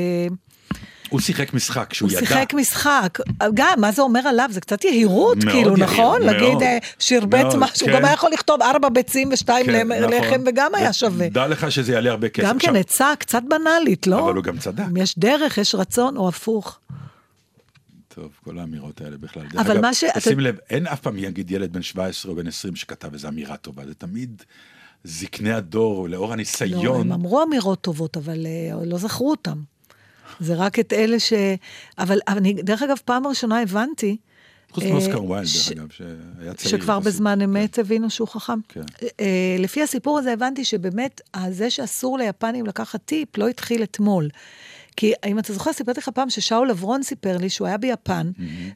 הוא 1.14 1.20
שיחק 1.20 1.54
משחק 1.54 1.94
שהוא 1.94 2.10
הוא 2.10 2.18
ידע. 2.18 2.26
שיחק 2.26 2.54
משחק. 2.54 3.18
גם, 3.54 3.80
מה 3.80 3.92
זה 3.92 4.02
אומר 4.02 4.20
עליו? 4.20 4.48
זה 4.52 4.60
קצת 4.60 4.84
יהירות, 4.84 5.38
כאילו, 5.50 5.76
נכון? 5.76 6.22
להגיד, 6.22 6.62
אה, 6.62 6.78
מאוד, 7.30 7.56
משהו, 7.56 7.86
כן. 7.86 7.92
גם 7.92 8.04
היה 8.04 8.14
יכול 8.14 8.30
לכתוב 8.32 8.62
ארבע 8.62 8.88
ביצים 8.88 9.28
ושתיים 9.32 9.66
כן, 9.66 9.92
נכון. 9.92 10.12
לחם, 10.12 10.42
וגם 10.46 10.74
היה 10.74 10.92
שווה. 10.92 11.28
דע 11.28 11.46
לך 11.46 11.72
שזה 11.72 11.92
יעלה 11.92 12.10
הרבה 12.10 12.28
כסף. 12.28 12.48
גם 12.48 12.58
כן 12.58 12.76
עצה 12.76 13.12
קצת 13.18 13.42
בנאלית, 13.48 14.06
לא? 14.06 14.24
אבל 14.24 14.34
הוא 14.34 14.44
גם 14.44 14.58
צדק. 14.58 14.84
אם 14.90 14.96
יש 14.96 15.18
דרך, 15.18 15.58
יש 15.58 15.74
רצון, 15.74 16.16
או 16.16 16.28
הפוך. 16.28 16.78
טוב, 18.08 18.28
כל 18.44 18.58
האמירות 18.58 19.00
האלה 19.00 19.16
בכלל. 19.16 19.42
אבל 19.56 19.70
אגב, 19.72 19.80
מה 19.80 19.94
ש- 19.94 20.04
שים 20.18 20.40
לב, 20.40 20.56
אין 20.70 20.86
אף 20.86 21.00
פעם 21.00 21.18
יגיד 21.18 21.50
ילד 21.50 21.72
בן 21.72 21.82
17 21.82 22.32
או 22.32 22.36
בן 22.36 22.46
20 22.46 22.76
שכתב 22.76 23.12
איזו 23.12 23.28
אמירה 23.28 23.56
טובה, 23.56 23.86
זה 23.86 23.94
תמיד 23.94 24.42
זקני 25.04 25.52
הדור, 25.52 26.08
לאור 26.08 26.28
לא, 26.28 26.32
הניסיון. 26.32 27.00
הם 27.00 27.12
אמרו 27.12 27.42
אמירות 27.42 27.80
טובות, 27.80 28.16
אבל 28.16 28.46
אה, 28.46 28.86
לא 28.86 28.98
זכרו 28.98 29.30
אותם. 29.30 29.73
זה 30.40 30.54
רק 30.54 30.78
את 30.78 30.92
אלה 30.92 31.20
ש... 31.20 31.32
אבל 31.98 32.18
אבל 32.28 32.38
אני, 32.38 32.52
דרך 32.54 32.82
אגב, 32.82 32.96
פעם 33.04 33.26
ראשונה 33.26 33.60
הבנתי... 33.60 34.16
חוץ 34.70 34.84
אה, 34.84 34.92
מאוסקר 34.92 35.24
ויילד, 35.24 35.46
ש- 35.46 35.68
דרך 35.68 35.78
אגב, 35.78 35.90
שהיה 35.90 36.54
צעיר. 36.54 36.70
שכבר 36.70 36.92
יחסית. 36.92 37.06
בזמן 37.12 37.40
אמת 37.40 37.78
הבינו 37.78 38.10
שהוא 38.10 38.28
חכם. 38.28 38.58
כן. 38.68 38.80
אה, 39.20 39.56
לפי 39.58 39.82
הסיפור 39.82 40.18
הזה 40.18 40.32
הבנתי 40.32 40.64
שבאמת, 40.64 41.20
זה 41.50 41.70
שאסור 41.70 42.18
ליפנים 42.18 42.66
לקחת 42.66 43.00
טיפ 43.04 43.38
לא 43.38 43.48
התחיל 43.48 43.82
אתמול. 43.82 44.28
כי 44.96 45.12
אם 45.26 45.38
אתה 45.38 45.52
זוכר, 45.52 45.72
סיפרתי 45.72 46.00
לך 46.00 46.08
פעם 46.08 46.30
ששאול 46.30 46.70
אברון 46.70 47.02
סיפר 47.02 47.36
לי 47.36 47.50
שהוא 47.50 47.68
היה 47.68 47.76
ביפן, 47.78 48.30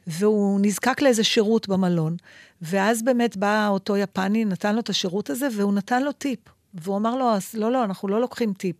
והוא 0.07 0.59
נזקק 0.61 1.01
לאיזה 1.01 1.23
שירות 1.23 1.67
במלון, 1.69 2.15
ואז 2.61 3.03
באמת 3.03 3.37
בא 3.37 3.67
אותו 3.67 3.97
יפני, 3.97 4.45
נתן 4.45 4.73
לו 4.75 4.79
את 4.81 4.89
השירות 4.89 5.29
הזה, 5.29 5.47
והוא 5.55 5.73
נתן 5.73 6.03
לו 6.03 6.11
טיפ. 6.11 6.39
והוא 6.73 6.97
אמר 6.97 7.15
לו, 7.15 7.25
"אז 7.29 7.53
לא, 7.53 7.71
לא, 7.71 7.83
אנחנו 7.83 8.07
לא 8.07 8.21
לוקחים 8.21 8.53
טיפ. 8.53 8.75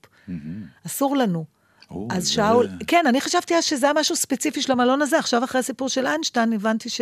אסור 0.86 1.18
לנו. 1.18 1.46
או, 1.92 2.08
אז 2.12 2.24
זה- 2.24 2.34
שאול, 2.34 2.68
כן, 2.88 3.04
אני 3.08 3.22
חשבתי 3.22 3.56
אז 3.56 3.64
שזה 3.64 3.86
היה 3.86 3.94
משהו 3.94 4.16
ספציפי 4.16 4.62
של 4.62 4.72
המלון 4.72 5.02
הזה, 5.02 5.20
עכשיו 5.20 5.44
אחרי 5.44 5.60
הסיפור 5.60 5.90
של 5.90 6.08
איינשטיין, 6.08 6.54
הבנתי 6.54 6.90
ש... 6.90 7.02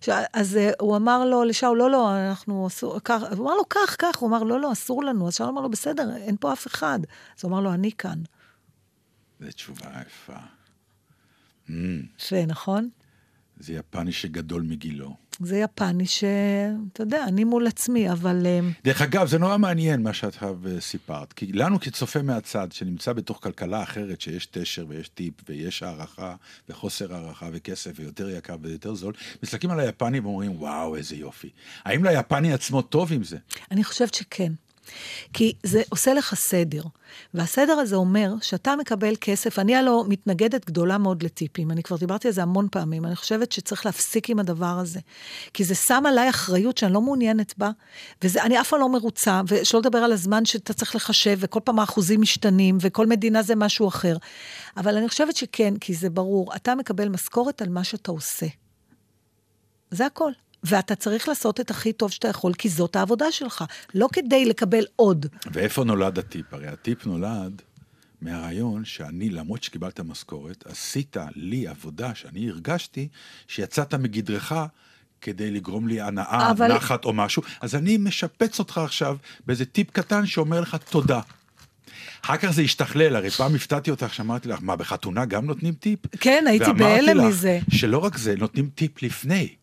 ש... 0.00 0.08
אז 0.32 0.56
uh, 0.56 0.74
הוא 0.80 0.96
אמר 0.96 1.24
לו, 1.24 1.44
לשאול, 1.44 1.78
לא, 1.78 1.90
לא, 1.90 2.16
אנחנו 2.28 2.66
אסור, 2.66 3.00
כך, 3.04 3.22
הוא 3.36 3.44
אמר 3.46 3.54
לו, 3.54 3.68
כך, 3.70 3.96
כך, 3.98 4.16
הוא 4.16 4.28
אמר, 4.28 4.42
לא, 4.42 4.60
לא, 4.60 4.72
אסור 4.72 5.04
לנו. 5.04 5.28
אז 5.28 5.34
שאול 5.34 5.48
אמר 5.48 5.60
לו, 5.60 5.68
בסדר, 5.70 6.16
אין 6.16 6.36
פה 6.40 6.52
אף 6.52 6.66
אחד. 6.66 6.98
אז 7.38 7.44
הוא 7.44 7.50
אמר 7.50 7.60
לו, 7.60 7.72
אני 7.72 7.92
כאן. 7.92 8.18
זו 9.40 9.52
תשובה 9.52 9.86
יפה. 10.06 10.38
יפה, 12.18 12.46
נכון? 12.46 12.88
זה 13.58 13.72
יפני 13.72 14.12
שגדול 14.12 14.62
מגילו. 14.62 15.16
זה 15.40 15.58
יפני 15.58 16.06
ש... 16.06 16.24
אתה 16.92 17.02
יודע, 17.02 17.24
אני 17.24 17.44
מול 17.44 17.66
עצמי, 17.66 18.10
אבל... 18.10 18.46
אה, 18.46 18.60
דרך 18.84 19.02
אגב, 19.02 19.26
זה 19.26 19.38
נורא 19.38 19.56
מעניין 19.56 20.02
מה 20.02 20.12
שאת 20.12 20.42
אה, 20.42 20.80
סיפרת, 20.80 21.32
כי 21.32 21.52
לנו 21.52 21.80
כצופה 21.80 22.22
מהצד, 22.22 22.72
שנמצא 22.72 23.12
בתוך 23.12 23.38
כלכלה 23.42 23.82
אחרת, 23.82 24.20
שיש 24.20 24.46
תשר 24.46 24.84
ויש 24.88 25.08
טיפ 25.08 25.34
ויש 25.48 25.82
הערכה 25.82 26.34
וחוסר 26.68 27.14
הערכה 27.14 27.48
וכסף 27.52 27.90
ויותר 27.94 28.30
יקר 28.30 28.56
ויותר 28.62 28.94
זול, 28.94 29.12
מסתכלים 29.42 29.70
על 29.72 29.80
היפני 29.80 30.20
ואומרים, 30.20 30.60
וואו, 30.60 30.96
איזה 30.96 31.16
יופי. 31.16 31.50
האם 31.84 32.04
ליפני 32.04 32.52
עצמו 32.52 32.82
טוב 32.82 33.12
עם 33.12 33.24
זה? 33.24 33.36
אני 33.70 33.84
חושבת 33.84 34.14
שכן. 34.14 34.52
כי 35.32 35.52
זה 35.62 35.82
עושה 35.88 36.14
לך 36.14 36.34
סדר. 36.34 36.82
והסדר 37.34 37.72
הזה 37.72 37.96
אומר 37.96 38.34
שאתה 38.42 38.76
מקבל 38.76 39.14
כסף, 39.20 39.58
אני 39.58 39.76
הלא 39.76 40.04
מתנגדת 40.08 40.66
גדולה 40.66 40.98
מאוד 40.98 41.22
לטיפים, 41.22 41.70
אני 41.70 41.82
כבר 41.82 41.96
דיברתי 41.96 42.28
על 42.28 42.34
זה 42.34 42.42
המון 42.42 42.68
פעמים, 42.70 43.04
אני 43.04 43.16
חושבת 43.16 43.52
שצריך 43.52 43.86
להפסיק 43.86 44.30
עם 44.30 44.38
הדבר 44.38 44.78
הזה. 44.80 45.00
כי 45.54 45.64
זה 45.64 45.74
שם 45.74 46.02
עליי 46.06 46.30
אחריות 46.30 46.78
שאני 46.78 46.92
לא 46.92 47.00
מעוניינת 47.00 47.54
בה, 47.58 47.70
ואני 48.22 48.60
אף 48.60 48.68
פעם 48.68 48.80
לא 48.80 48.88
מרוצה, 48.88 49.40
ושלא 49.48 49.80
לדבר 49.80 49.98
על 49.98 50.12
הזמן 50.12 50.44
שאתה 50.44 50.72
צריך 50.72 50.96
לחשב, 50.96 51.38
וכל 51.40 51.60
פעם 51.64 51.78
האחוזים 51.78 52.20
משתנים, 52.20 52.78
וכל 52.80 53.06
מדינה 53.06 53.42
זה 53.42 53.56
משהו 53.56 53.88
אחר. 53.88 54.16
אבל 54.76 54.96
אני 54.96 55.08
חושבת 55.08 55.36
שכן, 55.36 55.76
כי 55.76 55.94
זה 55.94 56.10
ברור, 56.10 56.54
אתה 56.56 56.74
מקבל 56.74 57.08
משכורת 57.08 57.62
על 57.62 57.68
מה 57.68 57.84
שאתה 57.84 58.10
עושה. 58.10 58.46
זה 59.90 60.06
הכל. 60.06 60.32
ואתה 60.66 60.94
צריך 60.94 61.28
לעשות 61.28 61.60
את 61.60 61.70
הכי 61.70 61.92
טוב 61.92 62.10
שאתה 62.10 62.28
יכול, 62.28 62.54
כי 62.54 62.68
זאת 62.68 62.96
העבודה 62.96 63.32
שלך, 63.32 63.64
לא 63.94 64.08
כדי 64.12 64.44
לקבל 64.44 64.84
עוד. 64.96 65.26
ואיפה 65.52 65.84
נולד 65.84 66.18
הטיפ? 66.18 66.54
הרי 66.54 66.66
הטיפ 66.68 67.06
נולד 67.06 67.62
מהרעיון 68.20 68.84
שאני, 68.84 69.30
למרות 69.30 69.62
שקיבלת 69.62 70.00
משכורת, 70.00 70.64
עשית 70.66 71.16
לי 71.34 71.68
עבודה 71.68 72.14
שאני 72.14 72.50
הרגשתי 72.50 73.08
שיצאת 73.48 73.94
מגדרך 73.94 74.52
כדי 75.20 75.50
לגרום 75.50 75.88
לי 75.88 76.00
הנאה, 76.00 76.50
אבל- 76.50 76.72
נחת 76.76 77.04
או 77.04 77.12
משהו, 77.12 77.42
אז 77.60 77.74
אני 77.74 77.96
משפץ 77.96 78.58
אותך 78.58 78.78
עכשיו 78.78 79.16
באיזה 79.46 79.64
טיפ 79.64 79.90
קטן 79.90 80.26
שאומר 80.26 80.60
לך 80.60 80.76
תודה. 80.90 81.20
אחר 82.24 82.36
כך 82.36 82.50
זה 82.50 82.62
השתכלל, 82.62 83.16
הרי 83.16 83.30
פעם 83.30 83.54
הפתעתי 83.54 83.90
אותך 83.90 84.14
שאמרתי 84.14 84.48
לך, 84.48 84.58
מה, 84.62 84.76
בחתונה 84.76 85.24
גם 85.24 85.46
נותנים 85.46 85.74
טיפ? 85.74 85.98
כן, 86.20 86.44
הייתי 86.48 86.64
ואמרתי 86.64 86.82
בהלם 86.84 87.18
לך 87.18 87.24
מזה. 87.24 87.58
שלא 87.70 87.98
רק 87.98 88.16
זה, 88.16 88.34
נותנים 88.38 88.70
טיפ 88.74 89.02
לפני. 89.02 89.54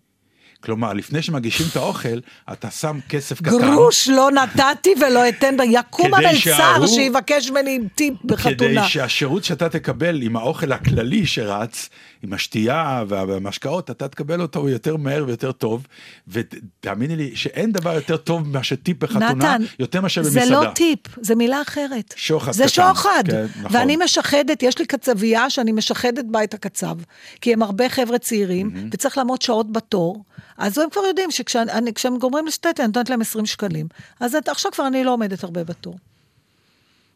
כלומר, 0.63 0.93
לפני 0.93 1.21
שמגישים 1.21 1.65
את 1.71 1.75
האוכל, 1.75 2.19
אתה 2.51 2.69
שם 2.69 2.99
כסף 3.09 3.41
קטן. 3.41 3.49
גרוש 3.57 4.07
לא 4.07 4.29
נתתי 4.31 4.93
ולא 5.01 5.29
אתן. 5.29 5.55
יקום 5.65 6.05
כדי 6.17 6.27
המלצר 6.27 6.87
שיבקש 6.87 7.49
ממני 7.49 7.79
טיפ 7.95 8.13
כדי 8.19 8.27
בחתונה. 8.33 8.87
שהשירות 8.87 9.43
שאתה 9.43 9.69
תקבל 9.69 10.21
עם 10.21 10.35
האוכל 10.35 10.71
הכללי 10.71 11.25
שרץ, 11.25 11.89
עם 12.23 12.33
השתייה 12.33 13.03
וה- 13.07 13.23
והמשקאות, 13.27 13.91
אתה 13.91 14.07
תקבל 14.07 14.41
אותו 14.41 14.69
יותר 14.69 14.97
מהר 14.97 15.23
ויותר 15.27 15.51
טוב. 15.51 15.87
ותאמיני 16.27 17.15
לי 17.15 17.35
שאין 17.35 17.71
דבר 17.71 17.93
יותר 17.93 18.17
טוב 18.17 18.47
מאשר 18.47 18.75
טיפ 18.75 19.03
בחתונה, 19.03 19.33
נתן, 19.33 19.61
יותר 19.79 20.01
מאשר 20.01 20.23
זה 20.23 20.39
במסעדה. 20.39 20.61
לא 20.61 20.69
טיפ, 20.73 20.99
זה 21.21 21.35
מילה 21.35 21.61
אחרת. 21.61 22.13
שוחד 22.17 22.51
זה 22.51 22.63
קטן, 22.63 22.69
שוחד. 22.73 23.23
כן, 23.27 23.45
נכון. 23.61 23.77
ואני 23.77 23.95
משחדת, 24.03 24.63
יש 24.63 24.79
לי 24.79 24.85
קצבייה 24.85 25.49
שאני 25.49 25.71
משחדת 25.71 26.25
בה 26.25 26.43
את 26.43 26.53
הקצב, 26.53 26.95
כי 27.41 27.53
הם 27.53 27.61
הרבה 27.63 27.89
חבר'ה 27.89 28.17
צעירים, 28.17 28.71
וצריך 28.91 29.17
לעמוד 29.17 29.41
שעות 29.41 29.71
בתור. 29.71 30.23
אז 30.57 30.77
הם 30.77 30.89
כבר 30.89 31.01
יודעים 31.01 31.31
שכשהם 31.31 32.17
גומרים 32.19 32.45
לשתת, 32.47 32.75
אני 32.79 32.87
נותנת 32.87 33.09
להם 33.09 33.21
20 33.21 33.45
שקלים. 33.45 33.87
אז 34.19 34.35
את- 34.35 34.49
עכשיו 34.49 34.71
כבר 34.71 34.87
אני 34.87 35.03
לא 35.03 35.11
עומדת 35.11 35.43
הרבה 35.43 35.63
בתור. 35.63 35.97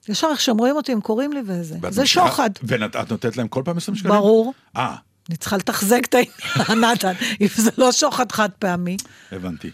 ישר 0.09 0.27
איך 0.31 0.41
שאומרים 0.41 0.75
אותי, 0.75 0.91
הם 0.91 1.01
קוראים 1.01 1.33
לי 1.33 1.41
וזה. 1.45 1.75
זה 1.89 2.05
שוחד. 2.05 2.49
ואת 2.63 2.95
את 2.95 3.11
נותנת 3.11 3.37
להם 3.37 3.47
כל 3.47 3.61
פעם 3.65 3.77
20 3.77 3.95
שקלים? 3.95 4.13
ברור. 4.13 4.53
אה, 4.77 4.95
אני 5.29 5.37
צריכה 5.37 5.57
לתחזק 5.57 6.01
את 6.05 6.15
העניין, 6.15 6.83
נתן, 6.93 7.13
אם 7.41 7.47
זה 7.55 7.71
לא 7.77 7.91
שוחד 7.91 8.31
חד 8.31 8.49
פעמי. 8.59 8.97
הבנתי. 9.31 9.69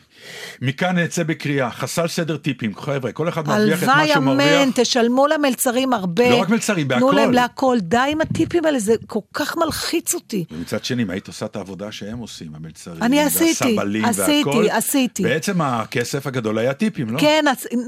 מכאן 0.62 1.00
נצא 1.00 1.24
בקריאה, 1.24 1.72
חסל 1.72 2.08
סדר 2.08 2.38
טיפים, 2.38 2.76
חבר'ה, 2.76 3.12
כל 3.12 3.30
אחד 3.30 3.48
מרוויח 3.48 3.84
את 3.84 3.88
מה 3.88 3.94
הלוואי 3.94 4.08
שהוא 4.14 4.18
אמן, 4.24 4.38
מרוויח. 4.38 4.70
תשלמו 4.76 5.28
למלצרים 5.28 5.94
הרבה. 5.94 6.30
לא 6.30 6.36
רק 6.42 6.50
מלצרים, 6.50 6.88
תנו 6.88 7.06
בהכל. 7.08 7.16
להם 7.20 7.32
להכל, 7.32 7.78
די 7.82 7.98
עם 8.10 8.22
הטיפים 8.22 8.66
האלה, 8.66 8.80
זה 8.80 8.94
כל 9.08 9.20
כך 9.34 9.58
מלחיץ 9.58 10.14
אותי. 10.14 10.46
ומצד 10.52 10.86
שני, 10.86 11.04
אם 11.04 11.10
היית 11.10 11.28
עושה 11.28 11.46
את 11.46 11.56
העבודה 11.56 11.92
שהם 11.92 12.18
עושים, 12.20 12.48
המלצרים, 12.56 13.04
אני 13.04 13.22
עשיתי, 13.22 13.64
והסבלים 13.76 14.06
עשיתי, 14.06 14.44
והכל, 14.50 14.66
עשיתי. 14.70 15.24
בעצם 15.24 15.62
הכסף 15.62 16.28
הגדול 16.28 16.58
היה 16.58 16.74
טיפים, 16.74 17.10
לא? 17.10 17.20
כן, 17.20 17.46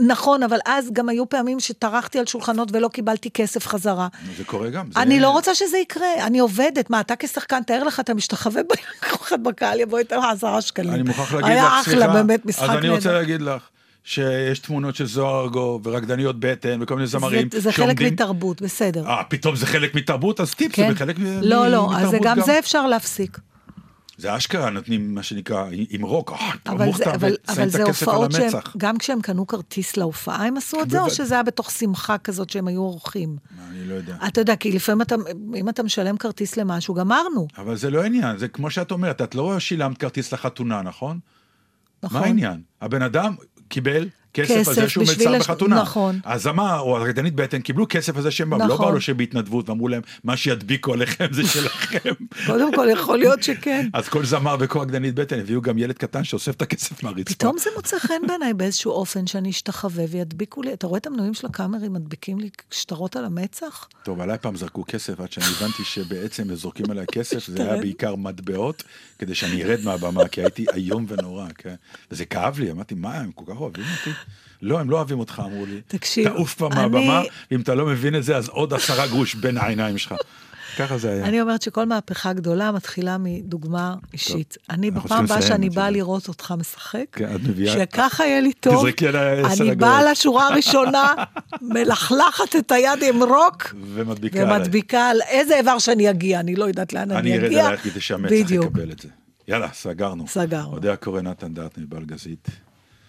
נכון, 0.07 0.43
אבל 0.43 0.57
אז 0.65 0.89
גם 0.93 1.09
היו 1.09 1.29
פעמים 1.29 1.59
שטרחתי 1.59 2.19
על 2.19 2.25
שולחנות 2.25 2.69
ולא 2.71 2.87
קיבלתי 2.87 3.29
כסף 3.33 3.67
חזרה. 3.67 4.07
זה 4.37 4.43
קורה 4.43 4.69
גם. 4.69 4.85
זה- 4.93 4.99
אני 5.01 5.19
לא 5.19 5.29
רוצה 5.29 5.55
שזה 5.55 5.77
יקרה, 5.77 6.07
אני 6.27 6.39
עובדת. 6.39 6.89
מה, 6.89 6.99
אתה 6.99 7.13
כשחקן, 7.19 7.63
תאר 7.63 7.83
לך, 7.83 7.99
אתה 7.99 8.13
משתחווה 8.13 8.61
בקהל, 9.43 9.79
יבוא 9.79 9.99
איתך 9.99 10.15
עשרה 10.31 10.61
שקלים. 10.61 10.93
אני 10.93 11.01
מוכרח 11.03 11.33
להגיד 11.33 11.57
לך, 11.57 11.73
סליחה, 11.85 12.07
באמת, 12.27 12.45
משחק 12.45 12.63
אז 12.69 12.77
אני 12.77 12.89
רוצה 12.89 13.09
נהדר. 13.09 13.19
להגיד 13.21 13.41
לך, 13.41 13.61
שיש 14.03 14.59
תמונות 14.59 14.95
של 14.95 15.05
זוהר 15.05 15.41
ארגוב 15.43 15.87
ורקדניות 15.87 16.35
בטן 16.39 16.79
וכל 16.81 16.95
מיני 16.95 17.07
זמרים 17.07 17.47
זה- 17.51 17.59
זה 17.59 17.71
חלק 17.71 17.85
שעומדים- 17.85 18.13
מתרבות, 18.13 18.61
בסדר. 18.61 19.07
אה, 19.07 19.23
פתאום 19.29 19.55
זה 19.55 19.65
חלק 19.65 19.95
מתרבות? 19.95 20.39
אז 20.39 20.53
טיפ 20.53 20.71
כן. 20.75 20.89
זה 20.91 20.95
חלק 20.95 21.19
מ- 21.19 21.23
לא, 21.41 21.65
מ- 21.67 21.71
לא, 21.71 21.89
אז 21.95 22.09
זה 22.09 22.17
מתרבות 22.19 22.25
גם 22.39 22.45
זה 22.45 22.59
אפשר 22.59 22.87
להפסיק. 22.87 23.37
זה 24.17 24.37
אשכרה 24.37 24.69
נותנים 24.69 25.15
מה 25.15 25.23
שנקרא 25.23 25.65
עם 25.89 26.01
רוק, 26.01 26.31
אה, 26.31 26.37
אבל, 26.67 26.87
זה, 26.97 27.13
אבל, 27.13 27.35
אבל 27.49 27.69
זה 27.69 27.83
הופעות 27.83 28.31
שהם. 28.31 28.51
גם 28.77 28.97
כשהם 28.97 29.21
קנו 29.21 29.47
כרטיס 29.47 29.97
להופעה, 29.97 30.45
הם 30.47 30.57
עשו 30.57 30.81
את 30.81 30.89
זה, 30.89 31.01
או. 31.01 31.09
שזה 31.09 31.33
היה 31.33 31.43
בתוך 31.43 31.71
שמחה 31.71 32.17
כזאת 32.17 32.49
שהם 32.49 32.67
היו 32.67 32.81
עורכים? 32.81 33.35
אני 33.71 33.87
לא 33.87 33.93
יודע. 33.93 34.15
אתה 34.27 34.41
יודע, 34.41 34.55
כי 34.55 34.71
לפעמים 34.71 35.01
אתה, 35.01 35.15
אם 35.55 35.69
אתה 35.69 35.83
משלם 35.83 36.17
כרטיס 36.17 36.57
למשהו, 36.57 36.93
גמרנו. 36.93 37.47
אבל 37.57 37.75
זה 37.75 37.89
לא 37.89 38.01
העניין, 38.03 38.37
זה 38.37 38.47
כמו 38.47 38.69
שאת 38.69 38.91
אומרת, 38.91 39.21
את 39.21 39.35
לא 39.35 39.59
שילמת 39.59 39.97
כרטיס 39.97 40.33
לחתונה, 40.33 40.81
נכון? 40.81 41.19
נכון. 42.03 42.19
מה 42.19 42.25
העניין? 42.25 42.61
הבן 42.81 43.01
אדם 43.01 43.35
קיבל 43.67 44.09
כסף 44.35 44.67
על 44.67 44.73
זה 44.75 44.89
שהוא 44.89 45.03
מלצר 45.07 45.31
לש- 45.31 45.41
בחתונה. 45.41 45.81
נכון. 45.81 46.19
הזמר 46.25 46.79
או 46.79 46.97
הרקדנית 46.97 47.35
בטן 47.35 47.61
קיבלו 47.61 47.85
כסף 47.89 48.15
על 48.15 48.21
זה 48.23 48.31
שהם 48.31 48.51
לא 48.51 48.57
נכון. 48.57 48.77
באו 48.77 48.91
לו 48.91 49.01
שבהתנדבות 49.01 49.69
ואמרו 49.69 49.87
להם, 49.87 50.01
מה 50.23 50.37
שידביקו 50.37 50.93
עליכם 50.93 51.25
זה 51.31 51.47
שלכם. 51.47 52.09
קודם 52.47 52.75
כל, 52.75 52.87
יכול 52.91 53.17
להיות 53.17 53.43
שכן. 53.43 53.89
אז 53.93 54.09
כל 54.09 54.25
זמר 54.25 54.55
וכל 54.59 54.79
רקדנית 54.79 55.15
בטן 55.15 55.39
הביאו 55.39 55.61
גם 55.61 55.77
ילד 55.77 55.97
קטן 55.97 56.23
שאוסף 56.23 56.55
את 56.55 56.61
הכסף 56.61 57.03
מהרצפה. 57.03 57.33
פתאום 57.35 57.57
זה 57.57 57.69
מוצא 57.75 57.99
חן 57.99 58.27
בעיניי 58.27 58.53
באיזשהו 58.53 58.91
אופן 58.91 59.27
שאני 59.27 59.49
אשתחווה 59.49 60.03
וידביקו 60.09 60.61
לי, 60.61 60.73
אתה 60.73 60.87
רואה 60.87 60.97
את 60.97 61.07
המנויים 61.07 61.33
של 61.33 61.47
הקאמרי 61.47 61.89
מדביקים 61.89 62.39
לי 62.39 62.49
שטרות 62.71 63.15
על 63.15 63.25
המצח? 63.25 63.87
טוב, 64.03 64.21
עליי 64.21 64.37
פעם 64.41 64.55
זרקו 64.55 64.83
כסף 64.87 65.19
עד 65.19 65.31
שאני 65.31 65.45
הבנתי 65.57 65.83
שבעצם 65.83 66.55
זורקים 66.55 66.85
עליי 66.91 67.05
כסף, 67.11 67.47
זה 67.47 67.57
היה 67.57 67.65
שטרן. 67.67 67.79
בעיקר 67.81 68.15
מטבעות, 68.15 68.83
כדי 69.19 69.35
שאני 69.35 69.63
ארד 69.63 69.79
מהבמה, 69.83 70.27
כי 70.27 70.41
הייתי 70.41 70.65
איום 70.73 71.05
ונורא, 71.09 71.47
כן? 71.57 71.75
וזה 72.11 72.25
כאב 72.25 72.59
לי, 72.59 72.71
אמרתי, 72.71 72.95
מה, 72.95 73.13
הם 73.15 73.31
כל 73.31 73.53
כך 73.53 73.59
אוהבים 73.59 73.85
אותי? 73.99 74.09
לא, 74.65 74.79
הם 74.79 74.89
לא 74.89 74.95
אוהבים 74.95 75.19
אותך, 75.19 75.41
אמרו 75.45 75.65
לי. 75.65 75.81
תקשיב, 75.87 76.27
תעוף 76.29 76.55
כבר 76.55 76.67
אני- 76.67 76.75
מהבמה, 76.81 77.21
ואם 77.51 77.61
אתה 77.61 77.75
לא 77.75 77.85
מבין 77.85 78.15
את 78.15 78.23
זה, 78.23 78.37
אז 78.37 78.47
עוד 78.49 78.73
עשרה 78.73 79.07
גרוש 79.07 79.35
בין 79.35 79.57
העיניים 79.57 79.97
שלך. 79.97 80.13
ככה 80.77 80.97
זה 80.97 81.11
היה. 81.11 81.25
אני 81.25 81.41
אומרת 81.41 81.61
שכל 81.61 81.85
מהפכה 81.85 82.33
גדולה 82.33 82.71
מתחילה 82.71 83.17
מדוגמה 83.19 83.95
אישית. 84.13 84.57
אני 84.69 84.91
בפעם 84.91 85.23
הבאה 85.25 85.41
שאני 85.41 85.69
באה. 85.69 85.89
לראות 85.89 86.27
אותך 86.27 86.53
משחק, 86.57 87.05
כן, 87.11 87.37
שככה 87.65 88.23
יהיה 88.25 88.41
לי 88.41 88.53
טוב, 88.53 88.75
תזרקי 88.75 89.07
עשר 89.43 89.63
אני. 89.63 89.75
באה 89.75 90.11
לשורה 90.11 90.47
הראשונה, 90.47 91.13
מלכלכת 91.61 92.55
את 92.57 92.71
היד 92.71 93.03
עם 93.03 93.23
רוק, 93.23 93.75
ומדביקה 94.33 95.09
על 95.09 95.17
איזה 95.29 95.57
איבר 95.57 95.79
שאני 95.79 96.09
אגיע, 96.09 96.39
אני 96.39 96.55
לא 96.55 96.65
יודעת 96.65 96.93
לאן 96.93 97.11
אני 97.11 97.19
אני 97.19 97.35
ארד 97.37 97.43
אגיע. 97.45 97.65
עלייך 97.65 97.83
כדי 97.83 98.01
שהמצח. 98.01 98.31
יקבל 98.51 98.91
את 98.91 98.99
זה. 98.99 99.07
יאללה, 99.47 99.67
סגרנו. 99.73 100.27
סגרנו. 100.27 100.71
אודה 100.73 100.93
הקורא 100.93 101.21
נתן 101.21 101.53
דטנר 101.53 101.85
בלגזית. 101.89 102.47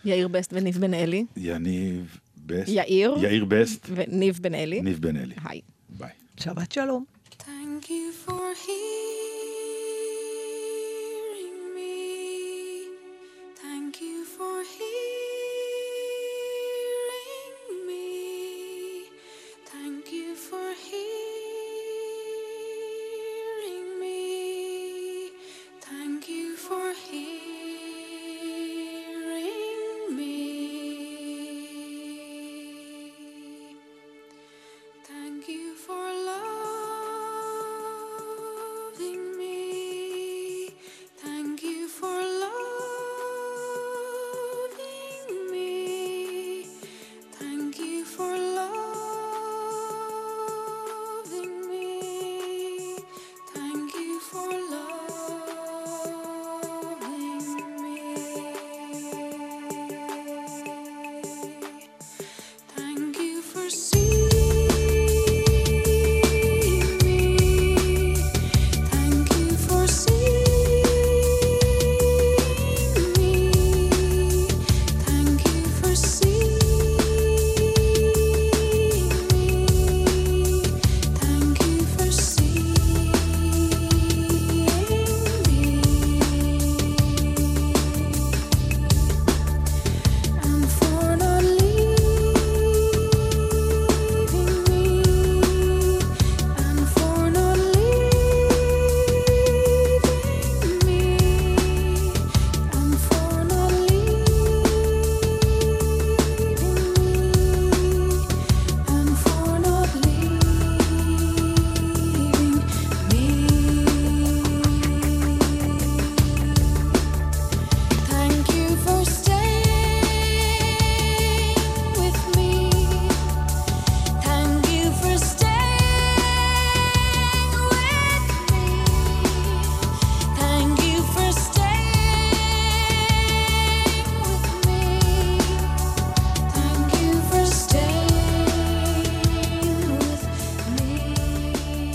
יאיר 0.06 0.28
בסט 0.28 0.52
וניב 0.52 0.78
בן 0.78 0.94
אלי. 0.94 1.24
יניב 1.36 2.18
בסט. 2.46 2.68
יאיר. 2.68 3.14
יאיר 3.20 3.44
בסט. 3.44 3.86
וניב 3.94 4.38
בן 4.42 4.54
אלי. 4.54 4.80
ניב 4.80 4.98
בן 5.00 5.16
אלי. 5.16 5.34
היי. 5.44 5.60
ביי. 5.88 6.10
שבת 6.36 6.72
שלום. 6.72 7.04
Thank 7.38 7.84
you 7.84 8.28
for 8.28 8.32
hearing. 8.66 9.05